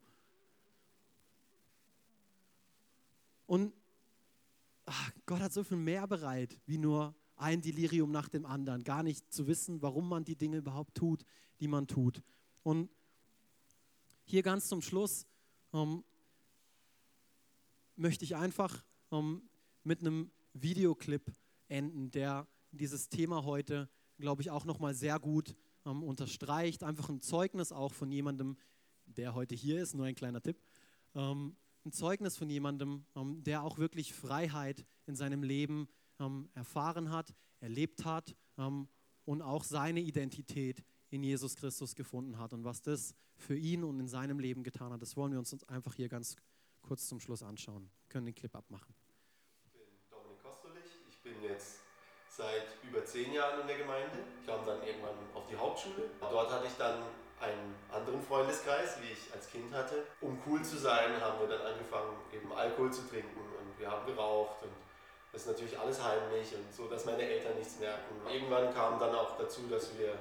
Und 3.46 3.72
ach, 4.86 5.12
Gott 5.26 5.40
hat 5.40 5.52
so 5.52 5.64
viel 5.64 5.78
mehr 5.78 6.06
bereit, 6.06 6.58
wie 6.66 6.78
nur 6.78 7.14
ein 7.36 7.60
Delirium 7.60 8.10
nach 8.10 8.28
dem 8.28 8.46
anderen. 8.46 8.84
Gar 8.84 9.02
nicht 9.02 9.32
zu 9.32 9.46
wissen, 9.46 9.82
warum 9.82 10.08
man 10.08 10.24
die 10.24 10.36
Dinge 10.36 10.58
überhaupt 10.58 10.94
tut, 10.94 11.24
die 11.60 11.68
man 11.68 11.86
tut. 11.86 12.22
Und 12.62 12.88
hier 14.24 14.42
ganz 14.42 14.68
zum 14.68 14.82
Schluss 14.82 15.26
ähm, 15.72 16.04
möchte 17.96 18.24
ich 18.24 18.36
einfach 18.36 18.84
ähm, 19.10 19.42
mit 19.84 20.00
einem 20.00 20.30
Videoclip 20.54 21.32
enden, 21.68 22.10
der 22.10 22.46
dieses 22.70 23.08
Thema 23.08 23.44
heute 23.44 23.88
glaube 24.22 24.40
ich, 24.40 24.50
auch 24.50 24.64
nochmal 24.64 24.94
sehr 24.94 25.18
gut 25.18 25.54
ähm, 25.84 26.02
unterstreicht. 26.02 26.82
Einfach 26.82 27.10
ein 27.10 27.20
Zeugnis 27.20 27.72
auch 27.72 27.92
von 27.92 28.10
jemandem, 28.10 28.56
der 29.04 29.34
heute 29.34 29.54
hier 29.54 29.82
ist, 29.82 29.94
nur 29.94 30.06
ein 30.06 30.14
kleiner 30.14 30.40
Tipp. 30.40 30.58
Ähm, 31.14 31.56
ein 31.84 31.92
Zeugnis 31.92 32.38
von 32.38 32.48
jemandem, 32.48 33.04
ähm, 33.14 33.42
der 33.42 33.62
auch 33.62 33.78
wirklich 33.78 34.14
Freiheit 34.14 34.86
in 35.06 35.16
seinem 35.16 35.42
Leben 35.42 35.88
ähm, 36.20 36.48
erfahren 36.54 37.10
hat, 37.10 37.34
erlebt 37.60 38.04
hat 38.04 38.34
ähm, 38.56 38.88
und 39.24 39.42
auch 39.42 39.64
seine 39.64 40.00
Identität 40.00 40.82
in 41.10 41.22
Jesus 41.22 41.56
Christus 41.56 41.94
gefunden 41.94 42.38
hat. 42.38 42.52
Und 42.52 42.64
was 42.64 42.80
das 42.80 43.14
für 43.36 43.56
ihn 43.56 43.84
und 43.84 44.00
in 44.00 44.08
seinem 44.08 44.38
Leben 44.38 44.62
getan 44.62 44.92
hat, 44.92 45.02
das 45.02 45.16
wollen 45.16 45.32
wir 45.32 45.38
uns 45.38 45.62
einfach 45.64 45.94
hier 45.94 46.08
ganz 46.08 46.36
kurz 46.80 47.08
zum 47.08 47.20
Schluss 47.20 47.42
anschauen. 47.42 47.90
Wir 48.04 48.08
können 48.08 48.26
den 48.26 48.34
Clip 48.34 48.54
abmachen. 48.54 48.94
Ich 49.64 49.72
bin 49.72 49.82
Dominik 50.08 50.42
Kostolich, 50.42 50.84
ich 51.08 51.18
bin 51.22 51.42
jetzt 51.42 51.81
seit 52.36 52.66
über 52.82 53.04
zehn 53.04 53.32
Jahren 53.32 53.60
in 53.60 53.66
der 53.66 53.76
Gemeinde. 53.76 54.18
Ich 54.40 54.46
kam 54.46 54.64
dann 54.64 54.82
irgendwann 54.82 55.14
auf 55.34 55.46
die 55.50 55.56
Hauptschule. 55.56 56.08
Dort 56.20 56.50
hatte 56.50 56.66
ich 56.66 56.76
dann 56.78 57.02
einen 57.40 57.74
anderen 57.92 58.22
Freundeskreis, 58.22 58.96
wie 59.02 59.12
ich 59.12 59.32
als 59.34 59.50
Kind 59.50 59.74
hatte. 59.74 60.06
Um 60.20 60.38
cool 60.46 60.62
zu 60.62 60.78
sein, 60.78 61.20
haben 61.20 61.40
wir 61.40 61.48
dann 61.48 61.66
angefangen, 61.66 62.16
eben 62.32 62.52
Alkohol 62.52 62.92
zu 62.92 63.02
trinken 63.08 63.40
und 63.40 63.78
wir 63.78 63.90
haben 63.90 64.06
geraucht 64.06 64.62
und 64.62 64.72
das 65.32 65.42
ist 65.42 65.48
natürlich 65.48 65.78
alles 65.78 66.02
heimlich 66.02 66.54
und 66.54 66.72
so, 66.72 66.88
dass 66.88 67.04
meine 67.04 67.22
Eltern 67.22 67.56
nichts 67.58 67.78
merken. 67.78 68.14
Irgendwann 68.30 68.72
kam 68.72 68.98
dann 68.98 69.14
auch 69.14 69.36
dazu, 69.38 69.62
dass 69.68 69.98
wir 69.98 70.14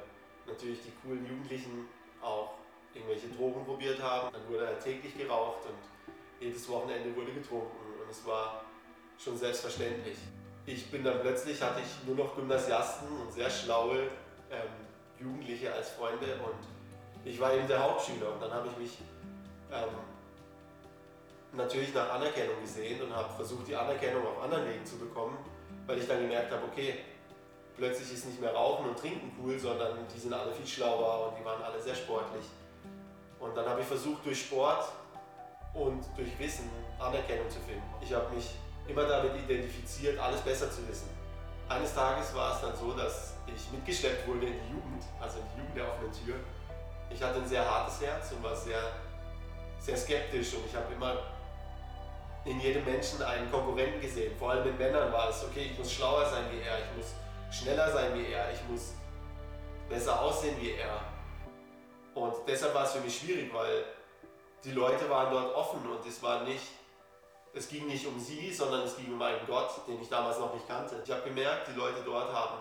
natürlich 0.47 0.79
die 0.81 0.93
coolen 1.03 1.25
Jugendlichen 1.25 1.87
auch 2.21 2.55
irgendwelche 2.93 3.27
Drogen 3.29 3.65
probiert 3.65 4.01
haben. 4.01 4.31
Dann 4.33 4.47
wurde 4.49 4.67
halt 4.67 4.81
täglich 4.81 5.17
geraucht 5.17 5.65
und 5.65 5.77
jedes 6.39 6.67
Wochenende 6.69 7.15
wurde 7.15 7.33
getrunken 7.33 8.01
und 8.01 8.09
es 8.09 8.25
war 8.25 8.63
schon 9.17 9.37
selbstverständlich. 9.37 10.17
Ich 10.65 10.89
bin 10.91 11.03
dann 11.03 11.19
plötzlich, 11.21 11.61
hatte 11.61 11.81
ich 11.81 12.07
nur 12.07 12.15
noch 12.15 12.35
Gymnasiasten 12.35 13.07
und 13.07 13.31
sehr 13.31 13.49
schlaue 13.49 14.03
ähm, 14.51 14.69
Jugendliche 15.19 15.73
als 15.73 15.89
Freunde 15.91 16.25
und 16.45 16.67
ich 17.23 17.39
war 17.39 17.53
eben 17.53 17.67
der 17.67 17.83
Hauptschüler 17.83 18.33
und 18.33 18.41
dann 18.41 18.51
habe 18.51 18.67
ich 18.67 18.77
mich 18.77 18.97
ähm, 19.71 19.89
natürlich 21.53 21.93
nach 21.93 22.09
Anerkennung 22.13 22.59
gesehen 22.61 23.01
und 23.01 23.15
habe 23.15 23.33
versucht, 23.33 23.67
die 23.67 23.75
Anerkennung 23.75 24.25
auf 24.25 24.41
anderen 24.43 24.67
Wegen 24.67 24.85
zu 24.85 24.97
bekommen, 24.97 25.37
weil 25.85 25.99
ich 25.99 26.07
dann 26.07 26.21
gemerkt 26.21 26.51
habe, 26.51 26.63
okay, 26.71 26.95
plötzlich 27.77 28.13
ist 28.13 28.25
nicht 28.25 28.41
mehr 28.41 28.53
Rauchen 28.53 28.89
und 28.89 28.97
Trinken 28.97 29.31
cool, 29.41 29.57
sondern 29.59 29.97
die 30.13 30.19
sind 30.19 30.33
alle 30.33 30.53
viel 30.53 30.67
schlauer 30.67 31.29
und 31.29 31.39
die 31.39 31.45
waren 31.45 31.61
alle 31.61 31.81
sehr 31.81 31.95
sportlich. 31.95 32.45
Und 33.39 33.55
dann 33.57 33.67
habe 33.67 33.81
ich 33.81 33.87
versucht, 33.87 34.25
durch 34.25 34.41
Sport 34.41 34.91
und 35.73 36.05
durch 36.15 36.37
Wissen 36.39 36.69
Anerkennung 36.99 37.49
zu 37.49 37.59
finden. 37.59 37.83
Ich 38.01 38.13
habe 38.13 38.33
mich 38.35 38.51
immer 38.91 39.05
damit 39.05 39.35
identifiziert, 39.35 40.19
alles 40.19 40.41
besser 40.41 40.69
zu 40.69 40.87
wissen. 40.87 41.09
Eines 41.69 41.93
Tages 41.93 42.35
war 42.35 42.55
es 42.55 42.61
dann 42.61 42.75
so, 42.75 42.91
dass 42.91 43.33
ich 43.47 43.71
mitgeschleppt 43.71 44.27
wurde 44.27 44.47
in 44.47 44.53
die 44.53 44.73
Jugend, 44.73 45.03
also 45.19 45.39
in 45.39 45.45
die 45.53 45.59
Jugend 45.59 45.77
der 45.77 45.87
offenen 45.87 46.11
Tür. 46.11 46.35
Ich 47.09 47.21
hatte 47.21 47.39
ein 47.39 47.47
sehr 47.47 47.69
hartes 47.69 48.01
Herz 48.01 48.31
und 48.31 48.43
war 48.43 48.55
sehr, 48.55 48.81
sehr 49.79 49.97
skeptisch 49.97 50.53
und 50.53 50.65
ich 50.65 50.75
habe 50.75 50.93
immer 50.93 51.17
in 52.45 52.59
jedem 52.59 52.83
Menschen 52.85 53.21
einen 53.21 53.49
Konkurrenten 53.51 54.01
gesehen. 54.01 54.35
Vor 54.37 54.51
allem 54.51 54.67
in 54.67 54.77
Männern 54.77 55.11
war 55.11 55.29
es, 55.29 55.43
okay, 55.43 55.69
ich 55.71 55.77
muss 55.77 55.91
schlauer 55.91 56.25
sein 56.25 56.45
wie 56.51 56.61
er, 56.61 56.79
ich 56.79 56.97
muss 56.97 57.13
schneller 57.51 57.91
sein 57.91 58.13
wie 58.15 58.31
er, 58.31 58.51
ich 58.51 58.61
muss 58.69 58.93
besser 59.89 60.19
aussehen 60.21 60.55
wie 60.59 60.71
er. 60.71 61.01
Und 62.15 62.33
deshalb 62.47 62.73
war 62.73 62.85
es 62.85 62.91
für 62.93 62.99
mich 62.99 63.17
schwierig, 63.17 63.53
weil 63.53 63.85
die 64.63 64.71
Leute 64.71 65.09
waren 65.09 65.31
dort 65.31 65.55
offen 65.55 65.79
und 65.89 66.05
es 66.05 66.21
war 66.21 66.43
nicht, 66.43 66.67
es 67.53 67.67
ging 67.67 67.87
nicht 67.87 68.05
um 68.07 68.19
sie, 68.19 68.53
sondern 68.53 68.81
es 68.83 68.95
ging 68.95 69.11
um 69.13 69.21
einen 69.21 69.45
Gott, 69.45 69.69
den 69.87 70.01
ich 70.01 70.09
damals 70.09 70.39
noch 70.39 70.53
nicht 70.53 70.67
kannte. 70.67 71.01
Ich 71.03 71.11
habe 71.11 71.21
gemerkt, 71.23 71.67
die 71.67 71.77
Leute 71.77 72.01
dort 72.05 72.33
haben 72.33 72.59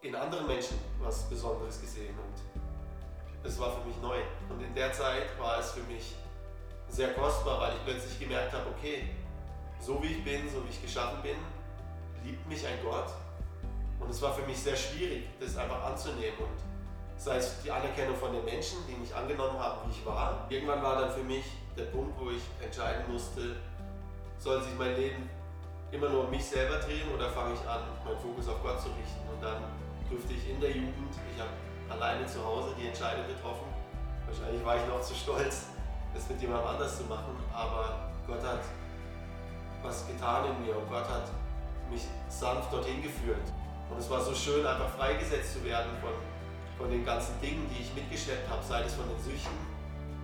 in 0.00 0.14
anderen 0.14 0.46
Menschen 0.46 0.78
was 1.00 1.28
Besonderes 1.28 1.80
gesehen 1.80 2.14
und 2.18 3.46
es 3.46 3.58
war 3.58 3.72
für 3.72 3.86
mich 3.86 3.96
neu. 4.00 4.18
Und 4.48 4.62
in 4.62 4.74
der 4.74 4.92
Zeit 4.92 5.38
war 5.38 5.58
es 5.58 5.72
für 5.72 5.82
mich 5.82 6.14
sehr 6.88 7.12
kostbar, 7.14 7.60
weil 7.60 7.72
ich 7.74 7.84
plötzlich 7.84 8.18
gemerkt 8.18 8.52
habe, 8.52 8.64
okay, 8.76 9.08
so 9.80 10.02
wie 10.02 10.08
ich 10.08 10.24
bin, 10.24 10.48
so 10.48 10.64
wie 10.64 10.70
ich 10.70 10.80
geschaffen 10.80 11.22
bin, 11.22 11.36
liebt 12.24 12.46
mich 12.48 12.66
ein 12.66 12.78
Gott. 12.82 13.08
Und 14.00 14.10
es 14.10 14.20
war 14.22 14.32
für 14.32 14.46
mich 14.46 14.58
sehr 14.58 14.76
schwierig, 14.76 15.24
das 15.40 15.56
einfach 15.56 15.82
anzunehmen. 15.84 16.38
Und 16.38 17.20
sei 17.20 17.36
es 17.36 17.62
die 17.62 17.70
Anerkennung 17.70 18.16
von 18.16 18.32
den 18.32 18.44
Menschen, 18.44 18.78
die 18.88 18.94
mich 18.96 19.14
angenommen 19.14 19.58
haben, 19.58 19.88
wie 19.88 19.92
ich 19.92 20.04
war. 20.04 20.46
Irgendwann 20.48 20.82
war 20.82 21.00
dann 21.00 21.10
für 21.10 21.22
mich 21.22 21.44
der 21.76 21.84
Punkt, 21.84 22.18
wo 22.18 22.30
ich 22.30 22.42
entscheiden 22.62 23.10
musste, 23.12 23.56
soll 24.44 24.60
sich 24.60 24.76
mein 24.76 24.94
Leben 24.94 25.30
immer 25.90 26.10
nur 26.10 26.24
um 26.24 26.30
mich 26.30 26.44
selber 26.44 26.76
drehen 26.76 27.08
oder 27.14 27.30
fange 27.30 27.54
ich 27.54 27.66
an, 27.66 27.80
meinen 28.04 28.18
Fokus 28.18 28.46
auf 28.46 28.62
Gott 28.62 28.78
zu 28.78 28.88
richten. 28.88 29.24
Und 29.32 29.42
dann 29.42 29.64
durfte 30.10 30.34
ich 30.34 30.50
in 30.50 30.60
der 30.60 30.70
Jugend, 30.70 31.16
ich 31.32 31.40
habe 31.40 31.48
alleine 31.88 32.26
zu 32.26 32.44
Hause 32.44 32.74
die 32.78 32.88
Entscheidung 32.88 33.24
getroffen. 33.26 33.64
Wahrscheinlich 34.26 34.62
war 34.62 34.76
ich 34.76 34.86
noch 34.86 35.00
zu 35.00 35.14
stolz, 35.14 35.72
das 36.12 36.28
mit 36.28 36.42
jemandem 36.42 36.68
anders 36.68 36.98
zu 36.98 37.04
machen, 37.04 37.32
aber 37.54 38.12
Gott 38.26 38.42
hat 38.44 38.60
was 39.82 40.06
getan 40.06 40.44
in 40.44 40.66
mir 40.66 40.76
und 40.76 40.90
Gott 40.90 41.08
hat 41.08 41.24
mich 41.90 42.04
sanft 42.28 42.70
dorthin 42.70 43.02
geführt. 43.02 43.48
Und 43.88 43.98
es 43.98 44.10
war 44.10 44.20
so 44.20 44.34
schön, 44.34 44.66
einfach 44.66 44.90
freigesetzt 44.90 45.54
zu 45.54 45.64
werden 45.64 45.90
von, 46.02 46.12
von 46.76 46.90
den 46.90 47.04
ganzen 47.04 47.40
Dingen, 47.40 47.66
die 47.72 47.80
ich 47.80 47.94
mitgeschleppt 47.94 48.48
habe, 48.50 48.62
sei 48.62 48.82
es 48.82 48.94
von 48.94 49.08
den 49.08 49.20
Süchten, 49.20 49.56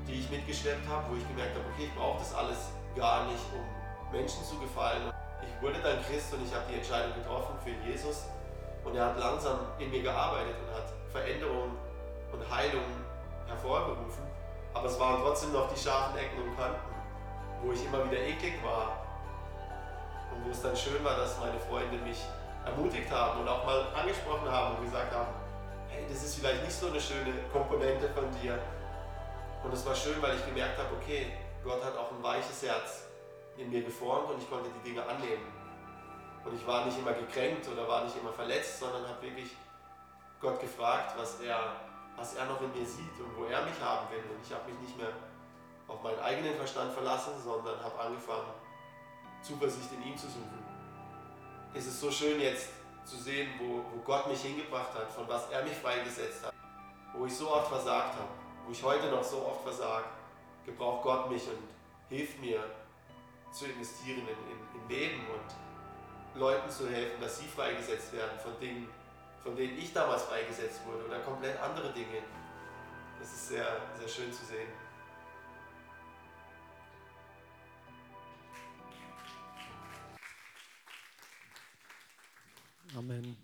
die 0.06 0.20
ich 0.20 0.30
mitgeschleppt 0.30 0.86
habe, 0.88 1.08
wo 1.08 1.16
ich 1.16 1.26
gemerkt 1.28 1.56
habe, 1.56 1.64
okay, 1.72 1.88
ich 1.88 1.94
brauche 1.94 2.18
das 2.18 2.34
alles 2.34 2.68
gar 2.96 3.24
nicht, 3.24 3.44
um 3.54 3.79
Menschen 4.12 4.44
zu 4.44 4.58
gefallen. 4.58 5.12
Ich 5.42 5.62
wurde 5.62 5.80
dann 5.80 6.02
Christ 6.04 6.34
und 6.34 6.46
ich 6.46 6.54
habe 6.54 6.64
die 6.70 6.76
Entscheidung 6.76 7.14
getroffen 7.14 7.54
für 7.62 7.70
Jesus 7.88 8.26
und 8.84 8.96
er 8.96 9.06
hat 9.06 9.18
langsam 9.18 9.58
in 9.78 9.90
mir 9.90 10.02
gearbeitet 10.02 10.56
und 10.58 10.74
hat 10.74 10.88
Veränderung 11.12 11.76
und 12.32 12.50
Heilung 12.50 12.84
hervorgerufen. 13.46 14.24
Aber 14.74 14.86
es 14.86 14.98
waren 14.98 15.20
trotzdem 15.22 15.52
noch 15.52 15.72
die 15.72 15.78
scharfen 15.78 16.18
Ecken 16.18 16.42
und 16.42 16.56
Kanten, 16.56 16.80
wo 17.62 17.72
ich 17.72 17.84
immer 17.84 18.04
wieder 18.04 18.20
eklig 18.20 18.54
war. 18.64 19.06
Und 20.32 20.46
wo 20.46 20.50
es 20.50 20.62
dann 20.62 20.76
schön 20.76 21.02
war, 21.04 21.16
dass 21.16 21.38
meine 21.40 21.58
Freunde 21.58 21.96
mich 21.98 22.24
ermutigt 22.64 23.10
haben 23.10 23.40
und 23.40 23.48
auch 23.48 23.64
mal 23.64 23.86
angesprochen 23.94 24.50
haben 24.50 24.76
und 24.76 24.84
gesagt 24.84 25.12
haben, 25.14 25.28
hey, 25.88 26.04
das 26.08 26.22
ist 26.22 26.36
vielleicht 26.36 26.62
nicht 26.62 26.74
so 26.74 26.86
eine 26.86 27.00
schöne 27.00 27.32
Komponente 27.52 28.08
von 28.10 28.24
dir. 28.40 28.58
Und 29.64 29.74
es 29.74 29.84
war 29.84 29.94
schön, 29.94 30.22
weil 30.22 30.36
ich 30.36 30.46
gemerkt 30.46 30.78
habe, 30.78 30.88
okay, 31.00 31.32
Gott 31.64 31.84
hat 31.84 31.96
auch 31.96 32.12
ein 32.12 32.22
weiches 32.22 32.62
Herz 32.62 33.09
in 33.60 33.70
mir 33.70 33.82
geformt 33.82 34.30
und 34.30 34.42
ich 34.42 34.48
konnte 34.48 34.70
die 34.70 34.90
Dinge 34.90 35.02
annehmen. 35.06 35.46
Und 36.44 36.54
ich 36.54 36.66
war 36.66 36.86
nicht 36.86 36.98
immer 36.98 37.12
gekränkt 37.12 37.68
oder 37.68 37.86
war 37.86 38.04
nicht 38.04 38.16
immer 38.16 38.32
verletzt, 38.32 38.80
sondern 38.80 39.06
habe 39.06 39.22
wirklich 39.22 39.50
Gott 40.40 40.58
gefragt, 40.60 41.14
was 41.18 41.40
er 41.40 41.76
was 42.20 42.34
er 42.34 42.44
noch 42.44 42.60
in 42.60 42.70
mir 42.72 42.86
sieht 42.86 43.18
und 43.18 43.34
wo 43.36 43.44
er 43.44 43.62
mich 43.64 43.80
haben 43.80 44.06
will. 44.10 44.22
Und 44.30 44.44
ich 44.44 44.52
habe 44.52 44.70
mich 44.70 44.78
nicht 44.80 44.96
mehr 44.98 45.12
auf 45.88 46.02
meinen 46.02 46.20
eigenen 46.20 46.54
Verstand 46.54 46.92
verlassen, 46.92 47.32
sondern 47.42 47.82
habe 47.82 47.98
angefangen, 47.98 48.52
Zuversicht 49.42 49.90
in 49.92 50.02
ihm 50.02 50.16
zu 50.16 50.26
suchen. 50.26 50.60
Es 51.72 51.86
ist 51.86 52.00
so 52.00 52.10
schön 52.10 52.40
jetzt 52.40 52.68
zu 53.04 53.16
sehen, 53.16 53.48
wo, 53.58 53.82
wo 53.90 54.02
Gott 54.04 54.28
mich 54.28 54.42
hingebracht 54.42 54.94
hat, 54.94 55.10
von 55.10 55.26
was 55.28 55.50
er 55.50 55.64
mich 55.64 55.72
freigesetzt 55.72 56.44
hat, 56.44 56.52
wo 57.14 57.24
ich 57.24 57.34
so 57.34 57.50
oft 57.50 57.68
versagt 57.68 58.14
habe, 58.14 58.28
wo 58.66 58.72
ich 58.72 58.82
heute 58.82 59.06
noch 59.10 59.24
so 59.24 59.46
oft 59.46 59.62
versage, 59.62 60.04
gebraucht 60.66 61.02
Gott 61.02 61.30
mich 61.30 61.42
und 61.48 61.58
hilft 62.08 62.38
mir 62.40 62.62
zu 63.52 63.66
investieren 63.66 64.20
in, 64.20 64.26
in, 64.28 64.82
in 64.82 64.88
Leben 64.88 65.20
und 65.28 66.40
Leuten 66.40 66.70
zu 66.70 66.88
helfen, 66.88 67.20
dass 67.20 67.40
sie 67.40 67.46
freigesetzt 67.46 68.12
werden 68.12 68.38
von 68.38 68.58
Dingen, 68.60 68.88
von 69.42 69.56
denen 69.56 69.76
ich 69.76 69.92
damals 69.92 70.22
freigesetzt 70.22 70.80
wurde 70.86 71.06
oder 71.06 71.20
komplett 71.20 71.58
andere 71.60 71.92
Dinge. 71.92 72.22
Das 73.18 73.32
ist 73.32 73.48
sehr, 73.48 73.66
sehr 73.98 74.08
schön 74.08 74.32
zu 74.32 74.44
sehen. 74.44 74.68
Amen. 82.96 83.36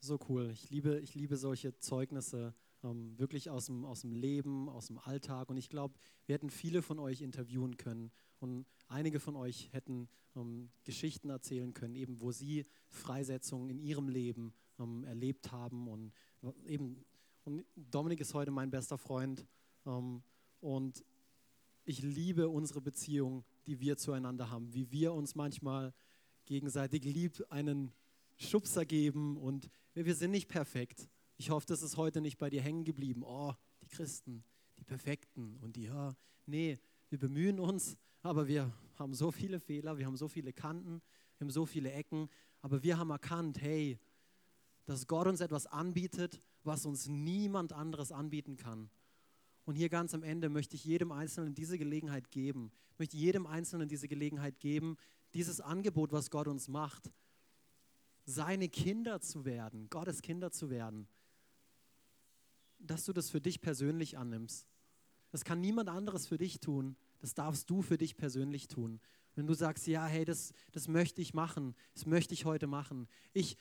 So 0.00 0.18
cool. 0.28 0.50
Ich 0.52 0.70
liebe, 0.70 0.98
ich 1.00 1.14
liebe 1.14 1.36
solche 1.36 1.78
Zeugnisse, 1.78 2.54
ähm, 2.84 3.18
wirklich 3.18 3.50
aus 3.50 3.66
dem, 3.66 3.84
aus 3.84 4.00
dem 4.00 4.12
Leben, 4.12 4.68
aus 4.68 4.86
dem 4.86 4.98
Alltag. 4.98 5.50
Und 5.50 5.56
ich 5.56 5.68
glaube, 5.68 5.94
wir 6.26 6.34
hätten 6.34 6.50
viele 6.50 6.82
von 6.82 6.98
euch 6.98 7.20
interviewen 7.20 7.76
können. 7.76 8.12
Und 8.38 8.66
einige 8.88 9.20
von 9.20 9.36
euch 9.36 9.72
hätten 9.72 10.08
ähm, 10.34 10.70
Geschichten 10.84 11.30
erzählen 11.30 11.72
können, 11.74 11.96
eben 11.96 12.20
wo 12.20 12.32
sie 12.32 12.64
Freisetzungen 12.88 13.70
in 13.70 13.78
ihrem 13.78 14.08
Leben 14.08 14.52
ähm, 14.78 15.04
erlebt 15.04 15.52
haben. 15.52 15.88
Und 15.88 16.12
eben, 16.66 17.04
und 17.44 17.64
Dominik 17.74 18.20
ist 18.20 18.34
heute 18.34 18.50
mein 18.50 18.70
bester 18.70 18.98
Freund. 18.98 19.46
Ähm, 19.84 20.22
und 20.60 21.04
ich 21.84 22.02
liebe 22.02 22.48
unsere 22.48 22.80
Beziehung, 22.80 23.44
die 23.66 23.80
wir 23.80 23.96
zueinander 23.96 24.50
haben, 24.50 24.74
wie 24.74 24.90
wir 24.90 25.12
uns 25.12 25.34
manchmal 25.34 25.94
gegenseitig 26.46 27.04
lieb 27.04 27.44
einen 27.50 27.92
Schubser 28.36 28.84
geben 28.84 29.36
und 29.36 29.70
wir 29.94 30.14
sind 30.14 30.30
nicht 30.30 30.48
perfekt. 30.48 31.08
Ich 31.36 31.50
hoffe, 31.50 31.66
das 31.66 31.82
ist 31.82 31.96
heute 31.96 32.20
nicht 32.20 32.38
bei 32.38 32.50
dir 32.50 32.60
hängen 32.60 32.84
geblieben. 32.84 33.22
Oh, 33.24 33.52
die 33.82 33.88
Christen, 33.88 34.44
die 34.78 34.84
Perfekten 34.84 35.56
und 35.58 35.76
die, 35.76 35.84
ja, 35.84 36.14
nee, 36.44 36.78
wir 37.08 37.18
bemühen 37.18 37.60
uns, 37.60 37.96
aber 38.22 38.46
wir 38.48 38.72
haben 38.96 39.14
so 39.14 39.30
viele 39.30 39.60
Fehler, 39.60 39.98
wir 39.98 40.06
haben 40.06 40.16
so 40.16 40.28
viele 40.28 40.52
Kanten, 40.52 41.02
wir 41.38 41.46
haben 41.46 41.50
so 41.50 41.66
viele 41.66 41.92
Ecken, 41.92 42.28
aber 42.62 42.82
wir 42.82 42.98
haben 42.98 43.10
erkannt, 43.10 43.60
hey, 43.60 43.98
dass 44.86 45.06
Gott 45.06 45.26
uns 45.26 45.40
etwas 45.40 45.66
anbietet, 45.66 46.42
was 46.64 46.86
uns 46.86 47.06
niemand 47.06 47.72
anderes 47.72 48.12
anbieten 48.12 48.56
kann. 48.56 48.90
Und 49.64 49.74
hier 49.74 49.88
ganz 49.88 50.14
am 50.14 50.22
Ende 50.22 50.48
möchte 50.48 50.76
ich 50.76 50.84
jedem 50.84 51.12
Einzelnen 51.12 51.54
diese 51.54 51.76
Gelegenheit 51.76 52.30
geben, 52.30 52.70
möchte 52.98 53.16
jedem 53.16 53.46
Einzelnen 53.46 53.88
diese 53.88 54.08
Gelegenheit 54.08 54.60
geben, 54.60 54.96
dieses 55.34 55.60
Angebot, 55.60 56.12
was 56.12 56.30
Gott 56.30 56.48
uns 56.48 56.68
macht, 56.68 57.10
seine 58.24 58.68
Kinder 58.68 59.20
zu 59.20 59.44
werden, 59.44 59.88
Gottes 59.90 60.22
Kinder 60.22 60.50
zu 60.50 60.70
werden, 60.70 61.08
dass 62.78 63.04
du 63.04 63.12
das 63.12 63.30
für 63.30 63.40
dich 63.40 63.60
persönlich 63.60 64.18
annimmst. 64.18 64.68
Das 65.36 65.44
kann 65.44 65.60
niemand 65.60 65.90
anderes 65.90 66.26
für 66.26 66.38
dich 66.38 66.60
tun, 66.60 66.96
das 67.18 67.34
darfst 67.34 67.68
du 67.68 67.82
für 67.82 67.98
dich 67.98 68.16
persönlich 68.16 68.68
tun. 68.68 69.00
Wenn 69.34 69.46
du 69.46 69.52
sagst, 69.52 69.86
ja, 69.86 70.06
hey, 70.06 70.24
das, 70.24 70.54
das 70.72 70.88
möchte 70.88 71.20
ich 71.20 71.34
machen, 71.34 71.74
das 71.92 72.06
möchte 72.06 72.32
ich 72.32 72.46
heute 72.46 72.66
machen. 72.66 73.06
Ich 73.34 73.58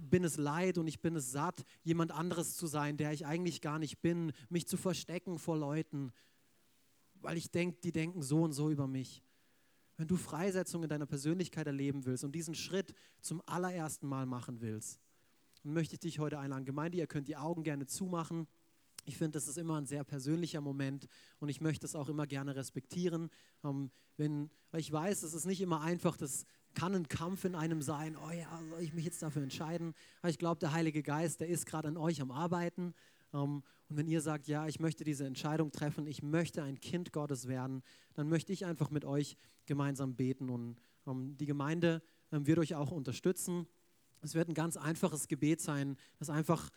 bin 0.00 0.24
es 0.24 0.38
leid 0.38 0.78
und 0.78 0.86
ich 0.86 1.02
bin 1.02 1.14
es 1.14 1.30
satt, 1.30 1.66
jemand 1.82 2.10
anderes 2.10 2.56
zu 2.56 2.66
sein, 2.66 2.96
der 2.96 3.12
ich 3.12 3.26
eigentlich 3.26 3.60
gar 3.60 3.78
nicht 3.78 4.00
bin, 4.00 4.32
mich 4.48 4.66
zu 4.66 4.78
verstecken 4.78 5.38
vor 5.38 5.58
Leuten, 5.58 6.10
weil 7.16 7.36
ich 7.36 7.50
denke, 7.50 7.76
die 7.82 7.92
denken 7.92 8.22
so 8.22 8.40
und 8.42 8.52
so 8.52 8.70
über 8.70 8.86
mich. 8.86 9.22
Wenn 9.98 10.08
du 10.08 10.16
Freisetzung 10.16 10.84
in 10.84 10.88
deiner 10.88 11.04
Persönlichkeit 11.04 11.66
erleben 11.66 12.06
willst 12.06 12.24
und 12.24 12.32
diesen 12.32 12.54
Schritt 12.54 12.94
zum 13.20 13.42
allerersten 13.44 14.06
Mal 14.06 14.24
machen 14.24 14.62
willst, 14.62 15.02
dann 15.62 15.74
möchte 15.74 15.96
ich 15.96 16.00
dich 16.00 16.18
heute 16.18 16.38
einladen. 16.38 16.64
Gemeinde, 16.64 16.96
ihr 16.96 17.06
könnt 17.06 17.28
die 17.28 17.36
Augen 17.36 17.62
gerne 17.62 17.84
zumachen. 17.84 18.48
Ich 19.08 19.16
finde, 19.16 19.38
das 19.38 19.48
ist 19.48 19.56
immer 19.56 19.80
ein 19.80 19.86
sehr 19.86 20.04
persönlicher 20.04 20.60
Moment 20.60 21.08
und 21.40 21.48
ich 21.48 21.62
möchte 21.62 21.86
es 21.86 21.94
auch 21.94 22.10
immer 22.10 22.26
gerne 22.26 22.54
respektieren. 22.54 23.30
Ähm, 23.64 23.90
wenn, 24.18 24.50
weil 24.70 24.80
ich 24.80 24.92
weiß, 24.92 25.22
es 25.22 25.32
ist 25.32 25.46
nicht 25.46 25.62
immer 25.62 25.80
einfach, 25.80 26.18
das 26.18 26.44
kann 26.74 26.94
ein 26.94 27.08
Kampf 27.08 27.46
in 27.46 27.54
einem 27.54 27.80
sein. 27.80 28.16
Oh 28.16 28.30
ja, 28.30 28.60
soll 28.68 28.82
ich 28.82 28.92
mich 28.92 29.06
jetzt 29.06 29.22
dafür 29.22 29.42
entscheiden? 29.42 29.94
Aber 30.20 30.28
ich 30.28 30.38
glaube, 30.38 30.58
der 30.60 30.72
Heilige 30.72 31.02
Geist, 31.02 31.40
der 31.40 31.48
ist 31.48 31.64
gerade 31.64 31.88
an 31.88 31.96
euch 31.96 32.20
am 32.20 32.30
Arbeiten. 32.30 32.92
Ähm, 33.32 33.62
und 33.88 33.96
wenn 33.96 34.06
ihr 34.06 34.20
sagt, 34.20 34.46
ja, 34.46 34.66
ich 34.66 34.78
möchte 34.78 35.04
diese 35.04 35.24
Entscheidung 35.24 35.72
treffen, 35.72 36.06
ich 36.06 36.22
möchte 36.22 36.62
ein 36.62 36.78
Kind 36.78 37.10
Gottes 37.12 37.48
werden, 37.48 37.82
dann 38.12 38.28
möchte 38.28 38.52
ich 38.52 38.66
einfach 38.66 38.90
mit 38.90 39.06
euch 39.06 39.38
gemeinsam 39.64 40.16
beten. 40.16 40.50
Und 40.50 40.76
ähm, 41.06 41.34
die 41.38 41.46
Gemeinde 41.46 42.02
ähm, 42.30 42.46
wird 42.46 42.58
euch 42.58 42.74
auch 42.74 42.90
unterstützen. 42.90 43.66
Es 44.20 44.34
wird 44.34 44.48
ein 44.48 44.54
ganz 44.54 44.76
einfaches 44.76 45.28
Gebet 45.28 45.62
sein, 45.62 45.96
das 46.18 46.28
einfach, 46.28 46.68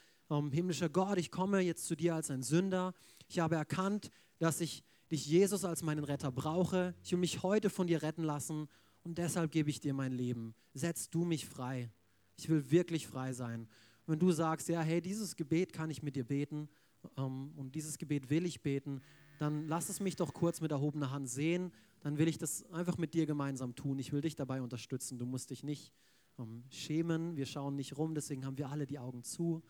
himmlischer 0.51 0.89
Gott, 0.89 1.17
ich 1.17 1.29
komme 1.29 1.59
jetzt 1.59 1.85
zu 1.85 1.95
dir 1.95 2.15
als 2.15 2.31
ein 2.31 2.41
Sünder. 2.41 2.93
Ich 3.27 3.39
habe 3.39 3.55
erkannt, 3.55 4.11
dass 4.39 4.61
ich 4.61 4.83
dich, 5.11 5.25
Jesus, 5.25 5.65
als 5.65 5.83
meinen 5.83 6.03
Retter 6.03 6.31
brauche. 6.31 6.95
Ich 7.03 7.11
will 7.11 7.19
mich 7.19 7.43
heute 7.43 7.69
von 7.69 7.87
dir 7.87 8.01
retten 8.01 8.23
lassen 8.23 8.69
und 9.03 9.17
deshalb 9.17 9.51
gebe 9.51 9.69
ich 9.69 9.81
dir 9.81 9.93
mein 9.93 10.13
Leben. 10.13 10.55
Setz 10.73 11.09
du 11.09 11.25
mich 11.25 11.45
frei. 11.45 11.91
Ich 12.37 12.47
will 12.47 12.71
wirklich 12.71 13.07
frei 13.07 13.33
sein. 13.33 13.67
Wenn 14.07 14.19
du 14.19 14.31
sagst, 14.31 14.69
ja, 14.69 14.81
hey, 14.81 15.01
dieses 15.01 15.35
Gebet 15.35 15.73
kann 15.73 15.89
ich 15.89 16.01
mit 16.01 16.15
dir 16.15 16.23
beten 16.23 16.69
ähm, 17.17 17.51
und 17.57 17.75
dieses 17.75 17.97
Gebet 17.97 18.29
will 18.29 18.45
ich 18.45 18.61
beten, 18.61 19.01
dann 19.37 19.67
lass 19.67 19.89
es 19.89 19.99
mich 19.99 20.15
doch 20.15 20.33
kurz 20.33 20.61
mit 20.61 20.71
erhobener 20.71 21.11
Hand 21.11 21.29
sehen. 21.29 21.71
Dann 22.01 22.17
will 22.17 22.27
ich 22.27 22.37
das 22.37 22.63
einfach 22.71 22.97
mit 22.97 23.13
dir 23.13 23.25
gemeinsam 23.25 23.75
tun. 23.75 23.99
Ich 23.99 24.11
will 24.13 24.21
dich 24.21 24.35
dabei 24.35 24.61
unterstützen. 24.61 25.19
Du 25.19 25.25
musst 25.25 25.49
dich 25.49 25.63
nicht 25.63 25.91
ähm, 26.39 26.63
schämen. 26.69 27.35
Wir 27.35 27.45
schauen 27.45 27.75
nicht 27.75 27.97
rum, 27.97 28.15
deswegen 28.15 28.45
haben 28.45 28.57
wir 28.57 28.69
alle 28.69 28.85
die 28.85 28.99
Augen 28.99 29.23
zu. 29.23 29.61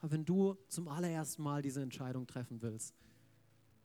Aber 0.00 0.12
wenn 0.12 0.24
du 0.24 0.56
zum 0.68 0.88
allerersten 0.88 1.42
Mal 1.42 1.62
diese 1.62 1.82
Entscheidung 1.82 2.26
treffen 2.26 2.62
willst, 2.62 2.94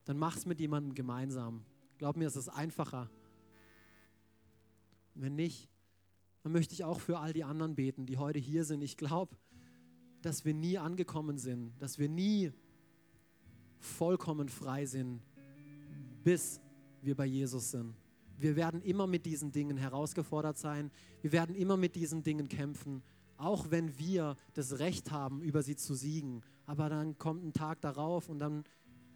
dann 0.06 0.18
mach 0.18 0.38
es 0.38 0.46
mit 0.46 0.60
jemandem 0.60 0.94
gemeinsam. 0.94 1.66
Glaub 1.98 2.18
mir, 2.18 2.28
es 2.28 2.36
ist 2.36 2.50
einfacher. 2.50 3.10
Wenn 5.16 5.36
nicht, 5.36 5.70
dann 6.44 6.52
möchte 6.52 6.74
ich 6.74 6.84
auch 6.84 7.00
für 7.00 7.20
all 7.20 7.34
die 7.34 7.44
anderen 7.44 7.76
beten, 7.76 8.06
die 8.06 8.18
heute 8.18 8.40
hier 8.40 8.66
sind. 8.66 8.82
Ich 8.82 8.98
glaube, 8.98 9.36
dass 10.22 10.46
wir 10.46 10.54
nie 10.54 10.78
angekommen 10.78 11.38
sind, 11.38 11.74
dass 11.82 12.00
wir 12.00 12.10
nie 12.10 12.52
vollkommen 13.80 14.50
frei 14.50 14.86
sind, 14.86 15.22
bis 16.24 16.62
wir 17.02 17.16
bei 17.16 17.26
Jesus 17.26 17.72
sind. 17.72 17.96
Wir 18.38 18.56
werden 18.56 18.82
immer 18.82 19.08
mit 19.08 19.26
diesen 19.26 19.52
Dingen 19.52 19.78
herausgefordert 19.78 20.58
sein. 20.58 20.92
Wir 21.22 21.32
werden 21.32 21.56
immer 21.56 21.78
mit 21.78 21.96
diesen 21.96 22.24
Dingen 22.24 22.48
kämpfen, 22.48 23.04
auch 23.44 23.72
wenn 23.72 23.98
wir 23.98 24.38
das 24.54 24.80
Recht 24.80 25.12
haben, 25.12 25.42
über 25.42 25.64
sie 25.64 25.76
zu 25.76 25.96
siegen. 25.96 26.42
Aber 26.66 26.90
dann 26.90 27.18
kommt 27.18 27.44
ein 27.44 27.54
Tag 27.54 27.82
darauf 27.82 28.30
und 28.30 28.40
dann 28.40 28.64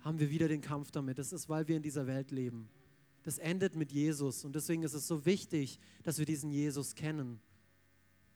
haben 0.01 0.19
wir 0.19 0.30
wieder 0.30 0.47
den 0.47 0.61
Kampf 0.61 0.91
damit. 0.91 1.17
Das 1.17 1.34
ist, 1.34 1.49
weil 1.49 1.67
wir 1.67 1.78
in 1.78 1.84
dieser 1.84 2.07
Welt 2.07 2.32
leben. 2.32 2.69
Das 3.23 3.38
endet 3.38 3.75
mit 3.75 3.91
Jesus 3.91 4.45
und 4.45 4.55
deswegen 4.55 4.84
ist 4.84 4.93
es 4.93 5.07
so 5.07 5.25
wichtig, 5.25 5.80
dass 6.03 6.17
wir 6.17 6.25
diesen 6.25 6.49
Jesus 6.49 6.95
kennen. 6.95 7.39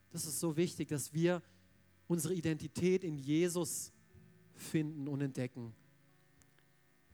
Das 0.09 0.25
ist 0.25 0.39
so 0.39 0.57
wichtig, 0.57 0.89
dass 0.89 1.13
wir 1.13 1.41
unsere 2.07 2.33
Identität 2.33 3.03
in 3.03 3.17
Jesus 3.17 3.93
finden 4.53 5.07
und 5.07 5.21
entdecken 5.21 5.73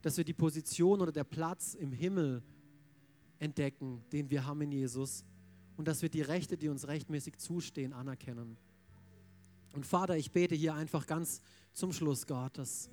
dass 0.01 0.17
wir 0.17 0.23
die 0.23 0.33
Position 0.33 1.01
oder 1.01 1.11
der 1.11 1.23
Platz 1.23 1.73
im 1.73 1.91
Himmel 1.91 2.43
entdecken, 3.39 4.03
den 4.11 4.29
wir 4.29 4.45
haben 4.45 4.61
in 4.61 4.71
Jesus 4.71 5.25
und 5.75 5.87
dass 5.87 6.01
wir 6.01 6.09
die 6.09 6.21
Rechte, 6.21 6.57
die 6.57 6.69
uns 6.69 6.87
rechtmäßig 6.87 7.37
zustehen, 7.37 7.93
anerkennen. 7.93 8.57
Und 9.77 9.85
Vater, 9.85 10.17
ich 10.17 10.31
bete 10.31 10.55
hier 10.55 10.73
einfach 10.73 11.05
ganz 11.05 11.39
zum 11.71 11.93
Schluss, 11.93 12.25
Gott, 12.25 12.57
dass 12.57 12.89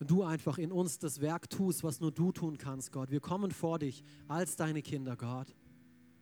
du 0.00 0.22
einfach 0.22 0.58
in 0.58 0.70
uns 0.70 0.98
das 0.98 1.22
Werk 1.22 1.48
tust, 1.48 1.82
was 1.82 1.98
nur 1.98 2.12
du 2.12 2.30
tun 2.30 2.58
kannst, 2.58 2.92
Gott. 2.92 3.10
Wir 3.10 3.20
kommen 3.20 3.50
vor 3.52 3.78
dich 3.78 4.04
als 4.28 4.56
deine 4.56 4.82
Kinder, 4.82 5.16
Gott. 5.16 5.56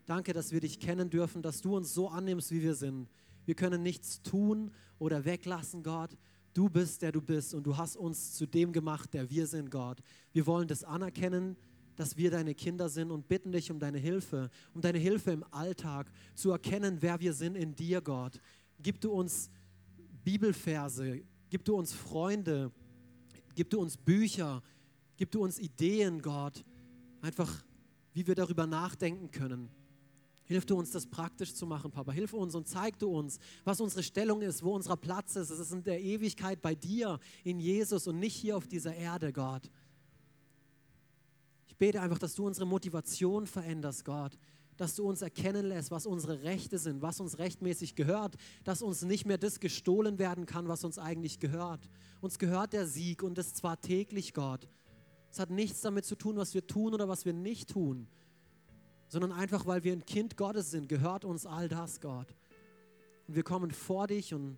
Danke, 0.06 0.34
dass 0.34 0.52
wir 0.52 0.60
dich 0.60 0.78
kennen 0.78 1.10
dürfen, 1.10 1.42
dass 1.42 1.62
du 1.62 1.76
uns 1.76 1.92
so 1.92 2.08
annimmst, 2.08 2.52
wie 2.52 2.62
wir 2.62 2.76
sind. 2.76 3.08
Wir 3.44 3.56
können 3.56 3.82
nichts 3.82 4.22
tun 4.22 4.70
oder 5.00 5.24
weglassen, 5.24 5.82
Gott. 5.82 6.16
Du 6.54 6.68
bist, 6.68 7.02
der 7.02 7.10
du 7.10 7.20
bist 7.20 7.52
und 7.52 7.64
du 7.64 7.76
hast 7.76 7.96
uns 7.96 8.34
zu 8.34 8.46
dem 8.46 8.72
gemacht, 8.72 9.12
der 9.14 9.30
wir 9.30 9.48
sind, 9.48 9.72
Gott. 9.72 9.98
Wir 10.32 10.46
wollen 10.46 10.68
das 10.68 10.84
anerkennen, 10.84 11.56
dass 11.96 12.16
wir 12.16 12.30
deine 12.30 12.54
Kinder 12.54 12.88
sind 12.88 13.10
und 13.10 13.28
bitten 13.28 13.52
dich 13.52 13.70
um 13.70 13.78
deine 13.78 13.98
Hilfe, 13.98 14.48
um 14.74 14.80
deine 14.80 14.98
Hilfe 14.98 15.32
im 15.32 15.44
Alltag, 15.50 16.10
zu 16.34 16.50
erkennen, 16.50 16.98
wer 17.00 17.20
wir 17.20 17.34
sind 17.34 17.56
in 17.56 17.74
dir, 17.74 18.00
Gott. 18.00 18.40
Gib 18.82 19.00
du 19.00 19.12
uns 19.12 19.50
Bibelverse, 20.24 21.22
gib 21.48 21.64
du 21.64 21.76
uns 21.76 21.92
Freunde, 21.92 22.72
gib 23.54 23.70
du 23.70 23.80
uns 23.80 23.96
Bücher, 23.96 24.62
gib 25.16 25.30
du 25.30 25.42
uns 25.42 25.58
Ideen, 25.58 26.22
Gott, 26.22 26.64
einfach 27.20 27.64
wie 28.12 28.26
wir 28.26 28.34
darüber 28.34 28.66
nachdenken 28.66 29.30
können. 29.30 29.70
Hilf 30.44 30.66
du 30.66 30.76
uns, 30.76 30.90
das 30.90 31.06
praktisch 31.06 31.54
zu 31.54 31.64
machen, 31.64 31.92
Papa. 31.92 32.10
Hilf 32.10 32.32
uns 32.32 32.56
und 32.56 32.66
zeig 32.66 32.98
du 32.98 33.08
uns, 33.08 33.38
was 33.62 33.80
unsere 33.80 34.02
Stellung 34.02 34.42
ist, 34.42 34.64
wo 34.64 34.74
unser 34.74 34.96
Platz 34.96 35.36
ist. 35.36 35.50
Es 35.50 35.60
ist 35.60 35.72
in 35.72 35.84
der 35.84 36.00
Ewigkeit 36.02 36.60
bei 36.60 36.74
dir, 36.74 37.20
in 37.44 37.60
Jesus 37.60 38.08
und 38.08 38.18
nicht 38.18 38.34
hier 38.34 38.56
auf 38.56 38.66
dieser 38.66 38.92
Erde, 38.92 39.32
Gott. 39.32 39.70
Ich 41.68 41.76
bete 41.76 42.00
einfach, 42.00 42.18
dass 42.18 42.34
du 42.34 42.48
unsere 42.48 42.66
Motivation 42.66 43.46
veränderst, 43.46 44.04
Gott. 44.04 44.36
Dass 44.80 44.94
du 44.94 45.06
uns 45.06 45.22
erkennen 45.22 45.66
lässt, 45.66 45.90
was 45.90 46.06
unsere 46.06 46.42
Rechte 46.42 46.78
sind, 46.78 47.02
was 47.02 47.20
uns 47.20 47.38
rechtmäßig 47.38 47.94
gehört. 47.94 48.36
Dass 48.64 48.82
uns 48.82 49.02
nicht 49.02 49.26
mehr 49.26 49.38
das 49.38 49.60
gestohlen 49.60 50.18
werden 50.18 50.46
kann, 50.46 50.68
was 50.68 50.84
uns 50.84 50.98
eigentlich 50.98 51.38
gehört. 51.38 51.88
Uns 52.20 52.38
gehört 52.38 52.72
der 52.72 52.86
Sieg 52.86 53.22
und 53.22 53.36
das 53.36 53.54
zwar 53.54 53.80
täglich, 53.80 54.32
Gott. 54.34 54.68
Es 55.30 55.38
hat 55.38 55.50
nichts 55.50 55.80
damit 55.82 56.04
zu 56.04 56.16
tun, 56.16 56.36
was 56.36 56.54
wir 56.54 56.66
tun 56.66 56.94
oder 56.94 57.08
was 57.08 57.24
wir 57.24 57.32
nicht 57.32 57.70
tun 57.70 58.08
sondern 59.10 59.32
einfach, 59.32 59.66
weil 59.66 59.82
wir 59.82 59.92
ein 59.92 60.06
Kind 60.06 60.36
Gottes 60.36 60.70
sind, 60.70 60.88
gehört 60.88 61.24
uns 61.24 61.44
all 61.44 61.68
das, 61.68 62.00
Gott. 62.00 62.28
Und 63.26 63.34
wir 63.34 63.42
kommen 63.42 63.72
vor 63.72 64.06
dich 64.06 64.32
und 64.32 64.56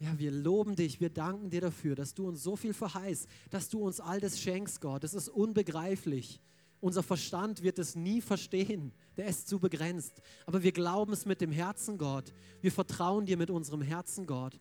ja, 0.00 0.18
wir 0.18 0.32
loben 0.32 0.74
dich, 0.74 1.00
wir 1.00 1.10
danken 1.10 1.48
dir 1.48 1.60
dafür, 1.60 1.94
dass 1.94 2.14
du 2.14 2.26
uns 2.26 2.42
so 2.42 2.56
viel 2.56 2.74
verheißt, 2.74 3.28
dass 3.50 3.68
du 3.68 3.80
uns 3.80 4.00
all 4.00 4.20
das 4.20 4.40
schenkst, 4.40 4.80
Gott. 4.80 5.04
Das 5.04 5.14
ist 5.14 5.28
unbegreiflich. 5.28 6.40
Unser 6.84 7.02
Verstand 7.02 7.62
wird 7.62 7.78
es 7.78 7.96
nie 7.96 8.20
verstehen, 8.20 8.92
der 9.16 9.24
ist 9.24 9.48
zu 9.48 9.58
begrenzt. 9.58 10.20
Aber 10.44 10.62
wir 10.62 10.70
glauben 10.70 11.14
es 11.14 11.24
mit 11.24 11.40
dem 11.40 11.50
Herzen, 11.50 11.96
Gott. 11.96 12.34
Wir 12.60 12.70
vertrauen 12.70 13.24
dir 13.24 13.38
mit 13.38 13.48
unserem 13.48 13.80
Herzen, 13.80 14.26
Gott, 14.26 14.60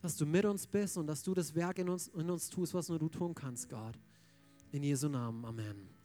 dass 0.00 0.16
du 0.16 0.24
mit 0.24 0.46
uns 0.46 0.66
bist 0.66 0.96
und 0.96 1.06
dass 1.06 1.22
du 1.22 1.34
das 1.34 1.54
Werk 1.54 1.78
in 1.78 1.90
uns, 1.90 2.08
in 2.08 2.30
uns 2.30 2.48
tust, 2.48 2.72
was 2.72 2.88
nur 2.88 2.98
du 2.98 3.10
tun 3.10 3.34
kannst, 3.34 3.68
Gott. 3.68 3.98
In 4.70 4.82
Jesu 4.82 5.10
Namen, 5.10 5.44
Amen. 5.44 6.01